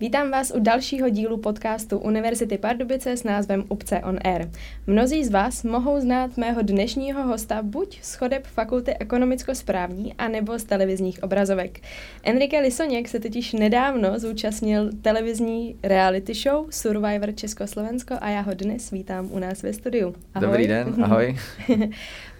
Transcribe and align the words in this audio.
Vítám 0.00 0.30
vás 0.30 0.52
u 0.56 0.60
dalšího 0.60 1.08
dílu 1.08 1.36
podcastu 1.36 1.98
Univerzity 1.98 2.58
Pardubice 2.58 3.16
s 3.16 3.24
názvem 3.24 3.64
Upce 3.68 4.00
on 4.00 4.18
Air. 4.24 4.50
Mnozí 4.86 5.24
z 5.24 5.30
vás 5.30 5.64
mohou 5.64 6.00
znát 6.00 6.36
mého 6.36 6.62
dnešního 6.62 7.22
hosta 7.22 7.62
buď 7.62 7.98
z 8.02 8.14
chodeb 8.14 8.46
Fakulty 8.46 8.94
ekonomicko-správní, 8.94 10.14
anebo 10.18 10.58
z 10.58 10.64
televizních 10.64 11.22
obrazovek. 11.22 11.80
Enrique 12.22 12.60
Lisoněk 12.60 13.08
se 13.08 13.20
totiž 13.20 13.52
nedávno 13.52 14.18
zúčastnil 14.18 14.90
televizní 15.02 15.76
reality 15.82 16.34
show 16.34 16.66
Survivor 16.70 17.34
Československo 17.34 18.14
a 18.20 18.28
já 18.28 18.40
ho 18.40 18.54
dnes 18.54 18.90
vítám 18.90 19.28
u 19.32 19.38
nás 19.38 19.62
ve 19.62 19.72
studiu. 19.72 20.14
Ahoj. 20.34 20.48
Dobrý 20.48 20.66
den, 20.66 20.94
ahoj. 21.04 21.36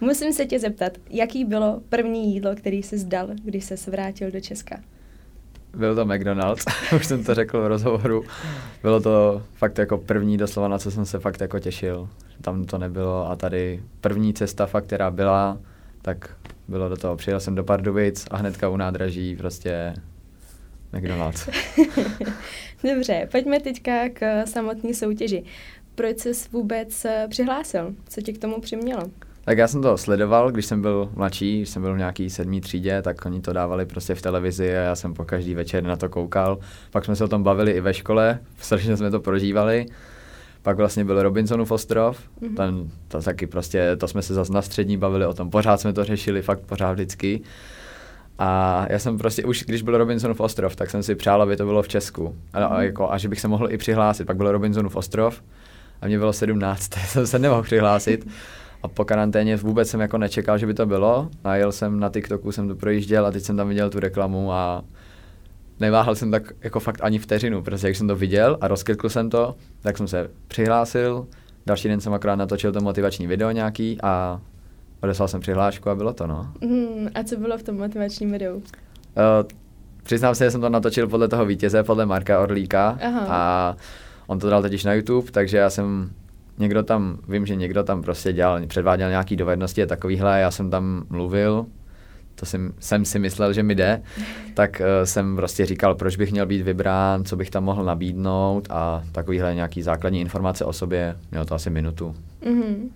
Musím 0.01 0.33
se 0.33 0.47
tě 0.47 0.59
zeptat, 0.59 0.93
jaký 1.11 1.45
bylo 1.45 1.83
první 1.89 2.35
jídlo, 2.35 2.57
který 2.57 2.83
jsi 2.83 2.99
zdal, 2.99 3.29
když 3.45 3.65
se 3.65 3.91
vrátil 3.91 4.31
do 4.31 4.41
Česka? 4.41 4.81
Byl 5.75 5.95
to 5.95 6.05
McDonald's, 6.05 6.65
už 6.97 7.07
jsem 7.07 7.25
to 7.25 7.35
řekl 7.35 7.63
v 7.63 7.67
rozhovoru. 7.67 8.25
Bylo 8.83 9.01
to 9.01 9.43
fakt 9.55 9.79
jako 9.79 9.99
první 9.99 10.37
doslova, 10.37 10.69
na 10.69 10.79
co 10.79 10.91
jsem 10.91 11.07
se 11.07 11.19
fakt 11.19 11.41
jako 11.41 11.59
těšil. 11.59 12.09
Tam 12.41 12.65
to 12.65 12.79
nebylo 12.79 13.31
a 13.31 13.37
tady 13.37 13.83
první 14.01 14.35
cesta 14.35 14.67
fakt, 14.67 14.85
která 14.87 15.11
byla, 15.11 15.59
tak 16.03 16.37
bylo 16.69 16.89
do 16.89 16.97
toho. 16.97 17.17
Přijel 17.17 17.41
jsem 17.41 17.55
do 17.55 17.65
Pardubic 17.65 18.27
a 18.31 18.37
hnedka 18.37 18.69
u 18.69 18.77
nádraží 18.77 19.37
prostě 19.37 19.95
McDonald's. 20.93 21.49
Dobře, 22.95 23.29
pojďme 23.31 23.61
teďka 23.61 24.09
k 24.09 24.47
samotné 24.47 24.95
soutěži. 24.95 25.45
Proč 25.95 26.19
jsi 26.19 26.49
vůbec 26.53 27.05
eh, 27.05 27.27
přihlásil? 27.31 27.95
Co 28.09 28.21
tě 28.21 28.33
k 28.33 28.39
tomu 28.39 28.61
přimělo? 28.61 29.03
Tak 29.49 29.59
já 29.59 29.69
jsem 29.69 29.83
to 29.83 29.99
sledoval, 29.99 30.51
když 30.51 30.67
jsem 30.67 30.83
byl 30.83 31.11
mladší, 31.15 31.57
když 31.59 31.69
jsem 31.69 31.83
byl 31.83 31.95
v 31.95 31.99
nějaký 31.99 32.31
sedmý 32.31 32.61
třídě, 32.61 33.03
tak 33.03 33.27
oni 33.27 33.41
to 33.41 33.53
dávali 33.53 33.87
prostě 33.87 34.15
v 34.15 34.23
televizi 34.23 34.71
a 34.71 34.81
já 34.81 34.95
jsem 34.95 35.15
po 35.15 35.25
každý 35.25 35.55
večer 35.55 35.85
na 35.85 35.97
to 35.97 36.09
koukal. 36.09 36.59
Pak 36.91 37.05
jsme 37.05 37.17
se 37.17 37.25
o 37.25 37.29
tom 37.29 37.43
bavili 37.43 37.73
i 37.73 37.81
ve 37.81 37.95
škole, 37.95 38.39
strašně 38.59 38.97
jsme 38.97 39.11
to 39.11 39.21
prožívali. 39.21 39.87
Pak 40.63 40.77
vlastně 40.77 41.05
byl 41.05 41.23
Robinsonův 41.23 41.71
ostrov, 41.71 42.19
mm-hmm. 42.43 42.55
ten, 42.55 42.91
to 43.09 43.23
taky 43.23 43.47
prostě, 43.47 43.97
to 43.97 44.09
jsme 44.09 44.23
se 44.23 44.35
zase 44.35 44.53
na 44.53 44.63
střední 44.63 44.97
bavili 44.97 45.27
o 45.27 45.35
tom, 45.35 45.51
pořád 45.51 45.81
jsme 45.81 45.93
to 45.93 46.05
řešili, 46.05 46.43
fakt 46.43 46.61
pořád 46.61 46.93
vždycky. 46.93 47.41
A 48.39 48.87
já 48.91 48.99
jsem 48.99 49.19
prostě, 49.19 49.45
už 49.45 49.65
když 49.65 49.83
byl 49.83 49.99
Robinsonův 49.99 50.41
ostrov, 50.41 50.77
tak 50.77 50.91
jsem 50.91 51.03
si 51.03 51.15
přál, 51.15 51.43
aby 51.43 51.57
to 51.57 51.65
bylo 51.65 51.83
v 51.83 51.89
Česku. 51.89 52.37
A, 52.53 52.61
mm-hmm. 52.61 52.73
a, 52.73 52.83
jako, 52.83 53.13
a 53.13 53.19
že 53.19 53.29
bych 53.29 53.41
se 53.41 53.49
mohl 53.49 53.73
i 53.73 53.79
přihlásit. 53.79 54.25
Pak 54.25 54.37
byl 54.37 54.53
Robinsonův 54.53 54.97
ostrov 54.97 55.43
a 56.01 56.07
mě 56.07 56.19
bylo 56.19 56.33
17, 56.33 56.95
jsem 57.07 57.27
se 57.27 57.39
nemohl 57.39 57.63
přihlásit. 57.63 58.27
A 58.83 58.89
po 58.89 59.05
karanténě 59.05 59.57
vůbec 59.57 59.89
jsem 59.89 60.01
jako 60.01 60.19
nečekal, 60.19 60.59
že 60.59 60.67
by 60.67 60.75
to 60.75 60.87
bylo. 60.87 61.29
A 61.45 61.57
jel 61.57 61.73
jsem 61.73 62.01
na 62.01 62.09
TikToku, 62.09 62.53
jsem 62.53 62.69
to 62.69 62.75
projížděl 62.75 63.27
a 63.27 63.31
teď 63.31 63.43
jsem 63.43 63.57
tam 63.57 63.69
viděl 63.69 63.91
tu 63.91 64.01
reklamu 64.01 64.53
a 64.53 64.85
neváhal 65.81 66.15
jsem 66.15 66.31
tak 66.31 66.53
jako 66.61 66.81
fakt 66.81 66.99
ani 67.03 67.19
vteřinu, 67.19 67.63
protože 67.63 67.87
jak 67.87 67.97
jsem 67.97 68.09
to 68.09 68.17
viděl 68.17 68.59
a 68.61 68.69
rozklikl 68.69 69.09
jsem 69.09 69.31
to, 69.31 69.55
tak 69.81 69.97
jsem 69.97 70.09
se 70.09 70.31
přihlásil. 70.49 71.27
Další 71.67 71.89
den 71.89 72.01
jsem 72.01 72.13
akorát 72.15 72.37
natočil 72.37 72.73
to 72.73 72.81
motivační 72.81 73.27
video 73.27 73.51
nějaký 73.51 73.99
a 74.03 74.41
odeslal 75.03 75.29
jsem 75.29 75.41
přihlášku 75.41 75.91
a 75.91 75.95
bylo 75.95 76.13
to, 76.13 76.27
no. 76.27 76.53
Mm, 76.61 77.09
a 77.15 77.25
co 77.25 77.37
bylo 77.37 77.59
v 77.59 77.63
tom 77.63 77.77
motivačním 77.77 78.33
videu? 78.33 78.57
Uh, 78.57 78.63
přiznám 80.03 80.35
se, 80.35 80.45
že 80.45 80.51
jsem 80.51 80.61
to 80.61 80.69
natočil 80.69 81.09
podle 81.09 81.29
toho 81.29 81.47
vítěze, 81.47 81.83
podle 81.83 82.07
Marka 82.07 82.41
Orlíka 82.41 82.99
Aha. 83.07 83.27
a 83.29 83.77
on 84.27 84.39
to 84.39 84.51
dal 84.51 84.63
totiž 84.63 84.85
na 84.85 84.95
YouTube, 84.95 85.31
takže 85.31 85.57
já 85.57 85.71
jsem 85.71 86.11
někdo 86.59 86.83
tam, 86.83 87.19
vím, 87.29 87.47
že 87.47 87.57
někdo 87.57 87.83
tam 87.83 88.03
prostě 88.03 88.33
dělal, 88.33 88.67
předváděl 88.67 89.09
nějaký 89.09 89.37
dovednosti 89.37 89.83
a 89.83 89.87
takovýhle, 89.87 90.41
já 90.41 90.51
jsem 90.51 90.71
tam 90.71 91.05
mluvil, 91.11 91.67
to 92.35 92.47
jsem, 92.47 92.73
jsem 92.81 93.05
si 93.05 93.19
myslel, 93.19 93.53
že 93.53 93.63
mi 93.63 93.75
jde, 93.75 94.03
tak 94.55 94.81
uh, 94.81 95.05
jsem 95.05 95.37
prostě 95.37 95.67
říkal, 95.67 95.95
proč 95.95 96.17
bych 96.17 96.33
měl 96.33 96.47
být 96.47 96.63
vybrán, 96.63 97.25
co 97.25 97.37
bych 97.37 97.51
tam 97.51 97.65
mohl 97.65 97.85
nabídnout 97.85 98.69
a 98.71 99.03
takovýhle 99.13 99.55
nějaký 99.55 99.83
základní 99.83 100.21
informace 100.21 100.65
o 100.65 100.73
sobě, 100.73 101.17
mělo 101.31 101.45
to 101.45 101.55
asi 101.55 101.71
minutu. 101.71 102.15
Mm-hmm. 102.43 102.89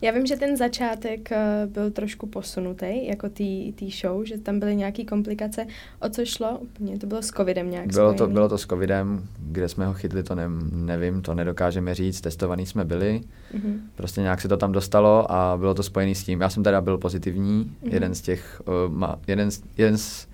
Já 0.00 0.12
vím, 0.12 0.26
že 0.26 0.36
ten 0.36 0.56
začátek 0.56 1.28
uh, 1.30 1.72
byl 1.72 1.90
trošku 1.90 2.26
posunutý, 2.26 3.06
jako 3.06 3.28
té 3.28 3.86
show, 4.00 4.24
že 4.24 4.38
tam 4.38 4.58
byly 4.58 4.76
nějaké 4.76 5.04
komplikace. 5.04 5.66
O 6.00 6.08
co 6.08 6.24
šlo? 6.24 6.58
Úplně 6.58 6.98
to 6.98 7.06
bylo 7.06 7.22
s 7.22 7.28
covidem 7.28 7.70
nějak 7.70 7.86
bylo 7.86 8.14
to, 8.14 8.26
bylo 8.26 8.48
to 8.48 8.58
s 8.58 8.66
covidem, 8.66 9.28
kde 9.38 9.68
jsme 9.68 9.86
ho 9.86 9.94
chytli, 9.94 10.22
to 10.22 10.34
ne, 10.34 10.44
nevím, 10.72 11.22
to 11.22 11.34
nedokážeme 11.34 11.94
říct, 11.94 12.20
testovaný 12.20 12.66
jsme 12.66 12.84
byli. 12.84 13.20
Mm-hmm. 13.54 13.78
Prostě 13.94 14.20
nějak 14.20 14.40
se 14.40 14.48
to 14.48 14.56
tam 14.56 14.72
dostalo 14.72 15.32
a 15.32 15.56
bylo 15.56 15.74
to 15.74 15.82
spojené 15.82 16.14
s 16.14 16.24
tím. 16.24 16.40
Já 16.40 16.50
jsem 16.50 16.62
teda 16.62 16.80
byl 16.80 16.98
pozitivní, 16.98 17.64
mm-hmm. 17.64 17.92
jeden 17.92 18.14
z 18.14 18.20
těch, 18.20 18.62
uh, 18.88 18.94
ma, 18.94 19.18
jeden, 19.26 19.50
z, 19.50 19.62
jeden 19.76 19.98
z 19.98 20.28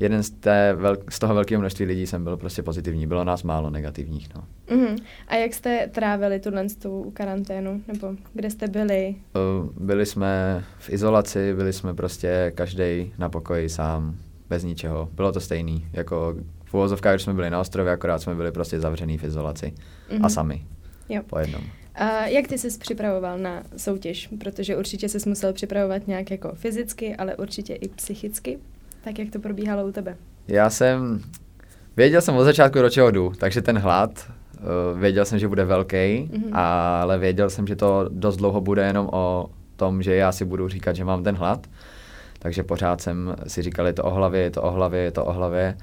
jeden 0.00 0.22
z, 0.22 0.30
té 0.30 0.72
vel, 0.72 0.96
z 1.08 1.18
toho 1.18 1.34
velkého 1.34 1.60
množství 1.60 1.84
lidí 1.84 2.06
jsem 2.06 2.24
byl 2.24 2.36
prostě 2.36 2.62
pozitivní, 2.62 3.06
bylo 3.06 3.24
nás 3.24 3.42
málo 3.42 3.70
negativních. 3.70 4.28
No. 4.34 4.44
Uh-huh. 4.68 4.96
A 5.28 5.34
jak 5.34 5.54
jste 5.54 5.88
trávili 5.92 6.40
tuhle 6.40 6.66
tu 6.82 7.10
karanténu, 7.14 7.82
nebo 7.88 8.14
kde 8.32 8.50
jste 8.50 8.68
byli? 8.68 9.14
Uh, 9.34 9.70
byli 9.84 10.06
jsme 10.06 10.64
v 10.78 10.90
izolaci, 10.90 11.54
byli 11.54 11.72
jsme 11.72 11.94
prostě 11.94 12.52
každý 12.54 13.12
na 13.18 13.28
pokoji 13.28 13.68
sám, 13.68 14.16
bez 14.48 14.64
ničeho. 14.64 15.08
Bylo 15.12 15.32
to 15.32 15.40
stejný, 15.40 15.86
jako 15.92 16.34
v 16.64 16.74
uvozovkách, 16.74 17.14
když 17.14 17.22
jsme 17.22 17.34
byli 17.34 17.50
na 17.50 17.60
ostrově, 17.60 17.92
akorát 17.92 18.18
jsme 18.18 18.34
byli 18.34 18.52
prostě 18.52 18.80
zavřený 18.80 19.18
v 19.18 19.24
izolaci 19.24 19.66
uh-huh. 19.66 20.14
a 20.14 20.18
mhm. 20.18 20.30
sami. 20.30 20.64
Jo. 21.08 21.22
Po 21.26 21.38
jednom. 21.38 21.62
A 21.94 22.26
jak 22.26 22.48
ty 22.48 22.58
jsi 22.58 22.78
připravoval 22.78 23.38
na 23.38 23.62
soutěž? 23.76 24.28
Protože 24.40 24.76
určitě 24.76 25.08
jsi 25.08 25.28
musel 25.28 25.52
připravovat 25.52 26.06
nějak 26.06 26.30
jako 26.30 26.52
fyzicky, 26.54 27.16
ale 27.16 27.36
určitě 27.36 27.74
i 27.74 27.88
psychicky. 27.88 28.58
Tak 29.04 29.18
jak 29.18 29.30
to 29.30 29.38
probíhalo 29.38 29.86
u 29.86 29.92
tebe? 29.92 30.16
Já 30.48 30.70
jsem, 30.70 31.20
věděl 31.96 32.20
jsem 32.20 32.36
od 32.36 32.44
začátku, 32.44 32.82
do 32.82 32.90
čeho 32.90 33.10
jdu, 33.10 33.32
takže 33.38 33.62
ten 33.62 33.78
hlad, 33.78 34.30
uh, 34.92 35.00
věděl 35.00 35.24
jsem, 35.24 35.38
že 35.38 35.48
bude 35.48 35.64
velký, 35.64 35.96
mm-hmm. 35.96 36.50
ale 36.52 37.18
věděl 37.18 37.50
jsem, 37.50 37.66
že 37.66 37.76
to 37.76 38.08
dost 38.08 38.36
dlouho 38.36 38.60
bude 38.60 38.86
jenom 38.86 39.08
o 39.12 39.50
tom, 39.76 40.02
že 40.02 40.14
já 40.14 40.32
si 40.32 40.44
budu 40.44 40.68
říkat, 40.68 40.96
že 40.96 41.04
mám 41.04 41.24
ten 41.24 41.34
hlad. 41.34 41.66
Takže 42.38 42.62
pořád 42.62 43.00
jsem 43.00 43.36
si 43.46 43.62
říkal, 43.62 43.86
je 43.86 43.92
to 43.92 44.04
o 44.04 44.10
hlavě, 44.10 44.40
je 44.42 44.50
to 44.50 44.62
o 44.62 44.70
hlavě, 44.70 45.00
je 45.00 45.10
to 45.10 45.24
o 45.24 45.32
hlavě. 45.32 45.76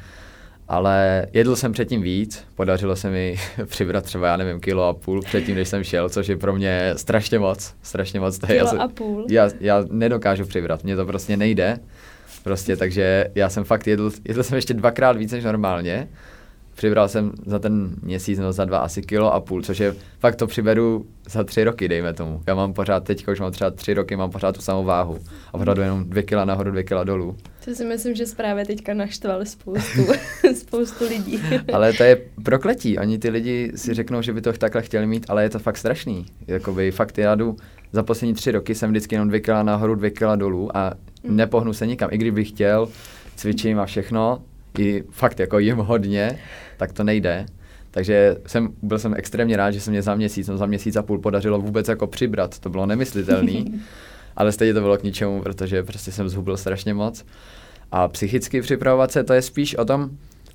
Ale 0.68 1.28
jedl 1.34 1.56
jsem 1.56 1.72
předtím 1.72 2.02
víc, 2.02 2.44
podařilo 2.56 2.96
se 2.96 3.10
mi 3.10 3.36
přibrat 3.66 4.04
třeba, 4.04 4.28
já 4.28 4.38
nevím, 4.38 4.60
kilo 4.60 4.88
a 4.88 4.94
půl 4.94 5.22
předtím, 5.22 5.56
než 5.56 5.70
jsem 5.70 5.84
šel, 5.84 6.10
což 6.10 6.28
je 6.28 6.38
pro 6.38 6.54
mě 6.54 6.94
strašně 6.98 7.40
moc, 7.40 7.76
strašně 7.82 8.20
moc. 8.20 8.38
Kilo 8.38 8.76
já, 8.76 8.82
a 8.82 8.88
půl? 8.88 9.26
Já, 9.30 9.50
já 9.60 9.84
nedokážu 9.90 10.46
přibrat, 10.46 10.84
mně 10.84 10.96
to 10.96 11.06
prostě 11.06 11.38
nejde. 11.38 11.80
Prostě, 12.44 12.78
takže 12.78 13.26
já 13.36 13.50
jsem 13.50 13.64
fakt 13.64 13.88
jedl, 13.88 14.12
jedl 14.28 14.44
jsem 14.44 14.56
ještě 14.56 14.74
dvakrát 14.74 15.18
víc 15.18 15.32
než 15.32 15.44
normálně. 15.44 16.08
Přibral 16.76 17.08
jsem 17.08 17.32
za 17.46 17.60
ten 17.60 17.96
měsíc, 18.02 18.40
no 18.40 18.54
za 18.54 18.66
dva 18.66 18.78
asi 18.78 19.02
kilo 19.02 19.34
a 19.34 19.40
půl, 19.40 19.62
což 19.62 19.80
je, 19.80 19.96
fakt 20.20 20.36
to 20.36 20.48
přiberu 20.48 21.06
za 21.30 21.44
tři 21.44 21.64
roky, 21.64 21.88
dejme 21.88 22.14
tomu. 22.14 22.42
Já 22.48 22.56
mám 22.56 22.74
pořád, 22.74 23.04
teď 23.04 23.28
už 23.28 23.40
mám 23.40 23.52
třeba 23.52 23.72
tři 23.72 23.94
roky, 23.94 24.16
mám 24.16 24.32
pořád 24.32 24.56
tu 24.56 24.62
samou 24.62 24.84
váhu. 24.84 25.20
A 25.54 25.58
pořád 25.58 25.78
jenom 25.78 26.10
dvě 26.10 26.24
kila 26.24 26.46
nahoru, 26.46 26.72
dvě 26.72 26.84
kila 26.84 27.04
dolů. 27.04 27.38
To 27.66 27.76
si 27.76 27.86
myslím, 27.86 28.16
že 28.16 28.24
právě 28.36 28.66
teďka 28.66 28.94
naštval 28.94 29.46
spoustu, 29.46 30.08
spoustu 30.56 31.04
lidí. 31.10 31.40
ale 31.74 31.94
to 31.94 32.04
je 32.04 32.22
prokletí. 32.44 32.98
Oni 32.98 33.20
ty 33.20 33.30
lidi 33.30 33.72
si 33.76 33.94
řeknou, 33.94 34.22
že 34.22 34.34
by 34.34 34.42
to 34.42 34.54
takhle 34.54 34.82
chtěli 34.82 35.08
mít, 35.08 35.26
ale 35.30 35.44
je 35.44 35.50
to 35.50 35.60
fakt 35.60 35.78
strašný. 35.78 36.26
Jakoby 36.48 36.92
fakt 36.92 37.18
já 37.18 37.36
jdu, 37.36 37.56
za 37.92 38.04
poslední 38.04 38.34
tři 38.34 38.52
roky 38.52 38.76
jsem 38.76 38.90
vždycky 38.90 39.16
jenom 39.16 39.28
dvě 39.28 39.40
kila 39.40 39.64
nahoru, 39.64 39.96
dvě 39.96 40.12
kila 40.12 40.36
dolů 40.36 40.78
a 40.78 40.94
mm. 41.24 41.36
nepohnu 41.36 41.74
se 41.74 41.88
nikam. 41.88 42.10
I 42.12 42.18
kdybych 42.18 42.50
chtěl, 42.50 42.90
cvičím 43.36 43.80
a 43.80 43.86
všechno, 43.86 44.42
i 44.80 45.04
fakt 45.10 45.40
jako 45.40 45.60
jim 45.60 45.78
hodně, 45.78 46.40
tak 46.78 46.94
to 46.94 47.04
nejde. 47.04 47.46
Takže 47.92 48.38
jsem, 48.48 48.70
byl 48.82 49.00
jsem 49.00 49.14
extrémně 49.18 49.58
rád, 49.58 49.72
že 49.72 49.82
se 49.82 49.92
mě 49.92 50.02
za 50.02 50.16
měsíc, 50.16 50.48
no 50.48 50.58
za 50.58 50.66
měsíc 50.66 50.96
a 50.96 51.04
půl 51.04 51.20
podařilo 51.20 51.62
vůbec 51.62 51.88
jako 51.88 52.08
přibrat. 52.08 52.60
To 52.60 52.70
bylo 52.70 52.86
nemyslitelné, 52.86 53.64
ale 54.36 54.52
stejně 54.52 54.74
to 54.74 54.82
bylo 54.82 54.98
k 54.98 55.04
ničemu, 55.04 55.42
protože 55.42 55.84
prostě 55.84 56.12
jsem 56.12 56.30
zhubil 56.30 56.58
strašně 56.58 56.94
moc. 56.94 57.26
A 57.92 58.08
psychicky 58.08 58.62
připravovat 58.62 59.12
se, 59.12 59.24
to 59.24 59.34
je 59.34 59.42
spíš 59.42 59.76
o 59.76 59.86
tom 59.86 60.10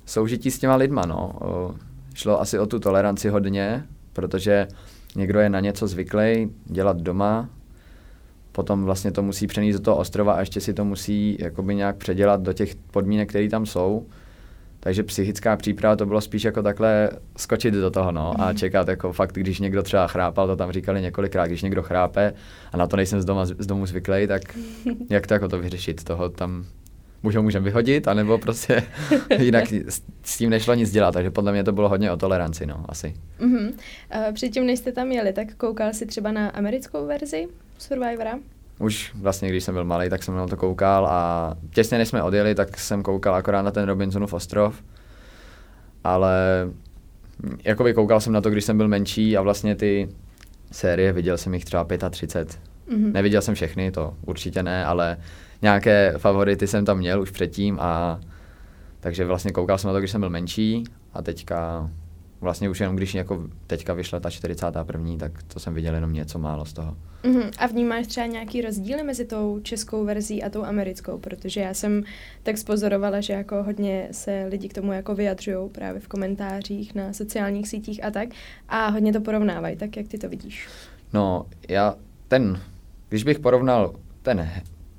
soužití 0.05 0.51
s 0.51 0.59
těma 0.59 0.75
lidma, 0.75 1.05
no. 1.05 1.31
O, 1.41 1.75
šlo 2.13 2.41
asi 2.41 2.59
o 2.59 2.65
tu 2.65 2.79
toleranci 2.79 3.29
hodně, 3.29 3.83
protože 4.13 4.67
někdo 5.15 5.39
je 5.39 5.49
na 5.49 5.59
něco 5.59 5.87
zvyklý 5.87 6.49
dělat 6.65 6.97
doma, 6.97 7.49
potom 8.51 8.83
vlastně 8.83 9.11
to 9.11 9.21
musí 9.21 9.47
přenést 9.47 9.75
do 9.75 9.81
toho 9.81 9.97
ostrova 9.97 10.33
a 10.33 10.39
ještě 10.39 10.61
si 10.61 10.73
to 10.73 10.85
musí 10.85 11.37
jakoby 11.39 11.75
nějak 11.75 11.95
předělat 11.95 12.41
do 12.41 12.53
těch 12.53 12.75
podmínek, 12.75 13.29
které 13.29 13.49
tam 13.49 13.65
jsou. 13.65 14.05
Takže 14.79 15.03
psychická 15.03 15.55
příprava 15.57 15.95
to 15.95 16.05
bylo 16.05 16.21
spíš 16.21 16.43
jako 16.43 16.61
takhle 16.61 17.09
skočit 17.37 17.73
do 17.73 17.91
toho 17.91 18.11
no, 18.11 18.41
a 18.41 18.47
mhm. 18.47 18.57
čekat 18.57 18.87
jako 18.87 19.13
fakt, 19.13 19.35
když 19.35 19.59
někdo 19.59 19.83
třeba 19.83 20.07
chrápal, 20.07 20.47
to 20.47 20.55
tam 20.55 20.71
říkali 20.71 21.01
několikrát, 21.01 21.47
když 21.47 21.61
někdo 21.61 21.83
chrápe 21.83 22.33
a 22.71 22.77
na 22.77 22.87
to 22.87 22.97
nejsem 22.97 23.21
z, 23.21 23.25
doma, 23.25 23.45
z 23.45 23.65
domu 23.65 23.85
zvyklý, 23.85 24.27
tak 24.27 24.41
jak 25.09 25.27
to 25.27 25.33
jako 25.33 25.47
to 25.47 25.59
vyřešit, 25.59 26.03
toho 26.03 26.29
tam 26.29 26.65
můžou 27.23 27.41
můžeme 27.41 27.65
vyhodit, 27.65 28.07
anebo 28.07 28.37
prostě 28.37 28.83
jinak 29.39 29.73
s 30.23 30.37
tím 30.37 30.49
nešlo 30.49 30.73
nic 30.73 30.91
dělat, 30.91 31.11
takže 31.11 31.31
podle 31.31 31.51
mě 31.51 31.63
to 31.63 31.71
bylo 31.71 31.89
hodně 31.89 32.11
o 32.11 32.17
toleranci, 32.17 32.65
no, 32.65 32.85
asi. 32.89 33.13
Uh-huh. 33.39 33.67
Uh, 33.67 34.33
předtím, 34.33 34.65
než 34.65 34.79
jste 34.79 34.91
tam 34.91 35.11
jeli, 35.11 35.33
tak 35.33 35.53
koukal 35.53 35.93
jsi 35.93 36.05
třeba 36.05 36.31
na 36.31 36.49
americkou 36.49 37.05
verzi 37.05 37.47
Survivora? 37.77 38.39
Už 38.79 39.11
vlastně, 39.15 39.49
když 39.49 39.63
jsem 39.63 39.73
byl 39.73 39.83
malý, 39.83 40.09
tak 40.09 40.23
jsem 40.23 40.35
na 40.35 40.47
to 40.47 40.57
koukal 40.57 41.07
a 41.07 41.53
těsně 41.73 41.97
než 41.97 42.07
jsme 42.07 42.23
odjeli, 42.23 42.55
tak 42.55 42.77
jsem 42.79 43.03
koukal 43.03 43.35
akorát 43.35 43.61
na 43.61 43.71
ten 43.71 43.85
Robinsonův 43.85 44.33
ostrov. 44.33 44.83
ale 46.03 46.37
jakoby 47.63 47.93
koukal 47.93 48.19
jsem 48.19 48.33
na 48.33 48.41
to, 48.41 48.49
když 48.49 48.65
jsem 48.65 48.77
byl 48.77 48.87
menší 48.87 49.37
a 49.37 49.41
vlastně 49.41 49.75
ty 49.75 50.09
série, 50.71 51.13
viděl 51.13 51.37
jsem 51.37 51.53
jich 51.53 51.65
třeba 51.65 51.87
35. 52.09 52.59
Mm-hmm. 52.91 53.11
Neviděl 53.11 53.41
jsem 53.41 53.55
všechny, 53.55 53.91
to 53.91 54.13
určitě 54.25 54.63
ne, 54.63 54.85
ale 54.85 55.17
nějaké 55.61 56.13
favority 56.17 56.67
jsem 56.67 56.85
tam 56.85 56.97
měl 56.97 57.21
už 57.21 57.31
předtím 57.31 57.77
a 57.79 58.19
takže 58.99 59.25
vlastně 59.25 59.51
koukal 59.51 59.77
jsem 59.77 59.87
na 59.87 59.93
to, 59.93 59.99
když 59.99 60.11
jsem 60.11 60.21
byl 60.21 60.29
menší 60.29 60.83
a 61.13 61.21
teďka 61.21 61.89
vlastně 62.41 62.69
už 62.69 62.79
jenom 62.79 62.95
když 62.95 63.15
jako 63.15 63.47
teďka 63.67 63.93
vyšla 63.93 64.19
ta 64.19 64.29
41. 64.29 65.17
tak 65.17 65.43
to 65.43 65.59
jsem 65.59 65.73
viděl 65.73 65.95
jenom 65.95 66.13
něco 66.13 66.39
málo 66.39 66.65
z 66.65 66.73
toho. 66.73 66.97
Uh-huh. 67.23 67.51
A 67.57 67.67
vnímáš 67.67 68.07
třeba 68.07 68.25
nějaký 68.25 68.61
rozdíly 68.61 69.03
mezi 69.03 69.25
tou 69.25 69.59
českou 69.63 70.05
verzí 70.05 70.43
a 70.43 70.49
tou 70.49 70.63
americkou? 70.63 71.17
Protože 71.17 71.61
já 71.61 71.73
jsem 71.73 72.03
tak 72.43 72.57
spozorovala, 72.57 73.21
že 73.21 73.33
jako 73.33 73.63
hodně 73.63 74.07
se 74.11 74.45
lidi 74.49 74.69
k 74.69 74.73
tomu 74.73 74.93
jako 74.93 75.15
vyjadřují 75.15 75.69
právě 75.69 76.01
v 76.01 76.07
komentářích 76.07 76.95
na 76.95 77.13
sociálních 77.13 77.67
sítích 77.67 78.03
a 78.03 78.11
tak 78.11 78.29
a 78.69 78.87
hodně 78.87 79.13
to 79.13 79.21
porovnávají. 79.21 79.75
Tak 79.75 79.97
jak 79.97 80.07
ty 80.07 80.17
to 80.17 80.29
vidíš? 80.29 80.67
No, 81.13 81.45
já 81.69 81.95
ten, 82.27 82.61
když 83.09 83.23
bych 83.23 83.39
porovnal 83.39 83.93
ten, 84.21 84.49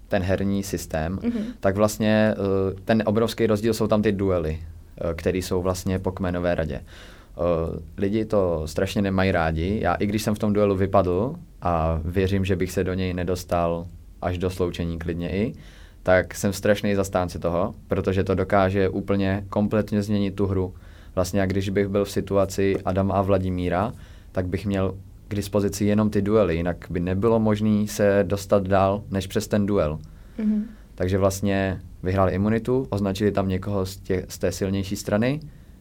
ten 0.09 0.23
herní 0.23 0.63
systém, 0.63 1.17
uh-huh. 1.17 1.43
tak 1.61 1.77
vlastně 1.77 2.35
uh, 2.39 2.81
ten 2.85 3.03
obrovský 3.07 3.47
rozdíl 3.47 3.75
jsou 3.75 3.87
tam 3.87 4.03
ty 4.03 4.13
duely, 4.13 4.59
uh, 5.05 5.13
které 5.15 5.39
jsou 5.39 5.63
vlastně 5.63 5.99
po 5.99 6.13
kmenové 6.13 6.55
radě. 6.55 6.81
Uh, 6.81 7.79
lidi 7.97 8.25
to 8.25 8.63
strašně 8.67 9.03
nemají 9.03 9.33
rádi. 9.33 9.79
Já 9.83 9.95
i 9.95 10.07
když 10.07 10.23
jsem 10.23 10.35
v 10.35 10.39
tom 10.39 10.53
duelu 10.53 10.77
vypadl 10.77 11.35
a 11.63 12.01
věřím, 12.05 12.45
že 12.45 12.57
bych 12.57 12.73
se 12.73 12.85
do 12.85 12.95
něj 12.95 13.15
nedostal 13.15 13.87
až 14.23 14.39
do 14.39 14.51
sloučení 14.51 14.99
klidně 14.99 15.31
i, 15.31 15.55
tak 16.03 16.35
jsem 16.35 16.53
strašný 16.53 16.95
zastánce 16.95 17.39
toho, 17.39 17.75
protože 17.89 18.25
to 18.25 18.35
dokáže 18.35 18.89
úplně 18.89 19.45
kompletně 19.49 20.03
změnit 20.03 20.35
tu 20.35 20.47
hru. 20.47 20.75
Vlastně, 21.15 21.41
jak 21.41 21.51
když 21.51 21.69
bych 21.69 21.89
byl 21.89 22.05
v 22.05 22.11
situaci 22.11 22.77
Adama 22.85 23.15
a 23.15 23.23
Vladimíra, 23.23 23.93
tak 24.33 24.47
bych 24.47 24.67
měl 24.67 24.95
k 25.29 25.35
dispozici 25.35 25.85
jenom 25.85 26.11
ty 26.11 26.23
duely, 26.23 26.57
jinak 26.57 26.87
by 26.91 27.01
nebylo 27.01 27.41
možné 27.41 27.87
se 27.87 28.25
dostat 28.27 28.67
dál 28.67 29.03
než 29.11 29.27
přes 29.27 29.49
ten 29.49 29.67
duel. 29.67 29.99
Mm-hmm. 30.39 30.63
Takže 30.95 31.19
vlastně 31.19 31.81
vyhráli 32.03 32.33
imunitu, 32.33 32.87
označili 32.91 33.33
tam 33.33 33.49
někoho 33.49 33.87
z, 33.87 33.97
tě, 33.97 34.25
z 34.29 34.39
té 34.39 34.53
silnější 34.53 34.97
strany 34.97 35.41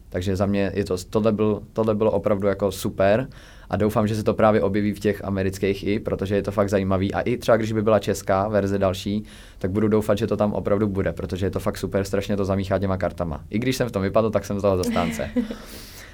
takže 0.10 0.36
za 0.36 0.46
mě 0.46 0.72
je 0.76 0.86
to, 0.86 0.98
tohle, 1.10 1.32
byl, 1.32 1.62
tohle 1.74 1.96
bylo 1.96 2.12
opravdu 2.12 2.48
jako 2.48 2.72
super 2.72 3.28
a 3.70 3.78
doufám, 3.78 4.08
že 4.08 4.16
se 4.16 4.24
to 4.24 4.34
právě 4.34 4.62
objeví 4.62 4.94
v 4.94 5.00
těch 5.00 5.24
amerických 5.24 5.88
i, 5.88 6.00
protože 6.00 6.36
je 6.36 6.42
to 6.42 6.52
fakt 6.52 6.70
zajímavý. 6.70 7.14
A 7.14 7.22
i 7.22 7.38
třeba 7.38 7.58
když 7.58 7.72
by 7.72 7.82
byla 7.82 8.00
česká 8.00 8.48
verze 8.48 8.78
další, 8.78 9.24
tak 9.60 9.72
budu 9.72 9.88
doufat, 9.88 10.18
že 10.18 10.28
to 10.28 10.38
tam 10.38 10.54
opravdu 10.54 10.88
bude, 10.88 11.14
protože 11.14 11.46
je 11.46 11.50
to 11.50 11.60
fakt 11.60 11.78
super, 11.78 12.04
strašně 12.04 12.38
to 12.38 12.46
zamíchá 12.46 12.80
těma 12.80 12.98
kartama. 12.98 13.44
I 13.50 13.60
když 13.60 13.76
jsem 13.76 13.90
v 13.90 13.92
tom 13.92 14.02
vypadl, 14.02 14.30
tak 14.30 14.46
jsem 14.46 14.60
z 14.60 14.62
toho 14.62 14.78
zastánce. 14.78 15.30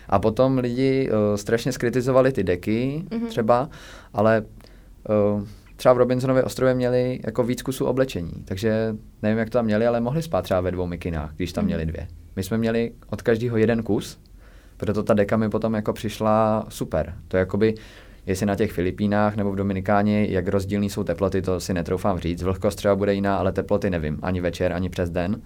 A 0.10 0.20
potom 0.20 0.58
lidi 0.58 1.10
uh, 1.10 1.36
strašně 1.36 1.72
skritizovali 1.72 2.32
ty 2.32 2.44
deky 2.44 3.04
mm-hmm. 3.10 3.28
třeba, 3.28 3.70
ale 4.14 4.44
uh, 5.32 5.44
třeba 5.76 5.94
v 5.94 5.98
Robinsonově 5.98 6.44
ostrově 6.44 6.74
měli 6.74 7.20
jako 7.26 7.44
víc 7.44 7.62
kusů 7.62 7.86
oblečení, 7.86 8.32
takže 8.46 8.96
nevím, 9.22 9.38
jak 9.38 9.50
to 9.50 9.58
tam 9.58 9.66
měli, 9.66 9.88
ale 9.88 10.02
mohli 10.02 10.22
spát 10.22 10.42
třeba 10.42 10.62
ve 10.62 10.72
dvou 10.72 10.88
mikinách, 10.88 11.34
když 11.36 11.54
tam 11.54 11.64
mm-hmm. 11.64 11.68
měli 11.68 11.86
dvě. 11.86 12.08
My 12.36 12.44
jsme 12.44 12.58
měli 12.58 12.92
od 13.10 13.22
každého 13.22 13.58
jeden 13.58 13.84
kus, 13.84 14.20
proto 14.78 15.04
ta 15.04 15.14
deka 15.14 15.38
mi 15.38 15.50
potom 15.50 15.74
jako 15.74 15.94
přišla 15.94 16.66
super. 16.70 17.14
To 17.28 17.38
je 17.38 17.40
jakoby, 17.40 17.76
jestli 18.26 18.46
na 18.46 18.56
těch 18.56 18.72
Filipínách 18.72 19.36
nebo 19.36 19.52
v 19.52 19.56
Dominikáně, 19.56 20.26
jak 20.26 20.48
rozdílný 20.48 20.90
jsou 20.90 21.04
teploty, 21.04 21.42
to 21.42 21.60
si 21.60 21.74
netroufám 21.74 22.20
říct. 22.20 22.44
Vlhkost 22.44 22.78
třeba 22.78 22.96
bude 22.96 23.14
jiná, 23.14 23.38
ale 23.38 23.52
teploty 23.52 23.90
nevím, 23.90 24.20
ani 24.22 24.42
večer, 24.42 24.74
ani 24.74 24.90
přes 24.90 25.10
den. 25.10 25.42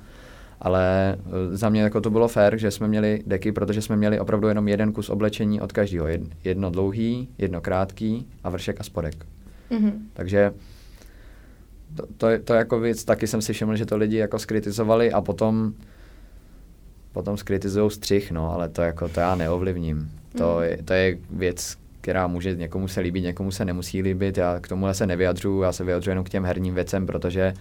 Ale 0.62 1.16
eh, 1.18 1.58
za 1.58 1.70
mě 1.70 1.82
jako 1.82 2.02
to 2.02 2.10
bylo 2.10 2.28
fér, 2.28 2.58
že 2.58 2.72
jsme 2.72 2.88
měli 2.88 3.24
deky, 3.26 3.52
protože 3.52 3.82
jsme 3.82 3.96
měli 3.96 4.20
opravdu 4.20 4.48
jenom 4.48 4.68
jeden 4.68 4.94
kus 4.94 5.10
oblečení 5.10 5.62
od 5.62 5.72
každého. 5.72 6.08
Jedno 6.44 6.70
dlouhý, 6.70 7.30
jedno 7.38 7.62
krátký 7.62 8.28
a 8.44 8.50
vršek 8.50 8.80
a 8.80 8.84
spodek. 8.84 9.26
Mm-hmm. 9.72 9.94
Takže 10.14 10.54
to, 11.96 12.04
to, 12.18 12.28
to 12.44 12.54
jako 12.54 12.80
věc, 12.80 13.04
taky 13.04 13.28
jsem 13.28 13.42
si 13.42 13.54
všiml, 13.54 13.76
že 13.76 13.86
to 13.86 13.98
lidi 13.98 14.18
jako 14.18 14.40
skritizovali 14.40 15.12
a 15.12 15.22
potom 15.22 15.74
potom 17.18 17.38
skritizují 17.38 17.92
střih, 17.92 18.32
no, 18.32 18.54
ale 18.54 18.70
to 18.70 18.82
jako 18.82 19.10
to 19.10 19.20
já 19.20 19.36
neovlivním. 19.36 20.12
To, 20.38 20.56
mm. 20.58 20.64
je, 20.64 20.84
to 20.86 20.94
je 20.94 21.18
věc, 21.30 21.78
která 22.02 22.28
může 22.28 22.56
někomu 22.56 22.88
se 22.88 23.00
líbit, 23.00 23.22
někomu 23.22 23.52
se 23.52 23.66
nemusí 23.66 24.02
líbit. 24.02 24.38
Já 24.38 24.60
k 24.60 24.68
tomuhle 24.68 24.94
se 24.94 25.08
nevyjadřuju, 25.08 25.62
já 25.62 25.72
se 25.72 25.84
vyjadřuji 25.84 26.12
jenom 26.12 26.26
k 26.26 26.30
těm 26.30 26.46
herním 26.46 26.76
věcem, 26.76 27.06
protože 27.06 27.54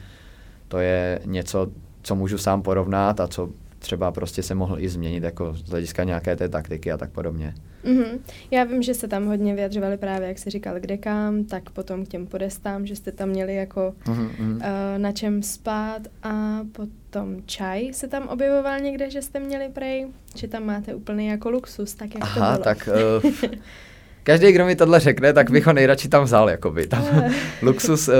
to 0.69 0.79
je 0.79 1.21
něco, 1.25 1.69
co 2.07 2.15
můžu 2.15 2.39
sám 2.39 2.63
porovnat 2.63 3.21
a 3.21 3.29
co 3.29 3.49
třeba 3.79 4.13
prostě 4.13 4.43
se 4.43 4.55
mohl 4.55 4.77
i 4.79 4.89
změnit 4.89 5.23
jako 5.23 5.55
z 5.55 5.71
hlediska 5.71 6.05
nějaké 6.05 6.37
té 6.37 6.49
taktiky 6.49 6.93
a 6.93 6.97
tak 6.97 7.11
podobně. 7.11 7.55
Mm-hmm. 7.85 8.19
Já 8.51 8.65
vím, 8.65 8.83
že 8.83 8.95
jste 8.95 9.09
tam 9.09 9.27
hodně 9.27 9.55
vyjadřovali 9.55 9.97
právě, 9.97 10.29
jak 10.29 10.39
jsi 10.39 10.51
říkal, 10.51 10.81
kde 10.81 10.97
kam, 10.97 11.45
tak 11.45 11.71
potom 11.71 12.05
k 12.05 12.09
těm 12.09 12.27
podestám, 12.27 12.87
že 12.87 12.97
jste 12.97 13.13
tam 13.13 13.29
měli 13.29 13.55
jako 13.55 13.95
mm-hmm. 14.05 14.57
uh, 14.57 14.63
na 14.99 15.13
čem 15.13 15.43
spát 15.43 16.03
a 16.23 16.61
potom 16.73 17.37
čaj 17.47 17.93
se 17.93 18.09
tam 18.09 18.29
objevoval 18.29 18.81
někde, 18.81 19.11
že 19.11 19.23
jste 19.23 19.41
měli 19.41 19.69
prej, 19.69 20.07
že 20.35 20.49
tam 20.49 20.65
máte 20.65 20.95
úplný 20.95 21.27
jako 21.27 21.51
luxus, 21.51 21.95
tak 21.95 22.15
jak 22.15 22.23
Aha, 22.23 22.57
to 22.57 22.63
bylo? 22.63 22.65
tak 22.65 22.89
uh, 23.25 23.33
každý, 24.23 24.53
kdo 24.53 24.67
mi 24.67 24.77
tohle 24.77 25.01
řekne, 25.01 25.33
tak 25.33 25.51
bych 25.51 25.67
ho 25.67 25.73
nejradši 25.73 26.09
tam 26.09 26.25
vzal, 26.25 26.51
jakoby. 26.51 26.87
Tam 26.87 27.05
luxus 27.63 28.09
uh, 28.09 28.15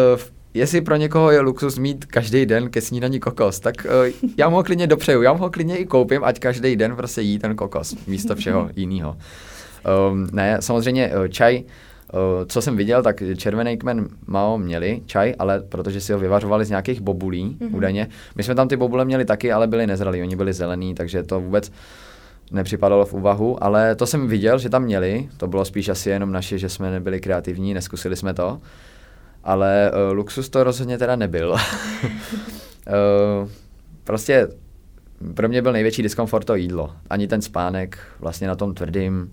jestli 0.57 0.81
pro 0.81 0.97
někoho 0.97 1.31
je 1.31 1.41
luxus 1.41 1.79
mít 1.79 2.05
každý 2.05 2.47
den 2.47 2.71
ke 2.71 2.81
snídaní 2.81 3.21
kokos, 3.21 3.61
tak 3.61 3.75
uh, 3.85 4.31
já 4.37 4.49
mu 4.49 4.57
ho 4.57 4.63
klidně 4.63 4.87
dopřeju, 4.87 5.23
já 5.23 5.33
mu 5.33 5.39
ho 5.39 5.51
klidně 5.51 5.77
i 5.77 5.87
koupím, 5.87 6.25
ať 6.25 6.39
každý 6.39 6.77
den 6.77 6.97
prostě 6.97 7.21
jí 7.21 7.39
ten 7.39 7.57
kokos 7.57 8.07
místo 8.07 8.35
všeho 8.35 8.71
jiného. 8.77 9.17
Um, 10.11 10.29
ne, 10.33 10.57
samozřejmě 10.61 11.11
uh, 11.17 11.29
čaj, 11.29 11.57
uh, 11.59 12.21
co 12.47 12.63
jsem 12.63 12.77
viděl, 12.77 13.03
tak 13.03 13.23
červený 13.37 13.77
kmen 13.77 14.09
Mao 14.27 14.59
měli 14.59 15.03
čaj, 15.07 15.35
ale 15.39 15.61
protože 15.61 16.01
si 16.01 16.13
ho 16.13 16.19
vyvařovali 16.19 16.65
z 16.65 16.71
nějakých 16.71 17.01
bobulí, 17.01 17.57
mm-hmm. 17.61 17.77
údajně. 17.77 18.09
My 18.37 18.43
jsme 18.43 18.55
tam 18.55 18.69
ty 18.69 18.77
bobule 18.77 19.05
měli 19.05 19.25
taky, 19.25 19.53
ale 19.53 19.67
byly 19.67 19.87
nezralý, 19.87 20.23
oni 20.23 20.37
byli 20.37 20.53
zelený, 20.53 20.95
takže 20.95 21.23
to 21.23 21.41
vůbec 21.41 21.73
nepřipadalo 22.51 23.05
v 23.05 23.15
úvahu, 23.15 23.65
ale 23.65 23.95
to 23.95 24.07
jsem 24.07 24.29
viděl, 24.29 24.59
že 24.59 24.69
tam 24.69 24.83
měli, 24.83 25.29
to 25.37 25.47
bylo 25.47 25.65
spíš 25.65 25.89
asi 25.89 26.11
jenom 26.11 26.33
naše, 26.33 26.59
že 26.59 26.69
jsme 26.69 26.91
nebyli 26.91 27.21
kreativní, 27.21 27.75
neskusili 27.75 28.17
jsme 28.17 28.35
to 28.35 28.61
ale 29.47 29.91
uh, 29.91 30.13
luxus 30.13 30.49
to 30.49 30.65
rozhodně 30.65 30.99
teda 30.99 31.17
nebyl. 31.17 31.51
uh, 31.51 31.59
prostě 34.05 34.49
pro 35.35 35.49
mě 35.49 35.63
byl 35.63 35.73
největší 35.73 36.03
diskomfort 36.03 36.47
to 36.47 36.55
jídlo. 36.55 36.93
Ani 37.11 37.29
ten 37.29 37.43
spánek 37.43 37.99
vlastně 38.21 38.49
na 38.49 38.55
tom 38.55 38.75
tvrdým. 38.75 39.33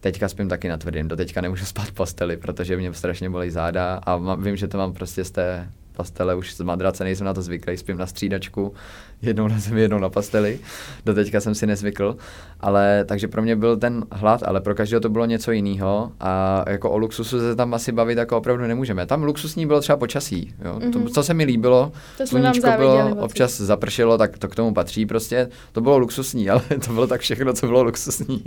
Teďka 0.00 0.28
spím 0.28 0.48
taky 0.48 0.68
na 0.68 0.76
tvrdým, 0.76 1.08
do 1.08 1.16
teďka 1.16 1.40
nemůžu 1.40 1.64
spát 1.64 1.86
v 1.86 1.92
posteli, 1.92 2.36
protože 2.36 2.76
mě 2.76 2.94
strašně 2.94 3.30
bolí 3.30 3.50
záda 3.50 4.00
a 4.06 4.16
mám, 4.16 4.42
vím, 4.42 4.56
že 4.56 4.68
to 4.68 4.78
mám 4.78 4.92
prostě 4.92 5.24
z 5.24 5.30
té 5.30 5.68
pastele 5.92 6.34
už 6.34 6.54
z 6.54 6.60
madrace, 6.60 7.04
nejsem 7.04 7.26
na 7.26 7.34
to 7.34 7.42
zvyklý, 7.42 7.76
spím 7.76 7.98
na 7.98 8.06
střídačku, 8.06 8.74
jednou 9.22 9.48
na 9.48 9.58
zemi, 9.58 9.80
jednou 9.80 9.98
na 9.98 10.10
pasteli. 10.10 10.58
Do 11.04 11.14
teďka 11.14 11.40
jsem 11.40 11.54
si 11.54 11.66
nezvykl, 11.66 12.16
ale 12.60 13.04
takže 13.04 13.28
pro 13.28 13.42
mě 13.42 13.56
byl 13.56 13.76
ten 13.76 14.04
hlad, 14.12 14.42
ale 14.42 14.60
pro 14.60 14.74
každého 14.74 15.00
to 15.00 15.08
bylo 15.08 15.26
něco 15.26 15.52
jiného 15.52 16.12
a 16.20 16.64
jako 16.68 16.90
o 16.90 16.98
luxusu 16.98 17.38
se 17.38 17.56
tam 17.56 17.74
asi 17.74 17.92
bavit 17.92 18.18
jako 18.18 18.36
opravdu 18.36 18.66
nemůžeme. 18.66 19.06
Tam 19.06 19.22
luxusní 19.22 19.66
bylo 19.66 19.80
třeba 19.80 19.96
počasí, 19.96 20.54
jo? 20.64 20.78
Mm-hmm. 20.78 20.92
To, 20.92 20.98
mhm. 20.98 21.08
co 21.08 21.22
se 21.22 21.34
mi 21.34 21.44
líbilo, 21.44 21.92
to 22.18 22.26
sluníčko 22.26 22.70
bylo, 22.76 23.16
občas 23.16 23.60
zapršelo, 23.60 24.18
tak 24.18 24.38
to 24.38 24.48
k 24.48 24.54
tomu 24.54 24.74
patří 24.74 25.06
prostě, 25.06 25.48
to 25.72 25.80
bylo 25.80 25.98
luxusní, 25.98 26.50
ale 26.50 26.62
to 26.86 26.92
bylo 26.92 27.06
tak 27.06 27.20
všechno, 27.20 27.52
co 27.52 27.66
bylo 27.66 27.82
luxusní. 27.82 28.44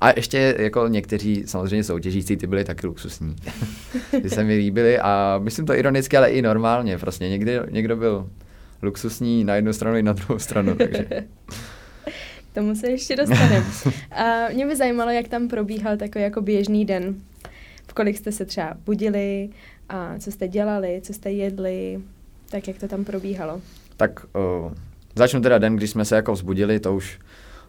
A 0.00 0.10
ještě 0.16 0.54
jako 0.58 0.88
někteří 0.88 1.42
samozřejmě 1.46 1.84
soutěžící, 1.84 2.36
ty 2.36 2.46
byly 2.46 2.64
taky 2.64 2.86
luxusní. 2.86 3.36
ty 4.22 4.30
se 4.30 4.44
mi 4.44 4.56
líbily 4.56 4.98
a 4.98 5.40
myslím 5.42 5.66
to 5.66 5.74
ironicky, 5.74 6.16
ale 6.16 6.30
i 6.30 6.42
normálně, 6.42 6.98
prostě 6.98 7.28
někdy, 7.28 7.60
někdo 7.70 7.96
byl 7.96 8.26
luxusní 8.82 9.44
na 9.44 9.54
jednu 9.54 9.72
stranu 9.72 9.96
i 9.96 10.02
na 10.02 10.12
druhou 10.12 10.38
stranu, 10.38 10.74
takže... 10.74 11.06
Tomu 12.54 12.74
se 12.74 12.90
ještě 12.90 13.16
dostaneme. 13.16 13.64
A 14.10 14.48
mě 14.52 14.66
by 14.66 14.76
zajímalo, 14.76 15.10
jak 15.10 15.28
tam 15.28 15.48
probíhal 15.48 15.96
takový 15.96 16.24
jako 16.24 16.42
běžný 16.42 16.84
den. 16.84 17.14
V 17.86 17.94
kolik 17.94 18.16
jste 18.16 18.32
se 18.32 18.44
třeba 18.44 18.76
budili 18.86 19.48
a 19.88 20.18
co 20.18 20.32
jste 20.32 20.48
dělali, 20.48 21.00
co 21.02 21.12
jste 21.12 21.30
jedli, 21.30 22.00
tak 22.50 22.68
jak 22.68 22.78
to 22.78 22.88
tam 22.88 23.04
probíhalo? 23.04 23.60
Tak 23.96 24.26
uh, 24.64 24.72
začnu 25.14 25.40
teda 25.40 25.58
den, 25.58 25.76
když 25.76 25.90
jsme 25.90 26.04
se 26.04 26.16
jako 26.16 26.32
vzbudili, 26.32 26.80
to 26.80 26.94
už 26.94 27.18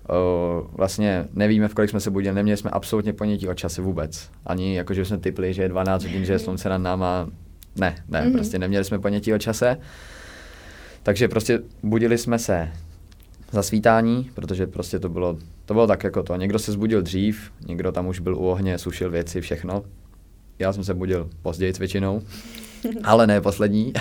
uh, 0.10 0.68
vlastně 0.74 1.28
nevíme, 1.34 1.68
v 1.68 1.74
kolik 1.74 1.90
jsme 1.90 2.00
se 2.00 2.12
budili, 2.12 2.36
neměli 2.36 2.58
jsme 2.58 2.70
absolutně 2.70 3.14
ponětí 3.14 3.48
o 3.48 3.54
čase 3.54 3.82
vůbec. 3.82 4.30
Ani 4.46 4.76
jako, 4.76 4.94
že 4.94 5.06
jsme 5.06 5.18
typli, 5.18 5.54
že 5.54 5.62
je 5.62 5.70
12 5.70 6.04
hodin, 6.04 6.26
že 6.26 6.34
je 6.34 6.40
slunce 6.40 6.70
nad 6.70 6.78
náma. 6.78 7.30
Ne, 7.76 7.96
ne, 8.08 8.22
mm-hmm. 8.22 8.32
prostě 8.32 8.60
neměli 8.60 8.86
jsme 8.86 9.00
ponětí 9.00 9.34
o 9.34 9.38
čase. 9.38 9.78
Takže 11.10 11.28
prostě 11.28 11.62
budili 11.84 12.18
jsme 12.18 12.40
se 12.40 12.72
za 13.52 13.64
svítání, 13.64 14.32
protože 14.36 14.68
prostě 14.68 15.00
to 15.00 15.10
bylo, 15.10 15.38
to 15.66 15.74
bylo 15.74 15.88
tak 15.88 16.04
jako 16.04 16.24
to. 16.24 16.36
Někdo 16.36 16.60
se 16.60 16.72
zbudil 16.72 17.02
dřív, 17.02 17.52
někdo 17.68 17.92
tam 17.92 18.08
už 18.08 18.20
byl 18.20 18.36
u 18.36 18.40
ohně, 18.40 18.78
sušil 18.78 19.10
věci, 19.10 19.42
všechno. 19.42 19.84
Já 20.60 20.74
jsem 20.74 20.84
se 20.84 20.94
budil 20.94 21.30
později 21.42 21.74
většinou. 21.80 22.22
ale 23.04 23.28
ne 23.28 23.42
poslední. 23.42 23.94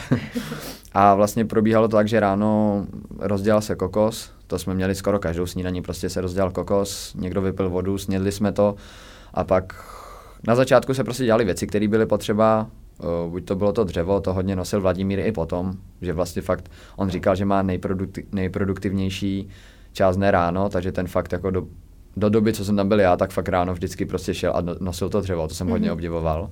a 0.92 1.14
vlastně 1.14 1.44
probíhalo 1.44 1.88
to 1.88 1.96
tak, 1.96 2.08
že 2.08 2.20
ráno 2.20 2.86
rozdělal 3.18 3.60
se 3.60 3.74
kokos, 3.74 4.30
to 4.46 4.58
jsme 4.58 4.74
měli 4.74 4.94
skoro 4.94 5.18
každou 5.18 5.46
snídaní, 5.46 5.82
prostě 5.82 6.10
se 6.10 6.20
rozdělal 6.20 6.50
kokos, 6.50 7.14
někdo 7.14 7.42
vypil 7.42 7.70
vodu, 7.70 7.98
snědli 7.98 8.32
jsme 8.32 8.52
to 8.52 8.74
a 9.34 9.44
pak 9.44 9.84
na 10.46 10.54
začátku 10.54 10.94
se 10.94 11.04
prostě 11.04 11.24
dělali 11.24 11.44
věci, 11.44 11.66
které 11.66 11.88
byly 11.88 12.06
potřeba, 12.06 12.70
uh, 12.98 13.30
buď 13.30 13.44
to 13.44 13.56
bylo 13.56 13.72
to 13.72 13.84
dřevo, 13.84 14.20
to 14.20 14.32
hodně 14.32 14.56
nosil 14.56 14.80
Vladimír 14.80 15.18
i 15.18 15.32
potom, 15.32 15.72
že 16.00 16.12
vlastně 16.12 16.42
fakt, 16.42 16.70
on 16.96 17.10
říkal, 17.10 17.36
že 17.36 17.44
má 17.44 17.62
nejprodukti- 17.62 18.24
nejproduktivnější 18.32 19.48
část 19.92 20.16
ne 20.16 20.30
ráno, 20.30 20.68
takže 20.68 20.92
ten 20.92 21.08
fakt 21.08 21.32
jako 21.32 21.50
do, 21.50 21.66
do 22.16 22.28
doby, 22.28 22.52
co 22.52 22.64
jsem 22.64 22.76
tam 22.76 22.88
byl 22.88 23.00
já, 23.00 23.16
tak 23.16 23.30
fakt 23.30 23.48
ráno 23.48 23.72
vždycky 23.72 24.04
prostě 24.06 24.34
šel 24.34 24.52
a 24.54 24.62
nosil 24.80 25.08
to 25.08 25.20
dřevo, 25.20 25.48
to 25.48 25.54
jsem 25.54 25.66
mm-hmm. 25.66 25.70
hodně 25.70 25.92
obdivoval. 25.92 26.50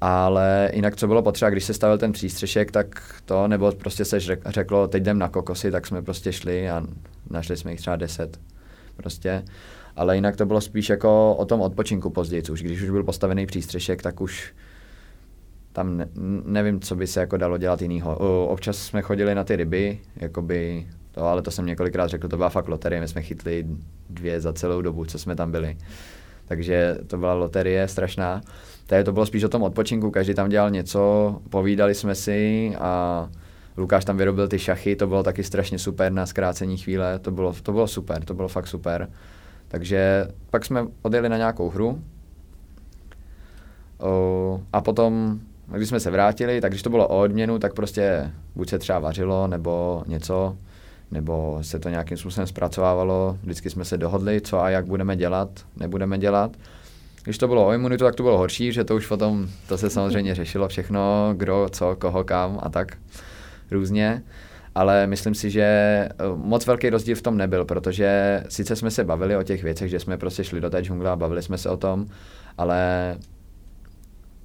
Ale 0.00 0.70
jinak, 0.74 0.96
co 0.96 1.06
bylo 1.06 1.22
potřeba, 1.22 1.50
když 1.50 1.64
se 1.64 1.74
stavil 1.74 1.98
ten 1.98 2.12
přístřešek, 2.12 2.70
tak 2.70 3.14
to, 3.24 3.48
nebo 3.48 3.72
prostě 3.72 4.04
se 4.04 4.20
řeklo, 4.46 4.88
teď 4.88 5.02
jdem 5.02 5.18
na 5.18 5.28
kokosy, 5.28 5.70
tak 5.70 5.86
jsme 5.86 6.02
prostě 6.02 6.32
šli 6.32 6.70
a 6.70 6.82
našli 7.30 7.56
jsme 7.56 7.70
jich 7.70 7.80
třeba 7.80 7.96
deset. 7.96 8.40
Prostě. 8.96 9.44
Ale 9.96 10.14
jinak 10.14 10.36
to 10.36 10.46
bylo 10.46 10.60
spíš 10.60 10.88
jako 10.88 11.34
o 11.34 11.44
tom 11.44 11.60
odpočinku 11.60 12.10
později, 12.10 12.42
už 12.52 12.62
když 12.62 12.82
už 12.82 12.90
byl 12.90 13.04
postavený 13.04 13.46
přístřešek, 13.46 14.02
tak 14.02 14.20
už 14.20 14.54
tam 15.72 15.96
ne, 15.96 16.08
nevím, 16.44 16.80
co 16.80 16.96
by 16.96 17.06
se 17.06 17.20
jako 17.20 17.36
dalo 17.36 17.58
dělat 17.58 17.82
jinýho. 17.82 18.16
Občas 18.48 18.78
jsme 18.78 19.02
chodili 19.02 19.34
na 19.34 19.44
ty 19.44 19.56
ryby, 19.56 19.98
jakoby 20.16 20.86
to, 21.12 21.24
ale 21.24 21.42
to 21.42 21.50
jsem 21.50 21.66
několikrát 21.66 22.06
řekl, 22.06 22.28
to 22.28 22.36
byla 22.36 22.48
fakt 22.48 22.68
loterie, 22.68 23.00
my 23.00 23.08
jsme 23.08 23.22
chytli 23.22 23.66
dvě 24.10 24.40
za 24.40 24.52
celou 24.52 24.82
dobu, 24.82 25.04
co 25.04 25.18
jsme 25.18 25.36
tam 25.36 25.52
byli. 25.52 25.76
Takže 26.44 26.98
to 27.06 27.18
byla 27.18 27.34
loterie 27.34 27.88
strašná. 27.88 28.40
Tady 28.86 29.04
to 29.04 29.12
bylo 29.12 29.26
spíš 29.26 29.44
o 29.44 29.48
tom 29.48 29.62
odpočinku, 29.62 30.10
každý 30.10 30.34
tam 30.34 30.48
dělal 30.48 30.70
něco, 30.70 31.36
povídali 31.50 31.94
jsme 31.94 32.14
si 32.14 32.72
a 32.78 33.28
Lukáš 33.76 34.04
tam 34.04 34.16
vyrobil 34.16 34.48
ty 34.48 34.58
šachy, 34.58 34.96
to 34.96 35.06
bylo 35.06 35.22
taky 35.22 35.44
strašně 35.44 35.78
super 35.78 36.12
na 36.12 36.26
zkrácení 36.26 36.78
chvíle, 36.78 37.18
to 37.18 37.30
bylo, 37.30 37.54
to 37.62 37.72
bylo 37.72 37.86
super, 37.86 38.24
to 38.24 38.34
bylo 38.34 38.48
fakt 38.48 38.66
super. 38.66 39.10
Takže 39.68 40.28
pak 40.50 40.64
jsme 40.64 40.86
odjeli 41.02 41.28
na 41.28 41.36
nějakou 41.36 41.70
hru 41.70 42.02
a 44.72 44.80
potom, 44.80 45.40
když 45.76 45.88
jsme 45.88 46.00
se 46.00 46.10
vrátili, 46.10 46.60
tak 46.60 46.72
když 46.72 46.82
to 46.82 46.90
bylo 46.90 47.08
o 47.08 47.20
odměnu, 47.20 47.58
tak 47.58 47.74
prostě 47.74 48.30
buď 48.54 48.68
se 48.68 48.78
třeba 48.78 48.98
vařilo 48.98 49.46
nebo 49.46 50.02
něco, 50.06 50.56
nebo 51.10 51.58
se 51.62 51.78
to 51.78 51.88
nějakým 51.88 52.16
způsobem 52.16 52.46
zpracovávalo, 52.46 53.38
vždycky 53.42 53.70
jsme 53.70 53.84
se 53.84 53.98
dohodli, 53.98 54.40
co 54.40 54.60
a 54.60 54.70
jak 54.70 54.86
budeme 54.86 55.16
dělat, 55.16 55.48
nebudeme 55.76 56.18
dělat. 56.18 56.56
Když 57.24 57.38
to 57.38 57.48
bylo 57.48 57.66
o 57.66 57.72
imunitu, 57.72 58.04
tak 58.04 58.14
to 58.14 58.22
bylo 58.22 58.38
horší, 58.38 58.72
že 58.72 58.84
to 58.84 58.96
už 58.96 59.06
potom, 59.06 59.48
to 59.68 59.78
se 59.78 59.90
samozřejmě 59.90 60.34
řešilo 60.34 60.68
všechno, 60.68 61.34
kdo, 61.36 61.68
co, 61.72 61.96
koho, 61.96 62.24
kam 62.24 62.58
a 62.62 62.68
tak 62.68 62.96
různě. 63.70 64.22
Ale 64.74 65.06
myslím 65.06 65.34
si, 65.34 65.50
že 65.50 65.62
eh, 65.62 66.08
moc 66.34 66.66
velký 66.66 66.90
rozdíl 66.90 67.16
v 67.16 67.22
tom 67.22 67.36
nebyl, 67.36 67.64
protože 67.64 68.42
sice 68.48 68.76
jsme 68.76 68.90
se 68.90 69.04
bavili 69.04 69.36
o 69.36 69.42
těch 69.42 69.62
věcech, 69.62 69.90
že 69.90 70.00
jsme 70.00 70.16
prostě 70.16 70.44
šli 70.44 70.60
do 70.60 70.70
té 70.70 70.80
džungle 70.80 71.10
a 71.10 71.16
bavili 71.16 71.42
jsme 71.42 71.58
se 71.58 71.70
o 71.70 71.76
tom, 71.76 72.06
ale 72.58 73.16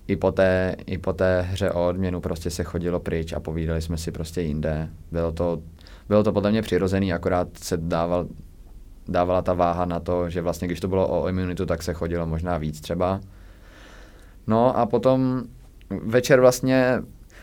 i 0.08 0.16
po, 0.16 0.32
té, 0.32 0.76
i 0.86 0.98
po 0.98 1.14
té 1.14 1.42
hře 1.42 1.72
o 1.72 1.88
odměnu 1.88 2.22
prostě 2.22 2.50
se 2.50 2.64
chodilo 2.64 3.00
pryč 3.00 3.34
a 3.34 3.40
povídali 3.40 3.82
jsme 3.82 3.98
si 3.98 4.12
prostě 4.12 4.42
jinde. 4.42 4.90
Bylo 5.12 5.32
to, 5.32 5.62
bylo 6.10 6.24
to 6.24 6.32
podle 6.32 6.52
mě 6.52 6.62
přirozený, 6.62 7.14
akorát 7.14 7.48
se 7.58 7.78
dával, 7.78 8.28
dávala 9.08 9.42
ta 9.42 9.54
váha 9.54 9.86
na 9.86 10.00
to, 10.00 10.30
že 10.30 10.42
vlastně 10.42 10.68
když 10.68 10.80
to 10.80 10.88
bylo 10.88 11.08
o 11.08 11.28
imunitu, 11.28 11.66
tak 11.66 11.84
se 11.84 11.94
chodilo 11.94 12.28
možná 12.28 12.58
víc 12.58 12.82
třeba. 12.82 13.20
No 14.48 14.78
a 14.78 14.86
potom 14.86 15.44
večer 15.90 16.40
vlastně, 16.40 17.02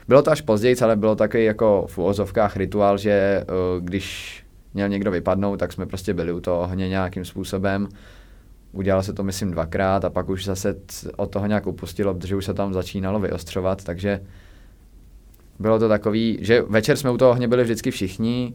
bylo 0.09 0.23
to 0.23 0.30
až 0.30 0.40
později, 0.40 0.76
ale 0.83 0.97
bylo 0.97 1.16
takový 1.16 1.44
jako 1.44 1.87
v 1.88 1.99
úvozovkách 1.99 2.56
rituál, 2.56 2.99
že 2.99 3.11
eh, 3.11 3.44
když 3.80 4.40
měl 4.75 4.88
někdo 4.88 5.11
vypadnout, 5.11 5.56
tak 5.56 5.73
jsme 5.73 5.87
prostě 5.87 6.14
byli 6.14 6.33
u 6.33 6.40
toho 6.40 6.61
ohně 6.61 6.88
nějakým 6.88 7.25
způsobem. 7.25 7.88
Udělalo 8.75 9.02
se 9.02 9.12
to, 9.12 9.23
myslím, 9.23 9.50
dvakrát 9.50 10.04
a 10.04 10.11
pak 10.11 10.28
už 10.28 10.45
zase 10.45 10.76
od 11.16 11.31
toho 11.31 11.47
nějak 11.47 11.66
upustilo, 11.66 12.14
protože 12.14 12.37
už 12.37 12.45
se 12.45 12.54
tam 12.54 12.75
začínalo 12.75 13.21
vyostřovat, 13.21 13.85
takže 13.85 14.21
bylo 15.59 15.78
to 15.78 15.88
takový, 15.88 16.38
že 16.40 16.62
večer 16.62 16.97
jsme 16.97 17.11
u 17.11 17.16
toho 17.16 17.31
ohně 17.31 17.49
byli 17.49 17.64
vždycky 17.64 17.90
všichni, 17.90 18.54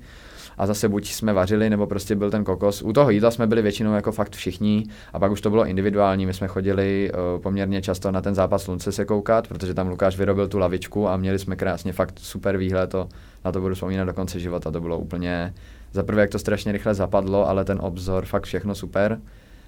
a 0.59 0.65
zase 0.65 0.89
buď 0.89 1.11
jsme 1.11 1.33
vařili, 1.33 1.69
nebo 1.69 1.87
prostě 1.87 2.15
byl 2.15 2.31
ten 2.31 2.43
kokos. 2.43 2.81
U 2.81 2.93
toho 2.93 3.09
jídla 3.09 3.31
jsme 3.31 3.47
byli 3.47 3.61
většinou 3.61 3.93
jako 3.93 4.11
fakt 4.11 4.35
všichni 4.35 4.85
a 5.13 5.19
pak 5.19 5.31
už 5.31 5.41
to 5.41 5.49
bylo 5.49 5.65
individuální. 5.65 6.25
My 6.25 6.33
jsme 6.33 6.47
chodili 6.47 7.11
uh, 7.11 7.41
poměrně 7.41 7.81
často 7.81 8.11
na 8.11 8.21
ten 8.21 8.35
zápas 8.35 8.63
slunce 8.63 8.91
se 8.91 9.05
koukat, 9.05 9.47
protože 9.47 9.73
tam 9.73 9.87
Lukáš 9.87 10.17
vyrobil 10.17 10.47
tu 10.47 10.57
lavičku 10.57 11.07
a 11.07 11.17
měli 11.17 11.39
jsme 11.39 11.55
krásně 11.55 11.93
fakt 11.93 12.19
super 12.19 12.57
výhled. 12.57 12.89
To, 12.89 13.09
na 13.45 13.51
to 13.51 13.61
budu 13.61 13.75
vzpomínat 13.75 14.05
do 14.05 14.13
konce 14.13 14.39
života. 14.39 14.71
To 14.71 14.81
bylo 14.81 14.97
úplně, 14.99 15.53
za 15.93 16.03
prvé, 16.03 16.21
jak 16.21 16.29
to 16.29 16.39
strašně 16.39 16.71
rychle 16.71 16.93
zapadlo, 16.93 17.49
ale 17.49 17.65
ten 17.65 17.79
obzor, 17.81 18.25
fakt 18.25 18.45
všechno 18.45 18.75
super. 18.75 19.19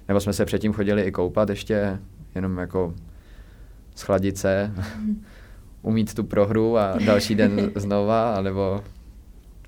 Nebo 0.08 0.20
jsme 0.20 0.32
se 0.32 0.44
předtím 0.44 0.72
chodili 0.72 1.02
i 1.02 1.12
koupat 1.12 1.48
ještě, 1.48 1.98
jenom 2.34 2.58
jako 2.58 2.94
schladit 3.94 4.38
se, 4.38 4.72
umít 5.82 6.14
tu 6.14 6.24
prohru 6.24 6.78
a 6.78 6.98
další 7.06 7.34
den 7.34 7.70
znova, 7.74 8.34
anebo 8.34 8.84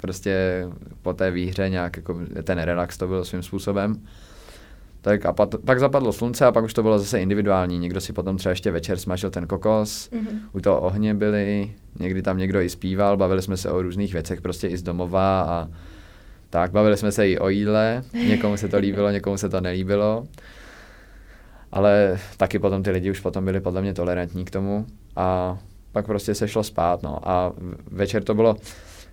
prostě 0.00 0.67
po 1.03 1.12
té 1.12 1.31
výhře 1.31 1.69
nějak 1.69 1.97
jako 1.97 2.21
ten 2.45 2.59
relax 2.59 2.99
to 2.99 3.07
byl 3.07 3.25
svým 3.25 3.43
způsobem. 3.43 4.00
Tak 5.00 5.26
a 5.26 5.33
pat, 5.33 5.55
pak 5.64 5.81
zapadlo 5.81 6.12
slunce 6.12 6.47
a 6.47 6.53
pak 6.53 6.64
už 6.64 6.75
to 6.75 6.83
bylo 6.83 6.99
zase 6.99 7.21
individuální. 7.21 7.79
Někdo 7.79 8.00
si 8.00 8.12
potom 8.12 8.37
třeba 8.37 8.50
ještě 8.50 8.71
večer 8.71 8.99
smažil 8.99 9.31
ten 9.31 9.47
kokos, 9.47 10.11
mm-hmm. 10.11 10.38
u 10.53 10.61
toho 10.61 10.81
ohně 10.81 11.14
byli, 11.14 11.73
někdy 12.00 12.23
tam 12.23 12.38
někdo 12.38 12.61
i 12.61 12.69
zpíval, 12.69 13.17
bavili 13.17 13.43
jsme 13.43 13.57
se 13.57 13.71
o 13.71 13.83
různých 13.83 14.12
věcech 14.12 14.41
prostě 14.41 14.69
i 14.69 14.76
z 14.76 14.83
domova 14.83 15.41
a 15.43 15.69
tak, 16.55 16.71
bavili 16.71 16.97
jsme 16.97 17.13
se 17.13 17.29
i 17.29 17.39
o 17.39 17.49
jídle, 17.49 18.03
někomu 18.29 18.57
se 18.57 18.69
to 18.69 18.79
líbilo, 18.79 19.11
někomu 19.11 19.37
se 19.37 19.49
to 19.49 19.61
nelíbilo. 19.61 20.27
Ale 21.73 22.19
taky 22.37 22.59
potom 22.59 22.83
ty 22.83 22.91
lidi 22.91 23.11
už 23.11 23.21
potom 23.21 23.45
byli 23.45 23.61
podle 23.61 23.83
mě 23.83 23.95
tolerantní 23.95 24.45
k 24.45 24.51
tomu 24.51 24.87
a 25.17 25.59
pak 25.93 26.07
prostě 26.07 26.35
se 26.35 26.49
šlo 26.49 26.65
spát, 26.65 27.03
no. 27.03 27.29
A 27.29 27.53
večer 27.91 28.25
to 28.25 28.35
bylo, 28.35 28.57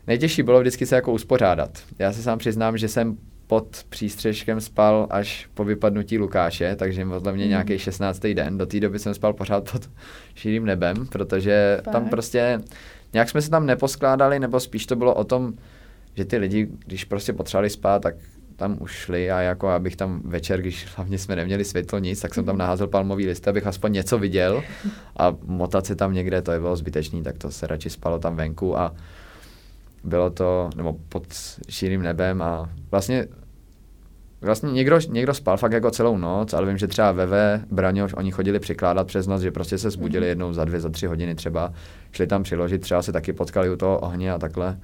Nejtěžší 0.07 0.43
bylo 0.43 0.59
vždycky 0.59 0.85
se 0.85 0.95
jako 0.95 1.11
uspořádat. 1.11 1.69
Já 1.99 2.13
se 2.13 2.23
sám 2.23 2.37
přiznám, 2.37 2.77
že 2.77 2.87
jsem 2.87 3.17
pod 3.47 3.85
přístřežkem 3.89 4.61
spal 4.61 5.07
až 5.09 5.47
po 5.53 5.63
vypadnutí 5.63 6.17
Lukáše, 6.17 6.75
takže 6.75 7.05
podle 7.05 7.33
mě 7.33 7.43
mm. 7.43 7.49
nějaký 7.49 7.79
16. 7.79 8.19
den. 8.19 8.57
Do 8.57 8.65
té 8.65 8.79
doby 8.79 8.99
jsem 8.99 9.13
spal 9.13 9.33
pořád 9.33 9.71
pod 9.71 9.89
širým 10.35 10.65
nebem, 10.65 11.07
protože 11.07 11.81
tam 11.91 12.09
prostě 12.09 12.61
nějak 13.13 13.29
jsme 13.29 13.41
se 13.41 13.49
tam 13.49 13.65
neposkládali, 13.65 14.39
nebo 14.39 14.59
spíš 14.59 14.85
to 14.85 14.95
bylo 14.95 15.13
o 15.13 15.23
tom, 15.23 15.53
že 16.15 16.25
ty 16.25 16.37
lidi, 16.37 16.67
když 16.85 17.05
prostě 17.05 17.33
potřebovali 17.33 17.69
spát, 17.69 18.01
tak 18.01 18.15
tam 18.55 18.77
už 18.79 18.91
šli 18.91 19.31
a 19.31 19.41
jako 19.41 19.67
abych 19.67 19.95
tam 19.95 20.21
večer, 20.25 20.61
když 20.61 20.87
hlavně 20.95 21.17
jsme 21.17 21.35
neměli 21.35 21.65
světlo 21.65 21.99
nic, 21.99 22.19
tak 22.19 22.33
jsem 22.33 22.45
tam 22.45 22.55
mhm. 22.55 22.59
naházel 22.59 22.87
palmový 22.87 23.27
list, 23.27 23.47
abych 23.47 23.67
aspoň 23.67 23.93
něco 23.93 24.19
viděl 24.19 24.63
a 25.17 25.35
motat 25.45 25.85
se 25.85 25.95
tam 25.95 26.13
někde, 26.13 26.41
to 26.41 26.51
je 26.51 26.59
bylo 26.59 26.75
zbytečný, 26.75 27.23
tak 27.23 27.37
to 27.37 27.51
se 27.51 27.67
radši 27.67 27.89
spalo 27.89 28.19
tam 28.19 28.35
venku 28.35 28.79
a 28.79 28.95
bylo 30.03 30.29
to, 30.29 30.69
nebo 30.75 30.95
pod 31.09 31.23
širým 31.69 32.01
nebem 32.01 32.41
a 32.41 32.69
vlastně 32.91 33.27
Vlastně 34.43 34.71
někdo, 34.71 34.99
někdo 35.09 35.33
spal 35.33 35.57
fakt 35.57 35.71
jako 35.71 35.91
celou 35.91 36.17
noc, 36.17 36.53
ale 36.53 36.67
vím, 36.67 36.77
že 36.77 36.87
třeba 36.87 37.11
Veve, 37.11 37.65
Braňoš, 37.71 38.13
oni 38.13 38.31
chodili 38.31 38.59
přikládat 38.59 39.07
přes 39.07 39.27
noc, 39.27 39.41
že 39.41 39.51
prostě 39.51 39.77
se 39.77 39.89
zbudili 39.89 40.25
mm-hmm. 40.25 40.29
jednou 40.29 40.53
za 40.53 40.65
dvě, 40.65 40.79
za 40.79 40.89
tři 40.89 41.05
hodiny 41.05 41.35
třeba, 41.35 41.73
šli 42.11 42.27
tam 42.27 42.43
přiložit, 42.43 42.81
třeba 42.81 43.01
se 43.01 43.11
taky 43.11 43.33
potkali 43.33 43.69
u 43.69 43.75
toho 43.75 43.99
ohně 43.99 44.31
a 44.31 44.37
takhle. 44.37 44.77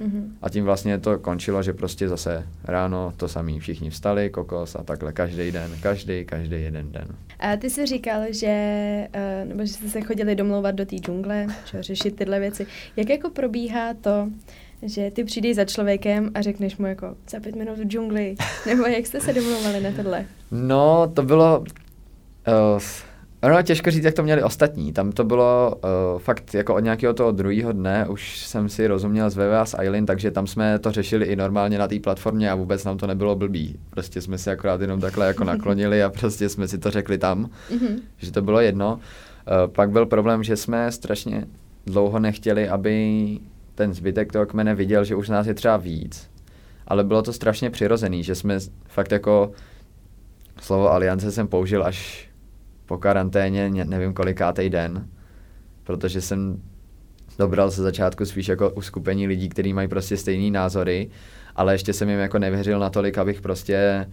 Mm-hmm. 0.00 0.30
A 0.42 0.48
tím 0.48 0.64
vlastně 0.64 0.98
to 0.98 1.18
končilo, 1.18 1.62
že 1.62 1.72
prostě 1.72 2.08
zase 2.08 2.46
ráno 2.64 3.12
to 3.16 3.28
samý, 3.28 3.60
všichni 3.60 3.90
vstali, 3.90 4.30
kokos 4.30 4.76
a 4.76 4.82
takhle 4.82 5.12
každý 5.12 5.52
den, 5.52 5.70
každý, 5.82 6.24
každý 6.24 6.62
jeden 6.62 6.92
den. 6.92 7.08
A 7.38 7.56
ty 7.56 7.70
jsi 7.70 7.86
říkal, 7.86 8.22
že, 8.30 9.08
uh, 9.14 9.48
nebo 9.48 9.64
že 9.66 9.72
jste 9.72 9.88
se 9.88 10.00
chodili 10.00 10.34
domlouvat 10.34 10.74
do 10.74 10.86
té 10.86 10.96
džungle, 10.96 11.46
že 11.64 11.82
řešit 11.82 12.16
tyhle 12.16 12.40
věci. 12.40 12.66
Jak 12.96 13.08
jako 13.08 13.30
probíhá 13.30 13.94
to, 13.94 14.28
že 14.82 15.10
ty 15.10 15.24
přijdeš 15.24 15.56
za 15.56 15.64
člověkem 15.64 16.30
a 16.34 16.42
řekneš 16.42 16.76
mu 16.76 16.86
jako 16.86 17.16
za 17.30 17.40
pět 17.40 17.56
minut 17.56 17.78
v 17.78 17.84
džungli, 17.84 18.34
nebo 18.66 18.82
jak 18.82 19.06
jste 19.06 19.20
se 19.20 19.32
domlouvali 19.32 19.80
na 19.80 19.90
tohle? 19.92 20.26
No, 20.50 21.12
to 21.14 21.22
bylo... 21.22 21.64
Uh, 22.74 22.82
Ono 23.42 23.62
těžko 23.62 23.90
říct, 23.90 24.04
jak 24.04 24.14
to 24.14 24.22
měli 24.22 24.42
ostatní. 24.42 24.92
Tam 24.92 25.12
to 25.12 25.24
bylo 25.24 25.74
uh, 26.14 26.20
fakt 26.20 26.54
jako 26.54 26.74
od 26.74 26.80
nějakého 26.80 27.14
toho 27.14 27.32
druhého 27.32 27.72
dne, 27.72 28.06
už 28.08 28.38
jsem 28.38 28.68
si 28.68 28.86
rozuměl 28.86 29.30
s 29.30 29.36
VV 29.36 29.52
a 29.60 29.66
s 29.66 29.78
Eileen, 29.78 30.06
takže 30.06 30.30
tam 30.30 30.46
jsme 30.46 30.78
to 30.78 30.90
řešili 30.90 31.26
i 31.26 31.36
normálně 31.36 31.78
na 31.78 31.88
té 31.88 32.00
platformě 32.00 32.50
a 32.50 32.54
vůbec 32.54 32.84
nám 32.84 32.98
to 32.98 33.06
nebylo 33.06 33.36
blbý. 33.36 33.76
Prostě 33.90 34.20
jsme 34.20 34.38
si 34.38 34.50
akorát 34.50 34.80
jenom 34.80 35.00
takhle 35.00 35.26
jako 35.26 35.44
naklonili 35.52 36.02
a 36.02 36.10
prostě 36.10 36.48
jsme 36.48 36.68
si 36.68 36.78
to 36.78 36.90
řekli 36.90 37.18
tam, 37.18 37.50
mm-hmm. 37.70 38.00
že 38.18 38.32
to 38.32 38.42
bylo 38.42 38.60
jedno. 38.60 38.94
Uh, 38.94 39.72
pak 39.72 39.90
byl 39.90 40.06
problém, 40.06 40.42
že 40.42 40.56
jsme 40.56 40.92
strašně 40.92 41.44
dlouho 41.86 42.18
nechtěli, 42.18 42.68
aby 42.68 43.38
ten 43.74 43.94
zbytek 43.94 44.32
toho 44.32 44.46
kmene 44.46 44.74
viděl, 44.74 45.04
že 45.04 45.14
už 45.14 45.28
nás 45.28 45.46
je 45.46 45.54
třeba 45.54 45.76
víc. 45.76 46.30
Ale 46.86 47.04
bylo 47.04 47.22
to 47.22 47.32
strašně 47.32 47.70
přirozený, 47.70 48.22
že 48.24 48.34
jsme 48.34 48.58
fakt 48.88 49.12
jako 49.12 49.52
slovo 50.60 50.92
aliance 50.92 51.32
jsem 51.32 51.48
použil 51.48 51.84
až 51.84 52.31
po 52.92 52.98
karanténě, 52.98 53.70
nevím 53.70 54.12
kolikátej 54.12 54.70
den, 54.70 55.08
protože 55.84 56.20
jsem 56.20 56.62
dobral 57.38 57.70
ze 57.70 57.82
začátku 57.82 58.24
spíš 58.24 58.48
jako 58.48 58.70
uskupení 58.70 59.26
lidí, 59.26 59.48
kteří 59.48 59.72
mají 59.72 59.88
prostě 59.88 60.16
stejný 60.16 60.50
názory, 60.50 61.10
ale 61.56 61.74
ještě 61.74 61.92
jsem 61.92 62.08
jim 62.08 62.18
jako 62.18 62.38
nevěřil 62.38 62.78
natolik, 62.78 63.18
abych 63.18 63.40
prostě 63.40 64.06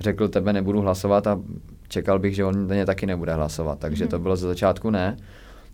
řekl, 0.00 0.28
tebe 0.28 0.52
nebudu 0.52 0.80
hlasovat 0.80 1.26
a 1.26 1.40
čekal 1.88 2.18
bych, 2.18 2.34
že 2.34 2.44
on 2.44 2.64
mě 2.64 2.86
taky 2.86 3.06
nebude 3.06 3.34
hlasovat. 3.34 3.78
Takže 3.78 4.04
mm-hmm. 4.04 4.10
to 4.10 4.18
bylo 4.18 4.36
ze 4.36 4.46
začátku 4.46 4.90
ne. 4.90 5.16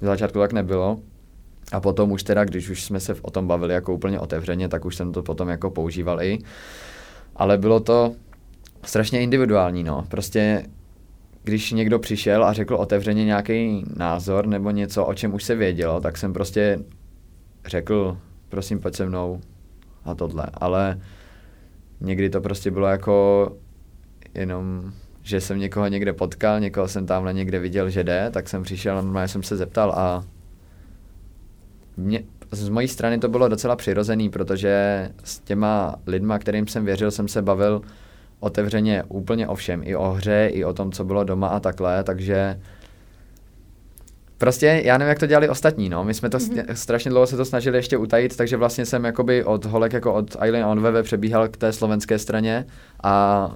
Ze 0.00 0.06
začátku 0.06 0.38
tak 0.38 0.52
nebylo. 0.52 1.00
A 1.72 1.80
potom 1.80 2.12
už 2.12 2.22
teda, 2.22 2.44
když 2.44 2.70
už 2.70 2.84
jsme 2.84 3.00
se 3.00 3.14
o 3.22 3.30
tom 3.30 3.46
bavili 3.46 3.74
jako 3.74 3.94
úplně 3.94 4.20
otevřeně, 4.20 4.68
tak 4.68 4.84
už 4.84 4.96
jsem 4.96 5.12
to 5.12 5.22
potom 5.22 5.48
jako 5.48 5.70
používal 5.70 6.22
i. 6.22 6.38
Ale 7.36 7.58
bylo 7.58 7.80
to 7.80 8.14
strašně 8.82 9.20
individuální, 9.20 9.84
no. 9.84 10.04
Prostě 10.08 10.62
když 11.46 11.72
někdo 11.72 11.98
přišel 11.98 12.44
a 12.44 12.52
řekl 12.52 12.74
otevřeně 12.74 13.24
nějaký 13.24 13.84
názor 13.96 14.46
nebo 14.46 14.70
něco, 14.70 15.04
o 15.04 15.14
čem 15.14 15.34
už 15.34 15.44
se 15.44 15.54
vědělo, 15.54 16.00
tak 16.00 16.18
jsem 16.18 16.32
prostě 16.32 16.78
řekl, 17.66 18.18
prosím, 18.48 18.80
pojď 18.80 18.94
se 18.94 19.06
mnou 19.06 19.40
a 20.04 20.14
tohle. 20.14 20.46
Ale 20.54 21.00
někdy 22.00 22.30
to 22.30 22.40
prostě 22.40 22.70
bylo 22.70 22.86
jako 22.86 23.56
jenom, 24.34 24.92
že 25.22 25.40
jsem 25.40 25.58
někoho 25.58 25.86
někde 25.86 26.12
potkal, 26.12 26.60
někoho 26.60 26.88
jsem 26.88 27.06
tamhle 27.06 27.32
někde 27.32 27.58
viděl, 27.58 27.90
že 27.90 28.04
jde, 28.04 28.30
tak 28.30 28.48
jsem 28.48 28.62
přišel 28.62 28.98
a 28.98 29.00
normálně 29.00 29.28
jsem 29.28 29.42
se 29.42 29.56
zeptal 29.56 29.92
a 29.92 30.24
mě, 31.96 32.22
z 32.50 32.68
mojí 32.68 32.88
strany 32.88 33.18
to 33.18 33.28
bylo 33.28 33.48
docela 33.48 33.76
přirozený, 33.76 34.30
protože 34.30 35.08
s 35.24 35.38
těma 35.38 35.96
lidma, 36.06 36.38
kterým 36.38 36.66
jsem 36.66 36.84
věřil, 36.84 37.10
jsem 37.10 37.28
se 37.28 37.42
bavil 37.42 37.82
otevřeně 38.40 39.02
úplně 39.08 39.48
o 39.48 39.54
všem, 39.54 39.82
i 39.84 39.96
o 39.96 40.10
hře, 40.10 40.50
i 40.52 40.64
o 40.64 40.72
tom, 40.72 40.92
co 40.92 41.04
bylo 41.04 41.24
doma 41.24 41.48
a 41.48 41.60
takhle, 41.60 42.04
takže 42.04 42.60
Prostě 44.38 44.82
já 44.84 44.98
nevím, 44.98 45.08
jak 45.08 45.18
to 45.18 45.26
dělali 45.26 45.48
ostatní, 45.48 45.88
no. 45.88 46.04
My 46.04 46.14
jsme 46.14 46.30
to 46.30 46.38
mm-hmm. 46.38 46.64
strašně 46.72 47.10
dlouho 47.10 47.26
se 47.26 47.36
to 47.36 47.44
snažili 47.44 47.78
ještě 47.78 47.96
utajit, 47.96 48.36
takže 48.36 48.56
vlastně 48.56 48.86
jsem 48.86 49.04
jakoby 49.04 49.44
od 49.44 49.64
holek 49.64 49.92
jako 49.92 50.14
od 50.14 50.36
Eileen 50.40 50.64
Onveve 50.64 51.02
přebíhal 51.02 51.48
k 51.48 51.56
té 51.56 51.72
slovenské 51.72 52.18
straně 52.18 52.66
a 53.02 53.54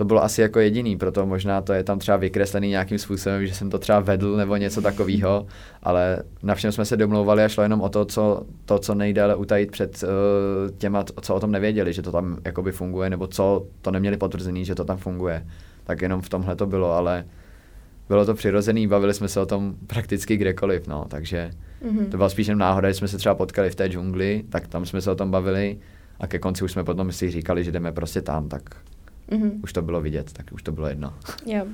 to 0.00 0.04
bylo 0.04 0.24
asi 0.24 0.40
jako 0.40 0.60
jediný, 0.60 0.96
proto 0.96 1.26
možná 1.26 1.60
to 1.60 1.72
je 1.72 1.84
tam 1.84 1.98
třeba 1.98 2.16
vykreslený 2.16 2.68
nějakým 2.68 2.98
způsobem, 2.98 3.46
že 3.46 3.54
jsem 3.54 3.70
to 3.70 3.78
třeba 3.78 4.00
vedl 4.00 4.36
nebo 4.36 4.56
něco 4.56 4.82
takového, 4.82 5.46
ale 5.82 6.22
na 6.42 6.54
všem 6.54 6.72
jsme 6.72 6.84
se 6.84 6.96
domlouvali 6.96 7.44
a 7.44 7.48
šlo 7.48 7.62
jenom 7.62 7.80
o 7.80 7.88
to, 7.88 8.04
co, 8.04 8.42
to, 8.64 8.78
co 8.78 8.94
nejdéle 8.94 9.34
utajit 9.34 9.70
před 9.70 10.02
uh, 10.02 10.08
těma, 10.78 11.04
co 11.20 11.34
o 11.34 11.40
tom 11.40 11.52
nevěděli, 11.52 11.92
že 11.92 12.02
to 12.02 12.12
tam 12.12 12.38
jakoby 12.44 12.72
funguje, 12.72 13.10
nebo 13.10 13.26
co 13.26 13.66
to 13.82 13.90
neměli 13.90 14.16
potvrzený, 14.16 14.64
že 14.64 14.74
to 14.74 14.84
tam 14.84 14.96
funguje. 14.96 15.46
Tak 15.84 16.02
jenom 16.02 16.20
v 16.20 16.28
tomhle 16.28 16.56
to 16.56 16.66
bylo, 16.66 16.92
ale 16.92 17.24
bylo 18.08 18.26
to 18.26 18.34
přirozený, 18.34 18.86
bavili 18.86 19.14
jsme 19.14 19.28
se 19.28 19.40
o 19.40 19.46
tom 19.46 19.74
prakticky 19.86 20.36
kdekoliv, 20.36 20.88
no, 20.88 21.04
takže 21.08 21.50
mm-hmm. 21.84 22.08
to 22.10 22.16
byla 22.16 22.28
spíš 22.28 22.46
jen 22.46 22.58
náhoda, 22.58 22.88
že 22.88 22.94
jsme 22.94 23.08
se 23.08 23.18
třeba 23.18 23.34
potkali 23.34 23.70
v 23.70 23.74
té 23.74 23.88
džungli, 23.88 24.44
tak 24.48 24.68
tam 24.68 24.86
jsme 24.86 25.00
se 25.00 25.10
o 25.10 25.14
tom 25.14 25.30
bavili 25.30 25.78
a 26.20 26.26
ke 26.26 26.38
konci 26.38 26.64
už 26.64 26.72
jsme 26.72 26.84
potom 26.84 27.12
si 27.12 27.30
říkali, 27.30 27.64
že 27.64 27.72
jdeme 27.72 27.92
prostě 27.92 28.22
tam, 28.22 28.48
tak 28.48 28.62
mm-hmm. 29.30 29.60
už 29.62 29.72
to 29.72 29.82
bylo 29.82 30.00
vidět, 30.00 30.32
tak 30.32 30.46
už 30.52 30.62
to 30.62 30.72
bylo 30.72 30.86
jedno. 30.86 31.14
Jo. 31.46 31.66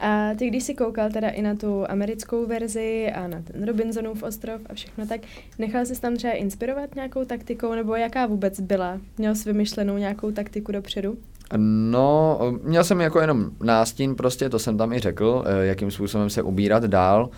A 0.00 0.34
ty, 0.38 0.48
když 0.48 0.64
jsi 0.64 0.74
koukal 0.74 1.10
teda 1.10 1.28
i 1.28 1.42
na 1.42 1.54
tu 1.54 1.90
americkou 1.90 2.46
verzi 2.46 3.12
a 3.14 3.28
na 3.28 3.42
ten 3.42 3.64
Robinsonův 3.64 4.22
ostrov 4.22 4.60
a 4.66 4.74
všechno, 4.74 5.06
tak 5.06 5.20
nechal 5.58 5.86
jsi 5.86 6.00
tam 6.00 6.16
třeba 6.16 6.32
inspirovat 6.32 6.94
nějakou 6.94 7.24
taktikou, 7.24 7.74
nebo 7.74 7.94
jaká 7.94 8.26
vůbec 8.26 8.60
byla? 8.60 9.00
Měl 9.18 9.34
jsi 9.34 9.52
vymyšlenou 9.52 9.96
nějakou 9.96 10.30
taktiku 10.30 10.72
dopředu? 10.72 11.16
No, 11.56 12.38
měl 12.62 12.84
jsem 12.84 13.00
jako 13.00 13.20
jenom 13.20 13.50
nástin 13.62 14.14
prostě, 14.14 14.48
to 14.48 14.58
jsem 14.58 14.78
tam 14.78 14.92
i 14.92 14.98
řekl, 14.98 15.44
eh, 15.46 15.66
jakým 15.66 15.90
způsobem 15.90 16.30
se 16.30 16.42
ubírat 16.42 16.84
dál. 16.84 17.30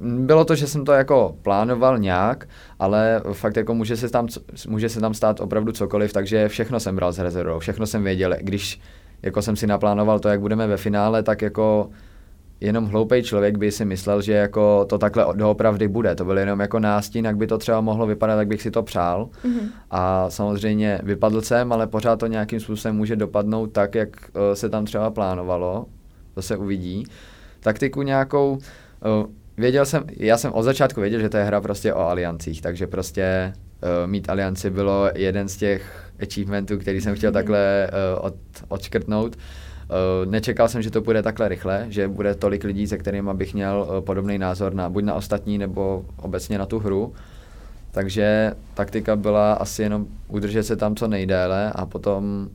Eh, 0.00 0.18
bylo 0.18 0.44
to, 0.44 0.54
že 0.54 0.66
jsem 0.66 0.84
to 0.84 0.92
jako 0.92 1.36
plánoval 1.42 1.98
nějak, 1.98 2.48
ale 2.78 3.22
fakt 3.32 3.56
jako 3.56 3.74
může 3.74 3.96
se 3.96 4.08
tam, 4.08 4.26
může 4.68 4.88
se 4.88 5.00
tam 5.00 5.14
stát 5.14 5.40
opravdu 5.40 5.72
cokoliv, 5.72 6.12
takže 6.12 6.48
všechno 6.48 6.80
jsem 6.80 6.96
bral 6.96 7.12
s 7.12 7.18
rezervou, 7.18 7.58
všechno 7.58 7.86
jsem 7.86 8.04
věděl. 8.04 8.34
Když 8.40 8.80
jako 9.22 9.42
jsem 9.42 9.56
si 9.56 9.66
naplánoval 9.66 10.18
to, 10.18 10.28
jak 10.28 10.40
budeme 10.40 10.66
ve 10.66 10.76
finále, 10.76 11.22
tak 11.22 11.42
jako 11.42 11.90
jenom 12.60 12.84
hloupý 12.84 13.22
člověk 13.22 13.58
by 13.58 13.72
si 13.72 13.84
myslel, 13.84 14.22
že 14.22 14.32
jako 14.32 14.84
to 14.88 14.98
takhle 14.98 15.26
doopravdy 15.34 15.88
bude. 15.88 16.14
To 16.14 16.24
byl 16.24 16.38
jenom 16.38 16.60
jako 16.60 16.78
nástin, 16.78 17.24
jak 17.24 17.36
by 17.36 17.46
to 17.46 17.58
třeba 17.58 17.80
mohlo 17.80 18.06
vypadat, 18.06 18.38
jak 18.38 18.48
bych 18.48 18.62
si 18.62 18.70
to 18.70 18.82
přál. 18.82 19.28
Mm-hmm. 19.44 19.68
A 19.90 20.30
samozřejmě 20.30 21.00
vypadl 21.02 21.40
jsem, 21.40 21.72
ale 21.72 21.86
pořád 21.86 22.16
to 22.16 22.26
nějakým 22.26 22.60
způsobem 22.60 22.96
může 22.96 23.16
dopadnout 23.16 23.66
tak, 23.66 23.94
jak 23.94 24.08
uh, 24.08 24.40
se 24.54 24.68
tam 24.68 24.84
třeba 24.84 25.10
plánovalo. 25.10 25.86
To 26.34 26.42
se 26.42 26.56
uvidí. 26.56 27.04
Taktiku 27.60 28.02
nějakou, 28.02 28.52
uh, 28.52 29.26
věděl 29.58 29.86
jsem, 29.86 30.04
já 30.16 30.38
jsem 30.38 30.52
od 30.52 30.62
začátku 30.62 31.00
věděl, 31.00 31.20
že 31.20 31.28
to 31.28 31.36
je 31.36 31.44
hra 31.44 31.60
prostě 31.60 31.94
o 31.94 32.00
aliancích, 32.00 32.62
takže 32.62 32.86
prostě 32.86 33.52
uh, 33.82 34.10
mít 34.10 34.30
alianci 34.30 34.70
bylo 34.70 35.10
jeden 35.14 35.48
z 35.48 35.56
těch 35.56 36.12
achievementů, 36.22 36.78
který 36.78 37.00
jsem 37.00 37.14
chtěl 37.16 37.30
mm-hmm. 37.30 37.34
takhle 37.34 37.90
uh, 38.18 38.26
od, 38.26 38.34
odškrtnout. 38.68 39.36
Uh, 39.36 40.30
nečekal 40.30 40.68
jsem, 40.68 40.82
že 40.82 40.90
to 40.90 41.00
bude 41.00 41.22
takhle 41.22 41.48
rychle, 41.48 41.86
že 41.88 42.08
bude 42.08 42.34
tolik 42.34 42.64
lidí, 42.64 42.86
se 42.86 42.98
kterými 42.98 43.30
bych 43.34 43.54
měl 43.54 43.86
uh, 43.88 44.00
podobný 44.00 44.38
názor 44.38 44.74
na 44.74 44.90
buď 44.90 45.04
na 45.04 45.14
ostatní, 45.14 45.58
nebo 45.58 46.04
obecně 46.16 46.58
na 46.58 46.66
tu 46.66 46.78
hru. 46.78 47.12
Takže 47.90 48.52
taktika 48.74 49.16
byla 49.16 49.52
asi 49.52 49.82
jenom 49.82 50.06
udržet 50.28 50.62
se 50.62 50.76
tam 50.76 50.96
co 50.96 51.08
nejdéle 51.08 51.72
a 51.72 51.86
potom 51.86 52.48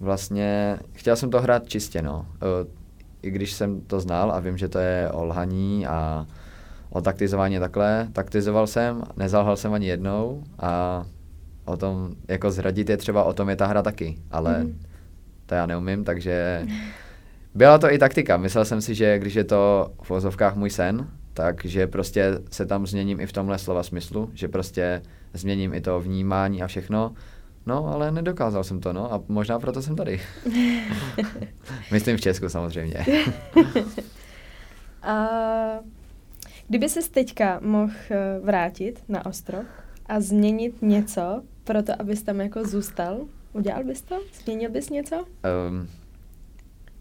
vlastně 0.00 0.78
chtěl 0.92 1.16
jsem 1.16 1.30
to 1.30 1.40
hrát 1.40 1.68
čistě, 1.68 2.02
no. 2.02 2.26
Uh, 2.62 2.81
I 3.22 3.30
když 3.30 3.52
jsem 3.52 3.80
to 3.80 4.00
znal 4.00 4.32
a 4.32 4.40
vím, 4.40 4.58
že 4.58 4.68
to 4.68 4.78
je 4.78 5.10
o 5.10 5.24
lhaní 5.24 5.86
a 5.86 6.26
o 6.90 7.00
taktizování 7.00 7.58
takhle, 7.58 8.08
taktizoval 8.12 8.66
jsem, 8.66 9.02
nezalhal 9.16 9.56
jsem 9.56 9.72
ani 9.72 9.86
jednou 9.86 10.42
a 10.58 11.04
o 11.64 11.76
tom, 11.76 12.10
jako 12.28 12.50
zradit 12.50 12.90
je 12.90 12.96
třeba, 12.96 13.24
o 13.24 13.32
tom 13.32 13.48
je 13.48 13.56
ta 13.56 13.66
hra 13.66 13.82
taky, 13.82 14.16
ale 14.30 14.58
mm 14.58 14.78
to 15.52 15.56
já 15.56 15.66
neumím, 15.66 16.04
takže 16.04 16.66
byla 17.54 17.78
to 17.78 17.92
i 17.92 17.98
taktika. 17.98 18.36
Myslel 18.36 18.64
jsem 18.64 18.80
si, 18.80 18.94
že 18.94 19.18
když 19.18 19.34
je 19.34 19.44
to 19.44 19.92
v 20.02 20.10
vozovkách 20.10 20.56
můj 20.56 20.70
sen, 20.70 21.08
takže 21.34 21.86
prostě 21.86 22.38
se 22.50 22.66
tam 22.66 22.86
změním 22.86 23.20
i 23.20 23.26
v 23.26 23.32
tomhle 23.32 23.58
slova 23.58 23.82
smyslu, 23.82 24.30
že 24.34 24.48
prostě 24.48 25.02
změním 25.34 25.74
i 25.74 25.80
to 25.80 26.00
vnímání 26.00 26.62
a 26.62 26.66
všechno. 26.66 27.12
No, 27.66 27.86
ale 27.86 28.12
nedokázal 28.12 28.64
jsem 28.64 28.80
to, 28.80 28.92
no, 28.92 29.12
a 29.12 29.22
možná 29.28 29.58
proto 29.58 29.82
jsem 29.82 29.96
tady. 29.96 30.20
Myslím 31.92 32.16
v 32.16 32.20
Česku 32.20 32.48
samozřejmě. 32.48 33.06
a 35.02 35.28
kdyby 36.68 36.88
se 36.88 37.10
teďka 37.10 37.60
mohl 37.62 37.92
eh, 38.10 38.40
vrátit 38.42 39.02
na 39.08 39.26
ostrov 39.26 39.66
a 40.06 40.20
změnit 40.20 40.82
něco 40.82 41.42
pro 41.64 41.82
to, 41.82 42.00
abys 42.00 42.22
tam 42.22 42.40
jako 42.40 42.64
zůstal, 42.64 43.26
Udělal 43.52 43.84
bys 43.84 44.02
to? 44.02 44.20
Změnil 44.44 44.70
bys 44.70 44.90
něco? 44.90 45.16
Um, 45.16 45.88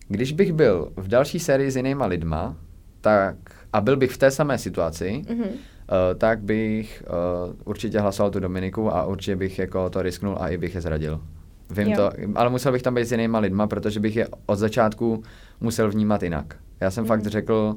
když 0.08 0.32
bych 0.32 0.54
byl 0.54 0.93
v 0.95 1.08
další 1.08 1.39
sérii 1.39 1.71
s 1.71 1.76
jinýma 1.76 2.06
lidma, 2.06 2.58
tak 3.02 3.36
a 3.74 3.82
byl 3.82 3.97
bych 3.97 4.12
v 4.12 4.17
té 4.17 4.32
samé 4.32 4.58
situaci, 4.58 5.21
mm-hmm. 5.26 5.50
Uh, 5.91 6.17
tak 6.17 6.39
bych 6.39 7.04
uh, 7.47 7.56
určitě 7.65 7.99
hlasoval 7.99 8.32
tu 8.32 8.39
Dominiku 8.39 8.93
a 8.93 9.06
určitě 9.06 9.36
bych 9.36 9.60
jako 9.60 9.89
to 9.89 10.01
risknul 10.01 10.38
a 10.39 10.49
i 10.49 10.58
bych 10.58 10.75
je 10.75 10.82
zradil. 10.82 11.21
Vím 11.69 11.88
jo. 11.88 11.95
to, 11.95 12.12
ale 12.36 12.49
musel 12.49 12.71
bych 12.71 12.82
tam 12.82 12.95
být 12.95 13.06
s 13.06 13.12
jinýma 13.12 13.39
lidma, 13.39 13.67
protože 13.67 13.99
bych 13.99 14.15
je 14.15 14.27
od 14.45 14.56
začátku 14.56 15.23
musel 15.60 15.91
vnímat 15.91 16.23
jinak. 16.23 16.56
Já 16.80 16.91
jsem 16.91 17.04
mm. 17.04 17.08
fakt 17.08 17.25
řekl, 17.25 17.75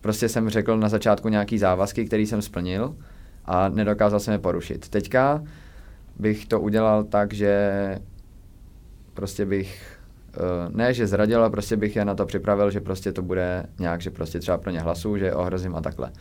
prostě 0.00 0.28
jsem 0.28 0.48
řekl 0.48 0.76
na 0.76 0.88
začátku 0.88 1.28
nějaký 1.28 1.58
závazky, 1.58 2.04
který 2.04 2.26
jsem 2.26 2.42
splnil 2.42 2.96
a 3.44 3.68
nedokázal 3.68 4.20
jsem 4.20 4.32
je 4.32 4.38
porušit. 4.38 4.88
Teďka 4.88 5.42
bych 6.18 6.46
to 6.46 6.60
udělal 6.60 7.04
tak, 7.04 7.32
že 7.32 7.98
prostě 9.14 9.46
bych, 9.46 9.98
uh, 10.36 10.76
ne 10.76 10.94
že 10.94 11.06
zradil, 11.06 11.40
ale 11.40 11.50
prostě 11.50 11.76
bych 11.76 11.96
je 11.96 12.04
na 12.04 12.14
to 12.14 12.26
připravil, 12.26 12.70
že 12.70 12.80
prostě 12.80 13.12
to 13.12 13.22
bude 13.22 13.66
nějak, 13.78 14.00
že 14.00 14.10
prostě 14.10 14.40
třeba 14.40 14.58
pro 14.58 14.70
ně 14.70 14.80
hlasu, 14.80 15.18
že 15.18 15.34
ohrozím 15.34 15.76
a 15.76 15.80
takhle. 15.80 16.12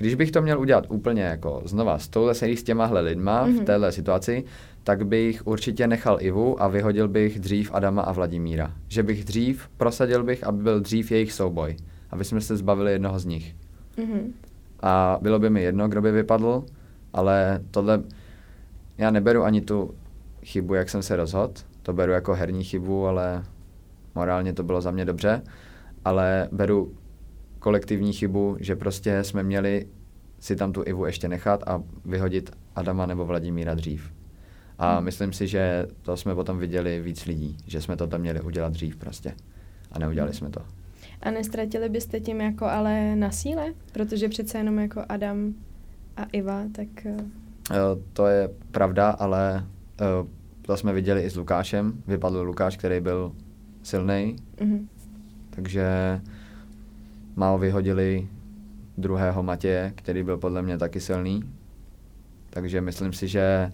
Když 0.00 0.14
bych 0.14 0.30
to 0.30 0.42
měl 0.42 0.60
udělat 0.60 0.86
úplně 0.88 1.22
jako 1.22 1.62
znova 1.64 1.98
s 1.98 2.08
touhle 2.08 2.34
sérií 2.34 2.56
s 2.56 2.62
těmahle 2.62 3.00
lidma 3.00 3.46
mm-hmm. 3.46 3.52
v 3.52 3.56
mhm. 3.56 3.64
téhle 3.64 3.92
situaci, 3.92 4.44
tak 4.84 5.06
bych 5.06 5.46
určitě 5.46 5.86
nechal 5.86 6.16
Ivu 6.20 6.62
a 6.62 6.68
vyhodil 6.68 7.08
bych 7.08 7.40
dřív 7.40 7.70
Adama 7.74 8.02
a 8.02 8.12
Vladimíra. 8.12 8.72
Že 8.88 9.02
bych 9.02 9.24
dřív, 9.24 9.68
prosadil 9.76 10.24
bych, 10.24 10.44
aby 10.44 10.62
byl 10.62 10.80
dřív 10.80 11.12
jejich 11.12 11.32
souboj. 11.32 11.76
Aby 12.10 12.24
jsme 12.24 12.40
se 12.40 12.56
zbavili 12.56 12.92
jednoho 12.92 13.18
z 13.18 13.24
nich. 13.24 13.54
Mm-hmm. 13.96 14.32
A 14.82 15.18
bylo 15.22 15.38
by 15.38 15.50
mi 15.50 15.62
jedno, 15.62 15.88
kdo 15.88 16.02
by 16.02 16.12
vypadl, 16.12 16.64
ale 17.12 17.60
tohle, 17.70 18.02
já 18.98 19.10
neberu 19.10 19.44
ani 19.44 19.60
tu 19.60 19.94
chybu, 20.44 20.74
jak 20.74 20.88
jsem 20.88 21.02
se 21.02 21.16
rozhodl. 21.16 21.54
To 21.82 21.92
beru 21.92 22.12
jako 22.12 22.34
herní 22.34 22.64
chybu, 22.64 23.06
ale 23.06 23.44
morálně 24.14 24.52
to 24.52 24.62
bylo 24.62 24.80
za 24.80 24.90
mě 24.90 25.04
dobře. 25.04 25.42
Ale 26.04 26.48
beru 26.52 26.92
kolektivní 27.60 28.12
chybu, 28.12 28.56
že 28.60 28.76
prostě 28.76 29.24
jsme 29.24 29.42
měli 29.42 29.86
si 30.38 30.56
tam 30.56 30.72
tu 30.72 30.82
Ivu 30.86 31.06
ještě 31.06 31.28
nechat 31.28 31.62
a 31.66 31.82
vyhodit 32.04 32.50
Adama 32.76 33.06
nebo 33.06 33.26
Vladimíra 33.26 33.74
dřív. 33.74 34.12
A 34.78 34.94
hmm. 34.94 35.04
myslím 35.04 35.32
si, 35.32 35.46
že 35.46 35.86
to 36.02 36.16
jsme 36.16 36.34
potom 36.34 36.58
viděli 36.58 37.00
víc 37.00 37.26
lidí, 37.26 37.56
že 37.66 37.80
jsme 37.80 37.96
to 37.96 38.06
tam 38.06 38.20
měli 38.20 38.40
udělat 38.40 38.72
dřív 38.72 38.96
prostě. 38.96 39.34
A 39.92 39.98
neudělali 39.98 40.30
hmm. 40.30 40.38
jsme 40.38 40.50
to. 40.50 40.60
A 41.22 41.30
nestratili 41.30 41.88
byste 41.88 42.20
tím 42.20 42.40
jako 42.40 42.64
ale 42.64 43.16
na 43.16 43.30
síle? 43.30 43.74
Protože 43.92 44.28
přece 44.28 44.58
jenom 44.58 44.78
jako 44.78 45.04
Adam 45.08 45.54
a 46.16 46.24
Iva, 46.24 46.62
tak... 46.72 46.88
Uh... 47.04 47.20
To 48.12 48.26
je 48.26 48.50
pravda, 48.70 49.10
ale 49.10 49.66
uh, 50.22 50.28
to 50.62 50.76
jsme 50.76 50.92
viděli 50.92 51.22
i 51.22 51.30
s 51.30 51.36
Lukášem. 51.36 52.02
Vypadl 52.06 52.38
Lukáš, 52.38 52.76
který 52.76 53.00
byl 53.00 53.32
silný, 53.82 54.36
mm-hmm. 54.56 54.86
takže 55.50 56.20
málo 57.40 57.58
vyhodili 57.58 58.28
druhého 58.98 59.42
Matěje, 59.42 59.92
který 59.94 60.22
byl 60.22 60.36
podle 60.36 60.62
mě 60.62 60.78
taky 60.78 61.00
silný. 61.00 61.44
Takže 62.50 62.80
myslím 62.80 63.12
si, 63.12 63.28
že 63.28 63.72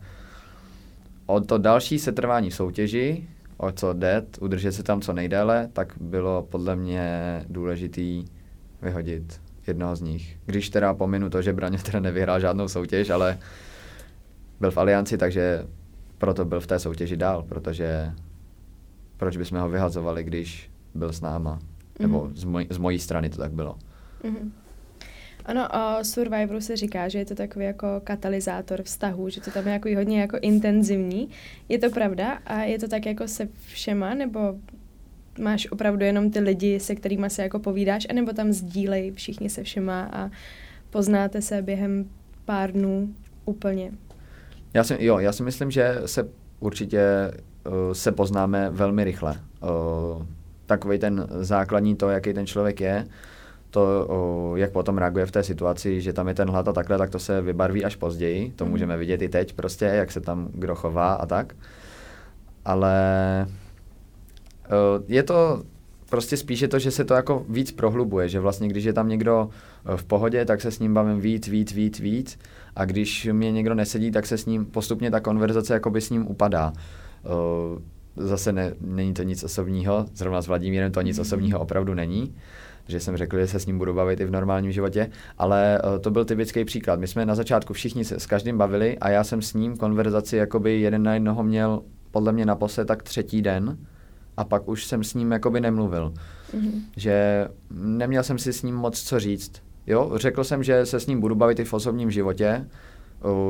o 1.27 1.41
to 1.41 1.59
další 1.59 1.99
setrvání 1.99 2.51
soutěži, 2.51 3.29
o 3.57 3.73
co 3.73 3.93
jde, 3.93 4.23
udržet 4.41 4.73
se 4.73 4.83
tam 4.83 5.01
co 5.01 5.13
nejdéle, 5.13 5.69
tak 5.73 5.93
bylo 6.01 6.43
podle 6.43 6.77
mě 6.77 7.43
důležitý 7.49 8.25
vyhodit 8.83 9.41
jednoho 9.67 9.97
z 9.97 10.01
nich. 10.01 10.39
Když 10.47 10.71
teda 10.71 10.95
pominu 10.95 11.31
to, 11.31 11.43
že 11.43 11.53
Braňo 11.53 11.79
teda 11.79 12.01
nevyhrál 12.01 12.41
žádnou 12.41 12.69
soutěž, 12.69 13.11
ale 13.11 13.39
byl 14.61 14.71
v 14.71 14.79
alianci, 14.79 15.19
takže 15.19 15.67
proto 16.19 16.45
byl 16.45 16.61
v 16.61 16.67
té 16.67 16.79
soutěži 16.79 17.17
dál, 17.17 17.43
protože 17.43 18.13
proč 19.17 19.37
bychom 19.37 19.59
ho 19.59 19.69
vyhazovali, 19.69 20.25
když 20.25 20.71
byl 20.95 21.13
s 21.13 21.21
náma. 21.21 21.59
Mm-hmm. 21.99 22.03
Nebo 22.03 22.25
mhm. 22.25 22.37
z, 22.37 22.45
moj, 22.45 22.67
z 22.71 22.79
mojí 22.79 22.99
strany 22.99 23.31
to 23.31 23.37
tak 23.37 23.53
bylo. 23.53 23.77
Mm-hmm. 24.25 24.51
Ano, 25.47 25.69
o 25.69 26.05
Survivoru 26.05 26.61
se 26.61 26.77
říká, 26.77 27.09
že 27.09 27.19
je 27.19 27.25
to 27.25 27.35
takový 27.35 27.65
jako 27.65 27.87
katalyzátor 28.05 28.83
vztahu, 28.83 29.29
že 29.29 29.41
to 29.41 29.51
tam 29.51 29.67
je 29.67 29.73
jako 29.73 29.89
hodně 29.97 30.21
jako 30.21 30.39
intenzivní. 30.43 31.29
Je 31.69 31.79
to 31.79 31.91
pravda 31.91 32.39
a 32.47 32.63
je 32.63 32.79
to 32.79 32.89
tak 32.89 33.07
jako 33.07 33.29
se 33.29 33.49
všema, 33.67 34.15
nebo 34.15 34.55
máš 35.39 35.71
opravdu 35.71 36.05
jenom 36.05 36.31
ty 36.31 36.41
lidi, 36.41 36.81
se 36.81 36.95
kterými 36.95 37.31
se 37.31 37.43
jako 37.43 37.59
povídáš, 37.59 38.07
anebo 38.11 38.33
tam 38.33 38.53
sdílej 38.53 39.13
všichni 39.13 39.51
se 39.51 39.63
všema 39.63 40.09
a 40.13 40.31
poznáte 40.91 41.43
se 41.43 41.63
během 41.63 42.11
pár 42.45 42.73
dnů 42.73 43.15
úplně? 43.45 43.93
Já 44.75 44.85
si, 44.85 44.97
jo, 45.01 45.19
já 45.19 45.33
si 45.33 45.43
myslím, 45.43 45.71
že 45.71 45.95
se 46.07 46.29
určitě 46.61 47.01
uh, 47.67 47.93
se 47.93 48.13
poznáme 48.13 48.71
velmi 48.71 49.05
rychle. 49.05 49.41
Uh, 49.63 50.27
takový 50.67 50.99
ten 50.99 51.27
základní 51.41 51.97
to, 51.97 52.11
jaký 52.11 52.35
ten 52.35 52.47
člověk 52.47 52.81
je, 52.81 53.07
to, 53.71 54.07
uh, 54.51 54.59
jak 54.59 54.73
potom 54.73 54.99
reaguje 54.99 55.27
v 55.27 55.31
té 55.31 55.43
situaci, 55.43 56.01
že 56.01 56.13
tam 56.13 56.29
je 56.29 56.35
ten 56.35 56.51
hlad 56.51 56.69
a 56.69 56.73
takhle, 56.73 56.99
tak 56.99 57.11
to 57.11 57.19
se 57.19 57.41
vybarví 57.41 57.85
až 57.85 57.97
později. 57.97 58.53
To 58.57 58.65
mm. 58.65 58.71
můžeme 58.71 58.97
vidět 58.97 59.23
i 59.23 59.29
teď 59.29 59.53
prostě, 59.53 59.85
jak 59.85 60.13
se 60.13 60.21
tam 60.21 60.49
kdo 60.53 60.75
chová 60.75 61.15
a 61.15 61.27
tak. 61.27 61.55
Ale 62.65 62.97
uh, 63.47 65.05
je 65.09 65.23
to 65.23 65.63
prostě 66.11 66.37
spíše 66.37 66.69
to, 66.69 66.79
že 66.79 66.91
se 66.91 67.05
to 67.05 67.15
jako 67.15 67.45
víc 67.49 67.73
prohlubuje, 67.73 68.29
že 68.29 68.41
vlastně 68.41 68.69
když 68.69 68.85
je 68.85 68.93
tam 68.93 69.09
někdo 69.09 69.49
v 69.97 70.05
pohodě, 70.05 70.45
tak 70.45 70.61
se 70.61 70.71
s 70.71 70.79
ním 70.79 70.95
bavím 70.95 71.21
víc, 71.21 71.49
víc, 71.49 71.73
víc, 71.73 72.01
víc 72.01 72.39
a 72.77 72.85
když 72.85 73.29
mě 73.33 73.53
někdo 73.53 73.75
nesedí, 73.75 74.11
tak 74.11 74.27
se 74.27 74.39
s 74.39 74.47
ním 74.47 74.65
postupně 74.65 75.11
ta 75.11 75.21
konverzace 75.21 75.75
jakoby 75.75 76.01
s 76.01 76.11
ním 76.11 76.31
upadá. 76.31 76.73
Zase 78.17 78.53
ne, 78.53 78.75
není 78.81 79.15
to 79.15 79.23
nic 79.23 79.45
osobního, 79.45 80.07
zrovna 80.15 80.43
s 80.43 80.47
Vladimírem 80.47 80.93
to 80.93 81.03
nic 81.03 81.19
osobního 81.19 81.61
opravdu 81.61 81.95
není, 81.95 82.35
že 82.89 83.01
jsem 83.01 83.17
řekl, 83.17 83.39
že 83.39 83.47
se 83.47 83.61
s 83.61 83.67
ním 83.67 83.79
budu 83.79 83.95
bavit 83.95 84.21
i 84.21 84.25
v 84.25 84.31
normálním 84.31 84.73
životě, 84.73 85.11
ale 85.39 85.83
to 86.01 86.11
byl 86.11 86.25
typický 86.25 86.65
příklad. 86.65 87.01
My 87.01 87.07
jsme 87.07 87.27
na 87.27 87.35
začátku 87.35 87.73
všichni 87.73 88.05
se 88.05 88.21
s 88.21 88.27
každým 88.27 88.59
bavili 88.59 88.99
a 88.99 89.09
já 89.09 89.25
jsem 89.25 89.43
s 89.43 89.55
ním 89.55 89.77
konverzaci 89.77 90.37
jakoby 90.37 90.81
jeden 90.81 91.03
na 91.03 91.15
jednoho 91.15 91.43
měl 91.43 91.83
podle 92.11 92.33
mě 92.33 92.47
naposled 92.47 92.85
tak 92.85 93.03
třetí 93.03 93.43
den 93.43 93.79
a 94.37 94.45
pak 94.45 94.69
už 94.69 94.85
jsem 94.85 95.05
s 95.05 95.15
ním 95.15 95.33
jakoby 95.33 95.61
nemluvil. 95.61 96.13
Mm-hmm. 96.57 96.81
Že 96.97 97.49
neměl 97.71 98.23
jsem 98.23 98.39
si 98.39 98.53
s 98.53 98.63
ním 98.63 98.75
moc 98.75 99.03
co 99.03 99.21
říct. 99.21 99.53
Jo, 99.87 100.13
řekl 100.15 100.45
jsem, 100.45 100.63
že 100.63 100.87
se 100.87 101.01
s 101.01 101.07
ním 101.07 101.21
budu 101.21 101.35
bavit 101.35 101.59
i 101.59 101.65
v 101.65 101.73
osobním 101.73 102.11
životě, 102.11 102.67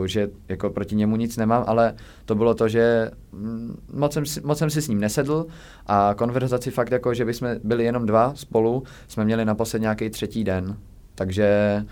že 0.04 0.28
jako 0.48 0.70
proti 0.70 0.96
němu 0.96 1.16
nic 1.16 1.36
nemám, 1.36 1.64
ale 1.66 1.94
to 2.24 2.34
bylo 2.34 2.54
to, 2.54 2.68
že 2.68 3.10
mm, 3.32 3.80
moc 3.92 4.12
jsem, 4.12 4.26
si, 4.26 4.40
moc 4.40 4.58
jsem 4.58 4.70
si 4.70 4.82
s 4.82 4.88
ním 4.88 5.00
nesedl 5.00 5.46
a 5.86 6.14
konverzaci 6.18 6.70
fakt 6.70 6.90
jako, 6.92 7.14
že 7.14 7.24
bychom 7.24 7.48
byli 7.64 7.84
jenom 7.84 8.06
dva 8.06 8.34
spolu, 8.34 8.82
jsme 9.08 9.24
měli 9.24 9.44
naposled 9.44 9.82
nějaký 9.82 10.10
třetí 10.10 10.44
den. 10.44 10.76
Takže 11.14 11.82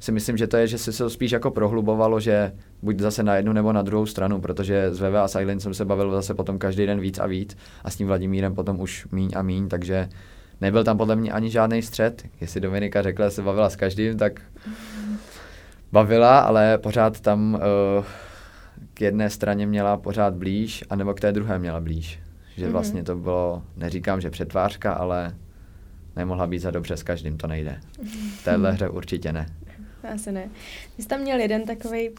si 0.00 0.12
myslím, 0.12 0.36
že 0.36 0.46
to 0.46 0.56
je, 0.56 0.66
že 0.66 0.78
se 0.78 0.92
to 0.92 1.10
spíš 1.10 1.30
jako 1.30 1.50
prohlubovalo, 1.50 2.20
že 2.20 2.52
buď 2.82 2.98
zase 2.98 3.22
na 3.22 3.36
jednu 3.36 3.52
nebo 3.52 3.72
na 3.72 3.82
druhou 3.82 4.06
stranu, 4.06 4.40
protože 4.40 4.90
s 4.90 5.00
VV 5.00 5.14
a 5.14 5.28
Silent 5.28 5.62
jsem 5.62 5.74
se 5.74 5.84
bavil 5.84 6.10
zase 6.10 6.34
potom 6.34 6.58
každý 6.58 6.86
den 6.86 7.00
víc 7.00 7.18
a 7.18 7.26
víc 7.26 7.56
a 7.84 7.90
s 7.90 7.96
tím 7.96 8.06
Vladimírem 8.06 8.54
potom 8.54 8.80
už 8.80 9.06
míň 9.12 9.30
a 9.36 9.42
míň, 9.42 9.68
takže 9.68 10.08
nebyl 10.60 10.84
tam 10.84 10.98
podle 10.98 11.16
mě 11.16 11.32
ani 11.32 11.50
žádný 11.50 11.82
střed. 11.82 12.22
Jestli 12.40 12.60
Dominika 12.60 13.02
řekla, 13.02 13.26
že 13.26 13.30
se 13.30 13.42
bavila 13.42 13.70
s 13.70 13.76
každým, 13.76 14.16
tak 14.18 14.40
bavila, 15.92 16.40
ale 16.40 16.78
pořád 16.78 17.20
tam 17.20 17.54
uh, 17.54 18.04
k 18.94 19.00
jedné 19.00 19.30
straně 19.30 19.66
měla 19.66 19.96
pořád 19.96 20.34
blíž, 20.34 20.84
anebo 20.90 21.14
k 21.14 21.20
té 21.20 21.32
druhé 21.32 21.58
měla 21.58 21.80
blíž. 21.80 22.20
Že 22.56 22.66
mm-hmm. 22.66 22.70
vlastně 22.70 23.04
to 23.04 23.16
bylo, 23.16 23.62
neříkám, 23.76 24.20
že 24.20 24.30
přetvářka, 24.30 24.92
ale 24.92 25.36
nemohla 26.16 26.46
být 26.46 26.58
za 26.58 26.70
dobře 26.70 26.96
s 26.96 27.02
každým, 27.02 27.36
to 27.36 27.46
nejde. 27.46 27.80
V 28.40 28.44
téhle 28.44 28.72
hře 28.72 28.88
určitě 28.88 29.32
ne. 29.32 29.46
Asi 30.14 30.32
ne. 30.32 30.48
Ty 30.96 31.02
jsi 31.02 31.08
tam 31.08 31.20
měl 31.20 31.40
jeden 31.40 31.64
takový 31.64 32.10
uh, 32.10 32.16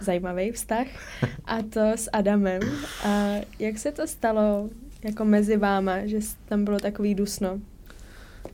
zajímavý 0.00 0.52
vztah 0.52 0.86
a 1.44 1.62
to 1.62 1.80
s 1.80 2.10
Adamem. 2.12 2.60
A 3.04 3.34
jak 3.58 3.78
se 3.78 3.92
to 3.92 4.06
stalo 4.06 4.68
jako 5.04 5.24
mezi 5.24 5.56
váma, 5.56 6.06
že 6.06 6.18
tam 6.48 6.64
bylo 6.64 6.78
takový 6.78 7.14
dusno? 7.14 7.60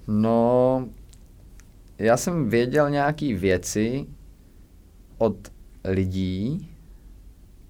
No, 0.08 0.88
já 1.98 2.16
jsem 2.16 2.48
věděl 2.48 2.90
nějaký 2.90 3.34
věci 3.34 4.06
od 5.22 5.52
lidí, 5.84 6.68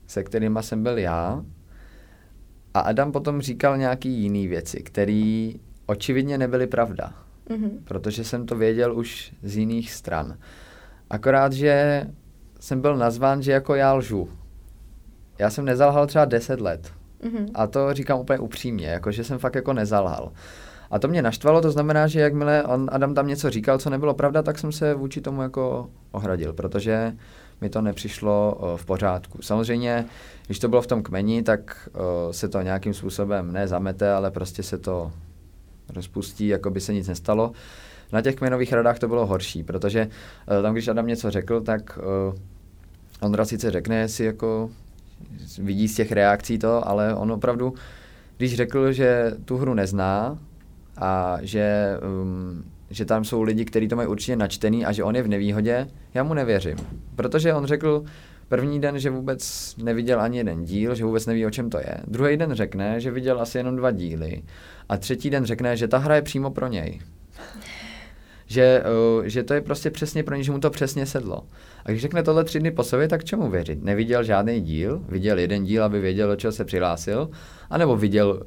se 0.07 0.23
kterými 0.23 0.59
jsem 0.63 0.83
byl 0.83 0.99
já, 0.99 1.45
a 2.75 2.81
Adam 2.81 3.13
potom 3.13 3.41
říkal 3.41 3.79
nějaký 3.79 4.09
jiný 4.09 4.49
věci, 4.49 4.83
které 4.83 5.51
očividně 5.87 6.39
nebyly 6.39 6.67
pravda, 6.67 7.13
mm-hmm. 7.49 7.71
protože 7.85 8.25
jsem 8.25 8.47
to 8.47 8.57
věděl 8.57 8.99
už 8.99 9.35
z 9.43 9.57
jiných 9.57 9.93
stran. 9.93 10.39
Akorát, 11.11 11.53
že 11.53 12.05
jsem 12.61 12.81
byl 12.81 12.97
nazván, 12.97 13.43
že 13.43 13.53
jako 13.53 13.75
já 13.75 13.95
lžu. 13.95 14.29
Já 15.39 15.51
jsem 15.51 15.65
nezalhal 15.65 16.07
třeba 16.07 16.25
10 16.25 16.61
let. 16.61 16.93
Mm-hmm. 17.23 17.47
A 17.55 17.67
to 17.67 17.95
říkám 17.95 18.21
úplně 18.21 18.39
upřímně, 18.39 18.87
jako 18.87 19.13
že 19.13 19.25
jsem 19.25 19.39
fakt 19.39 19.55
jako 19.55 19.73
nezalhal. 19.73 20.33
A 20.93 20.99
to 20.99 21.09
mě 21.09 21.23
naštvalo, 21.23 21.61
to 21.61 21.71
znamená, 21.71 22.07
že 22.07 22.21
jakmile 22.21 22.63
on, 22.63 22.89
Adam 22.93 23.15
tam 23.15 23.27
něco 23.27 23.51
říkal, 23.51 23.79
co 23.79 23.91
nebylo 23.91 24.15
pravda, 24.15 24.43
tak 24.43 24.59
jsem 24.59 24.73
se 24.73 24.95
vůči 24.95 25.21
tomu 25.21 25.43
jako 25.43 25.91
ohradil, 26.11 26.53
protože 26.53 27.13
mi 27.61 27.71
to 27.71 27.83
nepřišlo 27.83 28.61
v 28.77 28.85
pořádku. 28.85 29.39
Samozřejmě, 29.43 30.05
když 30.47 30.59
to 30.59 30.69
bylo 30.69 30.83
v 30.83 30.87
tom 30.87 31.03
kmeni, 31.03 31.43
tak 31.43 31.89
se 32.31 32.49
to 32.49 32.63
nějakým 32.63 32.95
způsobem 32.95 33.53
nezamete, 33.53 34.13
ale 34.13 34.31
prostě 34.31 34.63
se 34.63 34.79
to 34.79 35.13
rozpustí, 35.95 36.47
jako 36.47 36.71
by 36.71 36.81
se 36.81 36.95
nic 36.95 37.09
nestalo. 37.09 37.53
Na 38.13 38.23
těch 38.23 38.35
kmenových 38.35 38.73
radách 38.73 38.99
to 38.99 39.09
bylo 39.09 39.27
horší, 39.27 39.63
protože 39.63 40.07
uh, 40.07 40.63
tam, 40.63 40.73
když 40.73 40.89
Adam 40.89 41.07
něco 41.07 41.31
řekl, 41.31 41.61
tak 41.61 41.99
uh, 41.99 42.35
on 43.21 43.47
sice 43.47 43.71
řekne, 43.71 43.97
jestli 43.97 44.25
jako 44.25 44.71
vidí 45.59 45.89
z 45.89 45.95
těch 45.95 46.13
reakcí 46.13 46.59
to, 46.59 46.89
ale 46.89 47.15
on 47.15 47.33
opravdu, 47.33 47.75
když 48.37 48.57
řekl, 48.57 48.93
že 48.93 49.33
tu 49.45 49.57
hru 49.57 49.75
nezná, 49.75 50.39
a 50.97 51.39
že, 51.43 51.97
um, 52.23 52.65
že 52.91 53.05
tam 53.05 53.25
jsou 53.25 53.43
lidi, 53.43 53.65
kteří 53.65 53.89
to 53.89 53.97
mají 53.97 54.09
určitě 54.09 54.37
načtený 54.37 54.87
a 54.87 54.93
že 54.93 55.05
on 55.05 55.17
je 55.17 55.23
v 55.23 55.29
nevýhodě, 55.29 55.89
já 56.15 56.23
mu 56.23 56.35
nevěřím. 56.35 56.77
Protože 57.17 57.55
on 57.55 57.67
řekl 57.67 58.05
první 58.49 58.81
den, 58.81 58.99
že 58.99 59.11
vůbec 59.11 59.75
neviděl 59.77 60.21
ani 60.21 60.39
jeden 60.39 60.65
díl, 60.65 60.95
že 60.95 61.05
vůbec 61.05 61.27
neví, 61.27 61.47
o 61.47 61.51
čem 61.51 61.71
to 61.71 61.79
je. 61.79 61.97
Druhý 62.07 62.37
den 62.37 62.55
řekne, 62.55 63.01
že 63.01 63.11
viděl 63.11 63.41
asi 63.41 63.59
jenom 63.59 63.77
dva 63.77 63.91
díly. 63.91 64.43
A 64.89 64.97
třetí 64.97 65.31
den 65.31 65.45
řekne, 65.45 65.77
že 65.77 65.89
ta 65.89 65.99
hra 65.99 66.15
je 66.15 66.23
přímo 66.23 66.51
pro 66.51 66.69
něj. 66.69 67.01
že, 68.47 68.83
uh, 69.17 69.25
že 69.25 69.43
to 69.43 69.55
je 69.55 69.61
prostě 69.61 69.91
přesně 69.91 70.23
pro 70.23 70.35
něj, 70.35 70.45
že 70.45 70.53
mu 70.53 70.59
to 70.59 70.71
přesně 70.71 71.07
sedlo. 71.07 71.43
A 71.85 71.91
když 71.91 72.03
řekne 72.03 72.23
tohle 72.23 72.45
tři 72.45 72.61
dny 72.61 72.71
po 72.71 72.83
sobě, 72.83 73.09
tak 73.09 73.25
čemu 73.25 73.51
věřit? 73.51 73.83
Neviděl 73.83 74.25
žádný 74.25 74.61
díl, 74.61 75.03
viděl 75.09 75.39
jeden 75.39 75.65
díl, 75.65 75.85
aby 75.85 76.01
věděl, 76.01 76.29
do 76.29 76.37
čeho 76.37 76.53
se 76.53 76.65
přihlásil, 76.65 77.31
anebo 77.71 77.97
viděl 77.97 78.43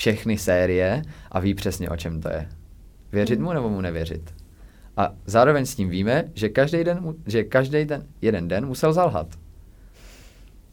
všechny 0.00 0.38
série 0.38 1.02
a 1.30 1.40
ví 1.40 1.54
přesně, 1.54 1.90
o 1.90 1.96
čem 1.96 2.20
to 2.20 2.28
je. 2.28 2.48
Věřit 3.12 3.34
hmm. 3.34 3.44
mu 3.44 3.52
nebo 3.52 3.68
mu 3.68 3.80
nevěřit? 3.80 4.34
A 4.96 5.12
zároveň 5.26 5.66
s 5.66 5.74
tím 5.74 5.88
víme, 5.88 6.24
že 6.34 6.48
každý 6.48 6.84
den, 6.84 7.14
že 7.26 7.44
každý 7.44 7.84
den, 7.84 8.06
jeden 8.22 8.48
den 8.48 8.66
musel 8.66 8.92
zalhat. 8.92 9.26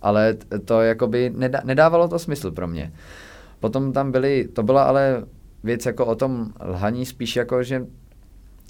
Ale 0.01 0.37
to 0.65 0.81
jakoby 0.81 1.31
nedá, 1.35 1.61
nedávalo 1.63 2.07
to 2.07 2.19
smysl 2.19 2.51
pro 2.51 2.67
mě. 2.67 2.93
Potom 3.59 3.93
tam 3.93 4.11
byly, 4.11 4.47
to 4.47 4.63
byla 4.63 4.83
ale 4.83 5.23
věc 5.63 5.85
jako 5.85 6.05
o 6.05 6.15
tom 6.15 6.53
lhaní 6.59 7.05
spíš 7.05 7.35
jako, 7.35 7.63
že 7.63 7.85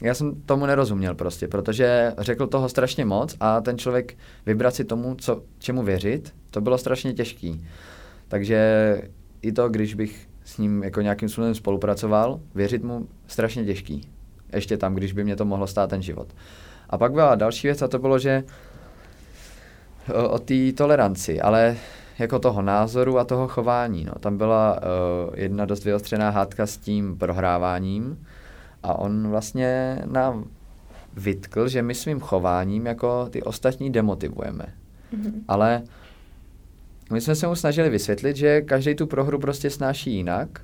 já 0.01 0.13
jsem 0.13 0.41
tomu 0.41 0.65
nerozuměl 0.65 1.15
prostě, 1.15 1.47
protože 1.47 2.13
řekl 2.17 2.47
toho 2.47 2.69
strašně 2.69 3.05
moc 3.05 3.37
a 3.39 3.61
ten 3.61 3.77
člověk 3.77 4.17
vybrat 4.45 4.75
si 4.75 4.83
tomu, 4.83 5.15
co, 5.15 5.43
čemu 5.59 5.83
věřit, 5.83 6.33
to 6.51 6.61
bylo 6.61 6.77
strašně 6.77 7.13
těžký. 7.13 7.65
Takže 8.27 8.57
i 9.41 9.51
to, 9.51 9.69
když 9.69 9.93
bych 9.93 10.27
s 10.47 10.57
ním 10.57 10.83
jako 10.83 11.01
nějakým 11.01 11.29
způsobem 11.29 11.55
spolupracoval, 11.55 12.39
věřit 12.55 12.83
mu 12.83 13.07
strašně 13.27 13.65
těžký. 13.65 14.10
Ještě 14.53 14.77
tam, 14.77 14.95
když 14.95 15.13
by 15.13 15.23
mě 15.23 15.36
to 15.36 15.45
mohlo 15.45 15.67
stát 15.67 15.89
ten 15.89 16.01
život. 16.01 16.27
A 16.89 16.97
pak 16.97 17.12
byla 17.12 17.36
další 17.36 17.67
věc 17.67 17.81
a 17.81 17.88
to 17.88 17.99
bylo, 17.99 18.19
že 18.19 18.43
o, 20.13 20.29
o 20.29 20.39
té 20.39 20.71
toleranci, 20.71 21.41
ale 21.41 21.77
jako 22.19 22.39
toho 22.39 22.62
názoru 22.62 23.19
a 23.19 23.23
toho 23.23 23.47
chování. 23.47 24.05
No. 24.05 24.13
Tam 24.19 24.38
byla 24.38 24.79
uh, 24.79 25.39
jedna 25.39 25.65
dost 25.65 25.83
vyostřená 25.83 26.29
hádka 26.29 26.65
s 26.65 26.77
tím 26.77 27.17
prohráváním 27.17 28.25
a 28.83 28.99
on 28.99 29.27
vlastně 29.27 30.01
nám 30.05 30.45
vytkl, 31.13 31.67
že 31.67 31.81
my 31.81 31.95
svým 31.95 32.19
chováním 32.19 32.86
jako 32.86 33.27
ty 33.29 33.43
ostatní 33.43 33.91
demotivujeme. 33.91 34.65
Mm-hmm. 35.13 35.31
Ale 35.47 35.83
my 37.11 37.21
jsme 37.21 37.35
se 37.35 37.47
mu 37.47 37.55
snažili 37.55 37.89
vysvětlit, 37.89 38.35
že 38.35 38.61
každý 38.61 38.95
tu 38.95 39.07
prohru 39.07 39.39
prostě 39.39 39.69
snáší 39.69 40.13
jinak 40.13 40.61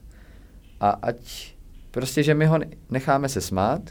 a 0.79 0.89
ať 0.89 1.53
prostě, 1.91 2.23
že 2.23 2.33
my 2.33 2.45
ho 2.45 2.59
necháme 2.89 3.29
se 3.29 3.41
smát, 3.41 3.81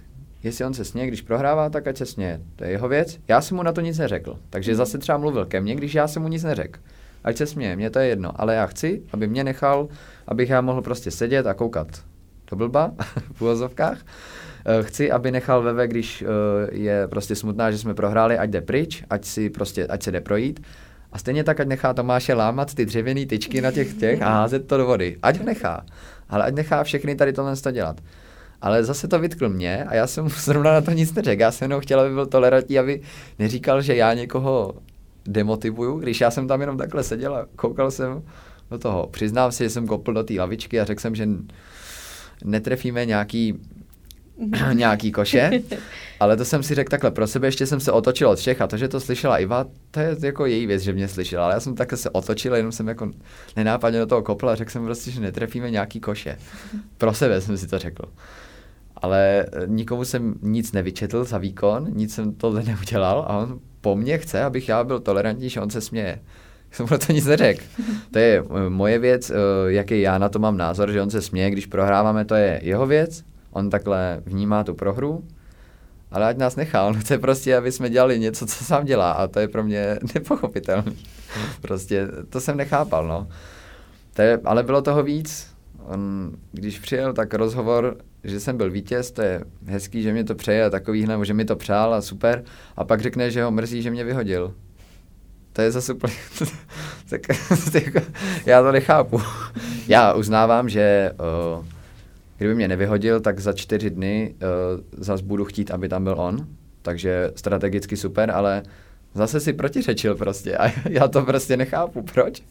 jestli 0.42 0.64
on 0.64 0.74
se 0.74 0.84
směje, 0.84 1.08
když 1.08 1.22
prohrává, 1.22 1.70
tak 1.70 1.86
ať 1.86 1.96
se 1.96 2.06
směje. 2.06 2.40
To 2.56 2.64
je 2.64 2.70
jeho 2.70 2.88
věc. 2.88 3.18
Já 3.28 3.40
jsem 3.40 3.56
mu 3.56 3.62
na 3.62 3.72
to 3.72 3.80
nic 3.80 3.98
neřekl. 3.98 4.38
Takže 4.50 4.74
zase 4.74 4.98
třeba 4.98 5.18
mluvil 5.18 5.46
ke 5.46 5.60
mně, 5.60 5.74
když 5.74 5.94
já 5.94 6.08
jsem 6.08 6.22
mu 6.22 6.28
nic 6.28 6.44
neřekl. 6.44 6.80
Ať 7.24 7.36
se 7.36 7.46
směje, 7.46 7.76
mně 7.76 7.90
to 7.90 7.98
je 7.98 8.06
jedno. 8.06 8.32
Ale 8.36 8.54
já 8.54 8.66
chci, 8.66 9.02
aby 9.12 9.28
mě 9.28 9.44
nechal, 9.44 9.88
abych 10.26 10.50
já 10.50 10.60
mohl 10.60 10.82
prostě 10.82 11.10
sedět 11.10 11.46
a 11.46 11.54
koukat 11.54 12.04
to 12.44 12.56
blba 12.56 12.92
v 13.32 13.42
úvozovkách. 13.42 13.98
Eh, 14.66 14.82
chci, 14.82 15.10
aby 15.10 15.30
nechal 15.30 15.62
Veve, 15.62 15.88
když 15.88 16.22
eh, 16.22 16.26
je 16.72 17.08
prostě 17.08 17.36
smutná, 17.36 17.70
že 17.70 17.78
jsme 17.78 17.94
prohráli, 17.94 18.38
ať 18.38 18.50
jde 18.50 18.60
pryč, 18.60 19.04
ať, 19.10 19.24
si 19.24 19.50
prostě, 19.50 19.86
ať 19.86 20.02
se 20.02 20.12
jde 20.12 20.20
projít. 20.20 20.60
A 21.12 21.18
stejně 21.18 21.44
tak, 21.44 21.60
ať 21.60 21.66
nechá 21.66 21.94
Tomáše 21.94 22.34
lámat 22.34 22.74
ty 22.74 22.86
dřevěné 22.86 23.26
tyčky 23.26 23.60
na 23.60 23.70
těch 23.70 23.94
těch 23.94 24.22
a 24.22 24.28
házet 24.28 24.66
to 24.66 24.76
do 24.76 24.86
vody. 24.86 25.16
Ať 25.22 25.38
ho 25.38 25.44
nechá. 25.44 25.84
Ale 26.28 26.44
ať 26.44 26.54
nechá 26.54 26.84
všechny 26.84 27.14
tady 27.14 27.32
tohle 27.32 27.54
dělat. 27.72 28.00
Ale 28.62 28.84
zase 28.84 29.08
to 29.08 29.18
vytkl 29.18 29.48
mě 29.48 29.84
a 29.84 29.94
já 29.94 30.06
jsem 30.06 30.28
zrovna 30.44 30.72
na 30.72 30.80
to 30.80 30.90
nic 30.90 31.14
neřekl. 31.14 31.42
Já 31.42 31.52
jsem 31.52 31.64
jenom 31.64 31.80
chtěl, 31.80 32.00
aby 32.00 32.14
byl 32.14 32.26
tolerantní, 32.26 32.78
aby 32.78 33.00
neříkal, 33.38 33.82
že 33.82 33.96
já 33.96 34.14
někoho 34.14 34.74
demotivuju, 35.26 35.98
když 35.98 36.20
já 36.20 36.30
jsem 36.30 36.48
tam 36.48 36.60
jenom 36.60 36.76
takhle 36.76 37.02
seděl 37.02 37.34
a 37.34 37.46
koukal 37.56 37.90
jsem 37.90 38.22
do 38.70 38.78
toho. 38.78 39.06
Přiznám 39.06 39.52
si, 39.52 39.64
že 39.64 39.70
jsem 39.70 39.86
kopl 39.86 40.12
do 40.12 40.22
té 40.24 40.34
lavičky 40.34 40.80
a 40.80 40.84
řekl 40.84 41.00
jsem, 41.00 41.14
že 41.14 41.28
netrefíme 42.44 43.06
nějaký 43.06 43.60
nějaký 44.72 45.12
koše, 45.12 45.50
ale 46.20 46.36
to 46.36 46.44
jsem 46.44 46.62
si 46.62 46.74
řekl 46.74 46.90
takhle 46.90 47.10
pro 47.10 47.26
sebe, 47.26 47.46
ještě 47.46 47.66
jsem 47.66 47.80
se 47.80 47.92
otočil 47.92 48.28
od 48.28 48.38
všech 48.38 48.60
a 48.60 48.66
to, 48.66 48.76
že 48.76 48.88
to 48.88 49.00
slyšela 49.00 49.38
Iva, 49.38 49.66
to 49.90 50.00
je 50.00 50.16
jako 50.22 50.46
její 50.46 50.66
věc, 50.66 50.82
že 50.82 50.92
mě 50.92 51.08
slyšela, 51.08 51.44
ale 51.44 51.54
já 51.54 51.60
jsem 51.60 51.74
takhle 51.74 51.98
se 51.98 52.10
otočil, 52.10 52.54
jenom 52.54 52.72
jsem 52.72 52.88
jako 52.88 53.10
nenápadně 53.56 53.98
do 53.98 54.06
toho 54.06 54.22
kopl 54.22 54.48
a 54.48 54.54
řekl 54.54 54.70
jsem 54.70 54.84
prostě, 54.84 55.10
že 55.10 55.20
netrefíme 55.20 55.70
nějaký 55.70 56.00
koše. 56.00 56.38
Pro 56.98 57.14
sebe 57.14 57.40
jsem 57.40 57.58
si 57.58 57.66
to 57.66 57.78
řekl. 57.78 58.04
Ale 58.96 59.46
nikomu 59.66 60.04
jsem 60.04 60.34
nic 60.42 60.72
nevyčetl 60.72 61.24
za 61.24 61.38
výkon, 61.38 61.86
nic 61.90 62.14
jsem 62.14 62.34
tohle 62.34 62.62
neudělal 62.62 63.24
a 63.28 63.38
on 63.38 63.60
po 63.80 63.96
mně 63.96 64.18
chce, 64.18 64.42
abych 64.42 64.68
já 64.68 64.84
byl 64.84 65.00
tolerantní, 65.00 65.48
že 65.48 65.60
on 65.60 65.70
se 65.70 65.80
směje. 65.80 66.18
Jsem 66.70 66.86
mu 66.90 66.98
to 66.98 67.12
nic 67.12 67.26
neřekl. 67.26 67.64
To 68.10 68.18
je 68.18 68.38
eh, 68.38 68.70
moje 68.70 68.98
věc, 68.98 69.30
eh, 69.30 69.34
jaký 69.66 70.00
já 70.00 70.18
na 70.18 70.28
to 70.28 70.38
mám 70.38 70.56
názor, 70.56 70.92
že 70.92 71.02
on 71.02 71.10
se 71.10 71.22
směje, 71.22 71.50
když 71.50 71.66
prohráváme, 71.66 72.24
to 72.24 72.34
je 72.34 72.60
jeho 72.62 72.86
věc 72.86 73.24
on 73.52 73.70
takhle 73.70 74.22
vnímá 74.26 74.64
tu 74.64 74.74
prohru, 74.74 75.24
ale 76.10 76.28
ať 76.28 76.36
nás 76.36 76.56
nechá, 76.56 76.86
on 76.86 76.94
chce 76.94 77.18
prostě, 77.18 77.56
aby 77.56 77.72
jsme 77.72 77.90
dělali 77.90 78.18
něco, 78.18 78.46
co 78.46 78.64
sám 78.64 78.84
dělá 78.84 79.12
a 79.12 79.26
to 79.26 79.40
je 79.40 79.48
pro 79.48 79.62
mě 79.62 79.98
nepochopitelné. 80.14 80.92
Prostě 81.60 82.08
to 82.28 82.40
jsem 82.40 82.56
nechápal, 82.56 83.08
no. 83.08 83.28
To 84.14 84.22
je, 84.22 84.40
ale 84.44 84.62
bylo 84.62 84.82
toho 84.82 85.02
víc. 85.02 85.52
On, 85.84 86.32
když 86.52 86.78
přijel, 86.78 87.12
tak 87.12 87.34
rozhovor, 87.34 87.96
že 88.24 88.40
jsem 88.40 88.56
byl 88.56 88.70
vítěz, 88.70 89.10
to 89.10 89.22
je 89.22 89.44
hezký, 89.66 90.02
že 90.02 90.12
mě 90.12 90.24
to 90.24 90.34
přeje 90.34 90.64
a 90.64 90.70
takovýhle, 90.70 91.26
že 91.26 91.34
mi 91.34 91.44
to 91.44 91.56
přál 91.56 91.94
a 91.94 92.02
super. 92.02 92.44
A 92.76 92.84
pak 92.84 93.00
řekne, 93.00 93.30
že 93.30 93.44
ho 93.44 93.50
mrzí, 93.50 93.82
že 93.82 93.90
mě 93.90 94.04
vyhodil. 94.04 94.54
To 95.52 95.62
je 95.62 95.70
zase 95.70 95.92
úplně... 95.92 96.14
tak, 97.72 98.06
já 98.46 98.62
to 98.62 98.72
nechápu. 98.72 99.22
já 99.88 100.12
uznávám, 100.12 100.68
že 100.68 101.10
uh, 101.58 101.64
Kdyby 102.42 102.54
mě 102.54 102.68
nevyhodil, 102.68 103.20
tak 103.20 103.40
za 103.40 103.52
čtyři 103.52 103.90
dny 103.90 104.34
uh, 104.34 104.80
zas 105.04 105.20
budu 105.20 105.44
chtít, 105.44 105.70
aby 105.70 105.88
tam 105.88 106.04
byl 106.04 106.14
on. 106.18 106.46
Takže 106.82 107.30
strategicky 107.34 107.96
super, 107.96 108.30
ale 108.30 108.62
zase 109.14 109.40
si 109.40 109.52
protiřečil 109.52 110.14
prostě 110.14 110.56
a 110.56 110.72
já 110.88 111.08
to 111.08 111.22
prostě 111.22 111.56
nechápu, 111.56 112.02
proč. 112.02 112.42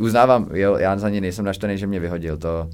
Uznávám, 0.00 0.48
jo, 0.52 0.76
já 0.76 0.98
za 0.98 1.08
ní 1.08 1.20
nejsem 1.20 1.44
naštvaný, 1.44 1.78
že 1.78 1.86
mě 1.86 2.00
vyhodil, 2.00 2.36
to, 2.36 2.70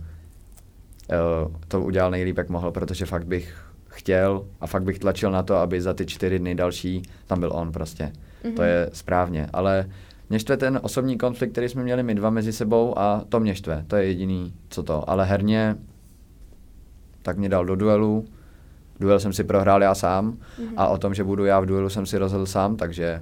uh, 1.47 1.53
to 1.69 1.81
udělal 1.81 2.11
nejlíp, 2.11 2.39
jak 2.39 2.49
mohl, 2.49 2.71
protože 2.71 3.07
fakt 3.07 3.27
bych 3.27 3.55
chtěl 3.89 4.47
a 4.61 4.67
fakt 4.67 4.83
bych 4.83 4.99
tlačil 4.99 5.31
na 5.31 5.43
to, 5.43 5.57
aby 5.57 5.81
za 5.81 5.95
ty 5.95 6.07
čtyři 6.07 6.39
dny 6.39 6.55
další 6.55 7.03
tam 7.27 7.41
byl 7.41 7.51
on 7.53 7.73
prostě. 7.73 8.13
Mm-hmm. 8.45 8.55
To 8.55 8.63
je 8.63 8.91
správně, 8.93 9.47
ale 9.53 9.87
mě 10.31 10.39
štve 10.39 10.57
ten 10.57 10.81
osobní 10.83 11.19
konflikt, 11.19 11.53
který 11.53 11.69
jsme 11.69 11.83
měli 11.83 12.03
my 12.03 12.15
dva 12.15 12.31
mezi 12.31 12.53
sebou 12.53 12.99
a 12.99 13.25
to 13.29 13.41
mě 13.41 13.55
štve, 13.55 13.85
to 13.87 13.97
je 13.97 14.05
jediný, 14.05 14.55
co 14.69 14.83
to. 14.83 15.11
Ale 15.11 15.25
herně 15.25 15.77
tak 17.23 17.37
mě 17.37 17.49
dal 17.49 17.65
do 17.65 17.77
duelu. 17.77 18.25
Duel 19.01 19.21
jsem 19.21 19.33
si 19.33 19.45
prohrál 19.45 19.83
já 19.83 19.95
sám 19.95 20.33
mm-hmm. 20.33 20.73
a 20.77 20.89
o 20.89 20.99
tom, 20.99 21.15
že 21.15 21.25
budu 21.25 21.45
já 21.45 21.61
v 21.61 21.67
duelu, 21.67 21.89
jsem 21.89 22.07
si 22.07 22.19
rozhodl 22.19 22.47
sám, 22.47 22.77
takže... 22.77 23.21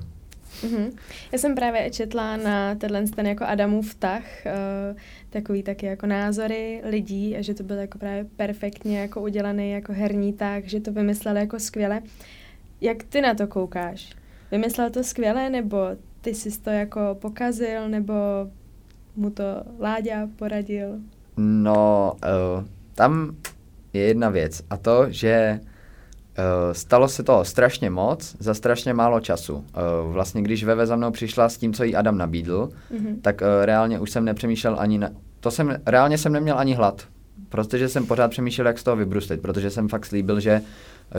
Mm-hmm. 0.63 0.93
Já 1.33 1.39
jsem 1.39 1.55
právě 1.55 1.91
četla 1.91 2.37
na 2.37 2.75
tenhle 2.75 3.03
ten 3.03 3.27
jako 3.27 3.45
Adamův 3.45 3.91
vtah, 3.91 4.23
uh, 4.47 4.97
takový 5.31 5.63
taky 5.63 5.87
jako 5.87 6.07
názory 6.07 6.83
lidí, 6.85 7.37
a 7.37 7.43
že 7.43 7.55
to 7.55 7.63
byl 7.63 7.77
jako 7.77 7.99
právě 7.99 8.27
perfektně 8.37 9.01
jako 9.01 9.21
udělaný 9.21 9.71
jako 9.71 9.93
herní 9.93 10.33
tak, 10.33 10.65
že 10.65 10.81
to 10.81 10.93
vymysleli 10.93 11.41
jako 11.41 11.59
skvěle. 11.59 12.03
Jak 12.81 13.03
ty 13.03 13.21
na 13.21 13.35
to 13.35 13.47
koukáš? 13.47 14.11
Vymyslel 14.51 14.91
to 14.91 15.05
skvěle, 15.05 15.51
nebo 15.51 15.79
ty 16.21 16.35
jsi 16.35 16.61
to 16.61 16.71
jako 16.71 17.01
pokazil, 17.21 17.89
nebo 17.89 18.15
mu 19.17 19.31
to 19.31 19.45
Láďa 19.79 20.29
poradil? 20.37 20.99
No, 21.37 22.13
uh, 22.15 22.65
tam 22.95 23.37
je 23.93 24.03
jedna 24.03 24.29
věc 24.29 24.63
a 24.71 24.77
to, 24.77 25.07
že 25.09 25.61
uh, 25.61 26.73
stalo 26.73 27.09
se 27.09 27.23
toho 27.23 27.45
strašně 27.45 27.91
moc 27.91 28.37
za 28.39 28.55
strašně 28.55 28.95
málo 28.95 29.21
času. 29.21 29.55
Uh, 29.55 29.65
vlastně 30.13 30.43
když 30.43 30.65
Veve 30.65 30.87
za 30.87 30.97
mnou 30.97 31.11
přišla 31.11 31.49
s 31.49 31.57
tím, 31.57 31.73
co 31.73 31.85
jí 31.85 31.97
Adam 31.97 32.19
nabídl, 32.19 32.69
mm-hmm. 32.93 33.21
tak 33.23 33.41
uh, 33.41 33.65
reálně 33.65 33.99
už 33.99 34.11
jsem 34.11 34.25
nepřemýšlel 34.25 34.77
ani 34.79 34.99
na... 34.99 35.11
To 35.41 35.51
jsem, 35.51 35.77
reálně 35.87 36.19
jsem 36.19 36.33
neměl 36.33 36.59
ani 36.59 36.75
hlad, 36.75 37.03
protože 37.49 37.89
jsem 37.89 38.07
pořád 38.07 38.29
přemýšlel, 38.29 38.67
jak 38.67 38.79
z 38.79 38.83
toho 38.83 38.97
vybruslit, 38.97 39.43
protože 39.43 39.71
jsem 39.71 39.89
fakt 39.89 40.07
slíbil, 40.07 40.41
že 40.41 40.61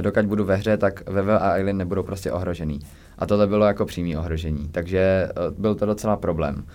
dokud 0.02 0.26
budu 0.26 0.46
ve 0.46 0.56
hře, 0.56 0.78
tak 0.78 1.10
Veve 1.10 1.40
a 1.40 1.56
Eileen 1.56 1.78
nebudou 1.78 2.04
prostě 2.04 2.32
ohrožený. 2.32 2.80
A 3.18 3.26
tohle 3.26 3.48
bylo 3.48 3.66
jako 3.66 3.86
přímý 3.86 4.18
ohrožení, 4.18 4.70
takže 4.72 5.30
uh, 5.50 5.60
byl 5.60 5.76
to 5.76 5.86
docela 5.86 6.18
problém. 6.18 6.66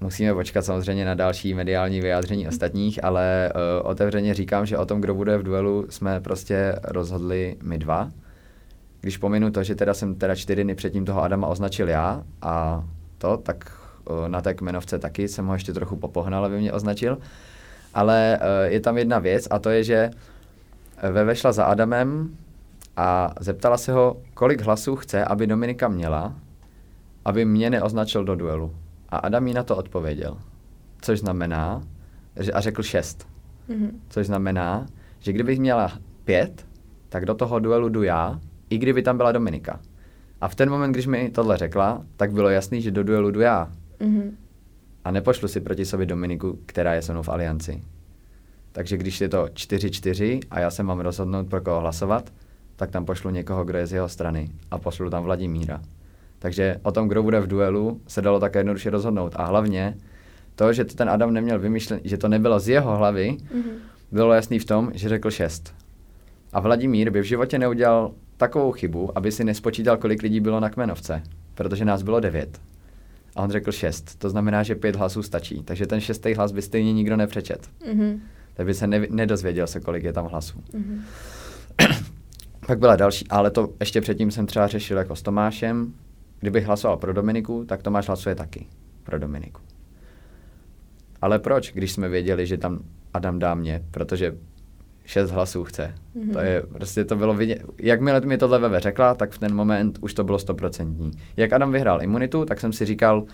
Musíme 0.00 0.34
počkat 0.34 0.64
samozřejmě 0.64 1.04
na 1.04 1.14
další 1.14 1.54
mediální 1.54 2.00
vyjádření 2.00 2.48
ostatních, 2.48 3.04
ale 3.04 3.52
uh, 3.54 3.90
otevřeně 3.90 4.34
říkám, 4.34 4.66
že 4.66 4.78
o 4.78 4.86
tom, 4.86 5.00
kdo 5.00 5.14
bude 5.14 5.38
v 5.38 5.42
duelu, 5.42 5.86
jsme 5.90 6.20
prostě 6.20 6.74
rozhodli 6.84 7.56
my 7.62 7.78
dva. 7.78 8.10
Když 9.00 9.16
pominu 9.16 9.50
to, 9.50 9.62
že 9.62 9.74
teda 9.74 9.94
jsem 9.94 10.14
teda 10.14 10.34
čtyři 10.34 10.64
dny 10.64 10.74
předtím 10.74 11.04
toho 11.04 11.22
Adama 11.22 11.46
označil 11.46 11.88
já 11.88 12.22
a 12.42 12.84
to, 13.18 13.36
tak 13.36 13.72
uh, 14.10 14.28
na 14.28 14.40
té 14.40 14.54
kmenovce 14.54 14.98
taky 14.98 15.28
jsem 15.28 15.46
ho 15.46 15.54
ještě 15.54 15.72
trochu 15.72 15.96
popohnal, 15.96 16.44
aby 16.44 16.58
mě 16.58 16.72
označil. 16.72 17.18
Ale 17.94 18.38
uh, 18.40 18.72
je 18.72 18.80
tam 18.80 18.98
jedna 18.98 19.18
věc 19.18 19.48
a 19.50 19.58
to 19.58 19.70
je, 19.70 19.84
že 19.84 20.10
Veve 21.12 21.36
šla 21.36 21.52
za 21.52 21.64
Adamem 21.64 22.36
a 22.96 23.34
zeptala 23.40 23.78
se 23.78 23.92
ho, 23.92 24.16
kolik 24.34 24.60
hlasů 24.60 24.96
chce, 24.96 25.24
aby 25.24 25.46
Dominika 25.46 25.88
měla, 25.88 26.34
aby 27.24 27.44
mě 27.44 27.70
neoznačil 27.70 28.24
do 28.24 28.34
duelu. 28.34 28.74
A 29.08 29.16
Adam 29.16 29.46
jí 29.46 29.54
na 29.54 29.62
to 29.62 29.76
odpověděl. 29.76 30.38
Což 31.00 31.18
znamená, 31.18 31.82
že, 32.36 32.52
a 32.52 32.60
řekl 32.60 32.82
šest. 32.82 33.28
Mm-hmm. 33.68 33.90
Což 34.08 34.26
znamená, 34.26 34.86
že 35.18 35.32
kdybych 35.32 35.58
měla 35.58 35.92
pět, 36.24 36.66
tak 37.08 37.26
do 37.26 37.34
toho 37.34 37.58
duelu 37.58 37.88
jdu 37.88 38.02
já, 38.02 38.40
i 38.70 38.78
kdyby 38.78 39.02
tam 39.02 39.16
byla 39.16 39.32
Dominika. 39.32 39.80
A 40.40 40.48
v 40.48 40.54
ten 40.54 40.70
moment, 40.70 40.92
když 40.92 41.06
mi 41.06 41.30
tohle 41.30 41.56
řekla, 41.56 42.04
tak 42.16 42.32
bylo 42.32 42.48
jasný, 42.48 42.82
že 42.82 42.90
do 42.90 43.04
duelu 43.04 43.30
jdu 43.30 43.40
já. 43.40 43.72
Mm-hmm. 44.00 44.30
A 45.04 45.10
nepošlu 45.10 45.48
si 45.48 45.60
proti 45.60 45.84
sobě 45.84 46.06
Dominiku, 46.06 46.58
která 46.66 46.94
je 46.94 47.02
se 47.02 47.12
mnou 47.12 47.22
v 47.22 47.28
alianci. 47.28 47.82
Takže 48.72 48.96
když 48.96 49.20
je 49.20 49.28
to 49.28 49.44
4-4 49.44 50.40
a 50.50 50.60
já 50.60 50.70
se 50.70 50.82
mám 50.82 51.00
rozhodnout, 51.00 51.48
pro 51.48 51.60
koho 51.60 51.80
hlasovat, 51.80 52.32
tak 52.76 52.90
tam 52.90 53.04
pošlu 53.04 53.30
někoho, 53.30 53.64
kdo 53.64 53.78
je 53.78 53.86
z 53.86 53.92
jeho 53.92 54.08
strany. 54.08 54.48
A 54.70 54.78
pošlu 54.78 55.10
tam 55.10 55.22
Vladimíra. 55.22 55.80
Takže 56.38 56.76
o 56.82 56.92
tom, 56.92 57.08
kdo 57.08 57.22
bude 57.22 57.40
v 57.40 57.46
duelu, 57.46 58.00
se 58.06 58.22
dalo 58.22 58.40
také 58.40 58.58
jednoduše 58.58 58.90
rozhodnout. 58.90 59.32
A 59.36 59.44
hlavně 59.44 59.96
to, 60.54 60.72
že 60.72 60.84
to 60.84 60.94
ten 60.94 61.10
Adam 61.10 61.32
neměl 61.32 61.58
vymýšlet, 61.58 62.00
že 62.04 62.18
to 62.18 62.28
nebylo 62.28 62.60
z 62.60 62.68
jeho 62.68 62.96
hlavy, 62.96 63.36
mm-hmm. 63.40 63.62
bylo 64.12 64.32
jasný 64.32 64.58
v 64.58 64.64
tom, 64.64 64.90
že 64.94 65.08
řekl 65.08 65.30
šest. 65.30 65.74
A 66.52 66.60
Vladimír 66.60 67.10
by 67.10 67.20
v 67.20 67.24
životě 67.24 67.58
neudělal 67.58 68.12
takovou 68.36 68.72
chybu, 68.72 69.18
aby 69.18 69.32
si 69.32 69.44
nespočítal, 69.44 69.96
kolik 69.96 70.22
lidí 70.22 70.40
bylo 70.40 70.60
na 70.60 70.70
kmenovce, 70.70 71.22
protože 71.54 71.84
nás 71.84 72.02
bylo 72.02 72.20
devět. 72.20 72.60
A 73.36 73.42
on 73.42 73.50
řekl 73.50 73.72
šest. 73.72 74.18
To 74.18 74.30
znamená, 74.30 74.62
že 74.62 74.74
pět 74.74 74.96
hlasů 74.96 75.22
stačí. 75.22 75.62
Takže 75.62 75.86
ten 75.86 76.00
šestý 76.00 76.34
hlas 76.34 76.52
by 76.52 76.62
stejně 76.62 76.92
nikdo 76.92 77.16
nepřečet. 77.16 77.68
Mm-hmm. 77.92 78.20
Tak 78.54 78.66
by 78.66 78.74
se 78.74 78.86
ne, 78.86 79.06
nedozvěděl 79.10 79.66
se, 79.66 79.80
kolik 79.80 80.04
je 80.04 80.12
tam 80.12 80.26
hlasů. 80.26 80.58
Mm-hmm. 80.58 81.00
Pak 82.66 82.78
byla 82.78 82.96
další, 82.96 83.28
ale 83.28 83.50
to 83.50 83.68
ještě 83.80 84.00
předtím 84.00 84.30
jsem 84.30 84.46
třeba 84.46 84.66
řešil 84.66 84.98
jako 84.98 85.16
s 85.16 85.22
Tomášem. 85.22 85.92
Kdybych 86.40 86.66
hlasoval 86.66 86.96
pro 86.96 87.12
Dominiku, 87.12 87.64
tak 87.64 87.82
Tomáš 87.82 88.06
hlasuje 88.06 88.34
taky 88.34 88.66
pro 89.02 89.18
Dominiku. 89.18 89.60
Ale 91.22 91.38
proč, 91.38 91.72
když 91.72 91.92
jsme 91.92 92.08
věděli, 92.08 92.46
že 92.46 92.58
tam 92.58 92.78
Adam 93.14 93.38
dá 93.38 93.54
mě, 93.54 93.82
protože 93.90 94.34
šest 95.04 95.30
hlasů 95.30 95.64
chce. 95.64 95.94
Mm-hmm. 96.16 96.32
To 96.32 96.38
je, 96.38 96.62
prostě 96.62 97.04
to 97.04 97.16
bylo 97.16 97.34
vidět. 97.34 97.62
Jakmile 97.80 98.20
mi 98.20 98.38
tohle 98.38 98.58
Veve 98.58 98.80
řekla, 98.80 99.14
tak 99.14 99.30
v 99.30 99.38
ten 99.38 99.54
moment 99.54 99.98
už 100.00 100.14
to 100.14 100.24
bylo 100.24 100.38
stoprocentní. 100.38 101.10
Jak 101.36 101.52
Adam 101.52 101.72
vyhrál 101.72 102.02
imunitu, 102.02 102.44
tak 102.44 102.60
jsem 102.60 102.72
si 102.72 102.84
říkal, 102.84 103.24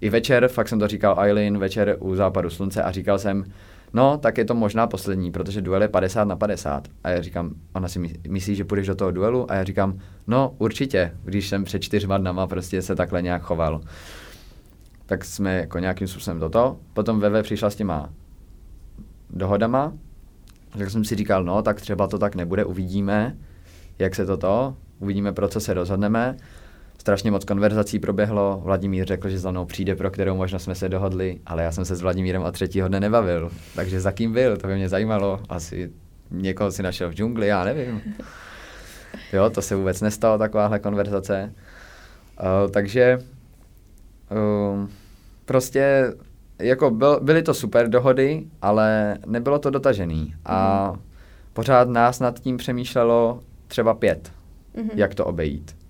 i 0.00 0.10
večer, 0.10 0.48
fakt 0.48 0.68
jsem 0.68 0.78
to 0.78 0.88
říkal 0.88 1.20
Eileen, 1.20 1.58
večer 1.58 1.96
u 2.00 2.14
západu 2.14 2.50
slunce 2.50 2.82
a 2.82 2.90
říkal 2.90 3.18
jsem, 3.18 3.44
no, 3.94 4.18
tak 4.18 4.38
je 4.38 4.44
to 4.44 4.54
možná 4.54 4.86
poslední, 4.86 5.32
protože 5.32 5.60
duel 5.60 5.82
je 5.82 5.88
50 5.88 6.24
na 6.24 6.36
50. 6.36 6.88
A 7.04 7.10
já 7.10 7.22
říkám, 7.22 7.54
ona 7.72 7.88
si 7.88 7.98
myslí, 8.28 8.54
že 8.54 8.64
půjdeš 8.64 8.86
do 8.86 8.94
toho 8.94 9.10
duelu? 9.10 9.50
A 9.50 9.54
já 9.54 9.64
říkám, 9.64 9.98
no, 10.26 10.54
určitě, 10.58 11.12
když 11.24 11.48
jsem 11.48 11.64
před 11.64 11.82
čtyřma 11.82 12.18
dnama 12.18 12.46
prostě 12.46 12.82
se 12.82 12.96
takhle 12.96 13.22
nějak 13.22 13.42
choval. 13.42 13.80
Tak 15.06 15.24
jsme 15.24 15.56
jako 15.56 15.78
nějakým 15.78 16.08
způsobem 16.08 16.40
do 16.40 16.48
toho. 16.48 16.78
Potom 16.94 17.20
Veve 17.20 17.42
přišla 17.42 17.70
s 17.70 17.76
těma 17.76 18.10
dohodama, 19.30 19.92
tak 20.78 20.90
jsem 20.90 21.04
si 21.04 21.14
říkal, 21.14 21.44
no, 21.44 21.62
tak 21.62 21.80
třeba 21.80 22.06
to 22.06 22.18
tak 22.18 22.34
nebude, 22.34 22.64
uvidíme, 22.64 23.36
jak 23.98 24.14
se 24.14 24.26
to 24.26 24.36
to, 24.36 24.76
uvidíme, 24.98 25.32
pro 25.32 25.48
co 25.48 25.60
se 25.60 25.74
rozhodneme. 25.74 26.36
Strašně 27.02 27.30
moc 27.30 27.44
konverzací 27.44 27.98
proběhlo, 27.98 28.60
Vladimír 28.64 29.06
řekl, 29.06 29.28
že 29.28 29.38
za 29.38 29.50
mnou 29.50 29.64
přijde, 29.64 29.96
pro 29.96 30.10
kterou 30.10 30.36
možná 30.36 30.58
jsme 30.58 30.74
se 30.74 30.88
dohodli, 30.88 31.40
ale 31.46 31.62
já 31.62 31.72
jsem 31.72 31.84
se 31.84 31.96
s 31.96 32.02
Vladimírem 32.02 32.42
od 32.42 32.52
třetího 32.52 32.88
dne 32.88 33.00
nebavil. 33.00 33.50
Takže 33.74 34.00
za 34.00 34.12
kým 34.12 34.32
byl, 34.32 34.56
to 34.56 34.66
by 34.66 34.74
mě 34.74 34.88
zajímalo. 34.88 35.40
Asi 35.48 35.92
někoho 36.30 36.70
si 36.70 36.82
našel 36.82 37.10
v 37.10 37.12
džungli, 37.12 37.46
já 37.46 37.64
nevím. 37.64 38.00
Jo, 39.32 39.50
to 39.50 39.62
se 39.62 39.76
vůbec 39.76 40.00
nestalo, 40.00 40.38
takováhle 40.38 40.78
konverzace. 40.78 41.52
Uh, 42.40 42.70
takže 42.70 43.18
uh, 44.30 44.88
prostě 45.44 46.12
jako 46.58 46.90
byl, 46.90 47.20
byly 47.20 47.42
to 47.42 47.54
super 47.54 47.88
dohody, 47.88 48.44
ale 48.62 49.18
nebylo 49.26 49.58
to 49.58 49.70
dotažený. 49.70 50.34
A 50.44 50.90
mm. 50.92 51.00
pořád 51.52 51.88
nás 51.88 52.20
nad 52.20 52.40
tím 52.40 52.56
přemýšlelo 52.56 53.40
třeba 53.68 53.94
pět, 53.94 54.32
mm-hmm. 54.74 54.90
jak 54.94 55.14
to 55.14 55.24
obejít. 55.24 55.81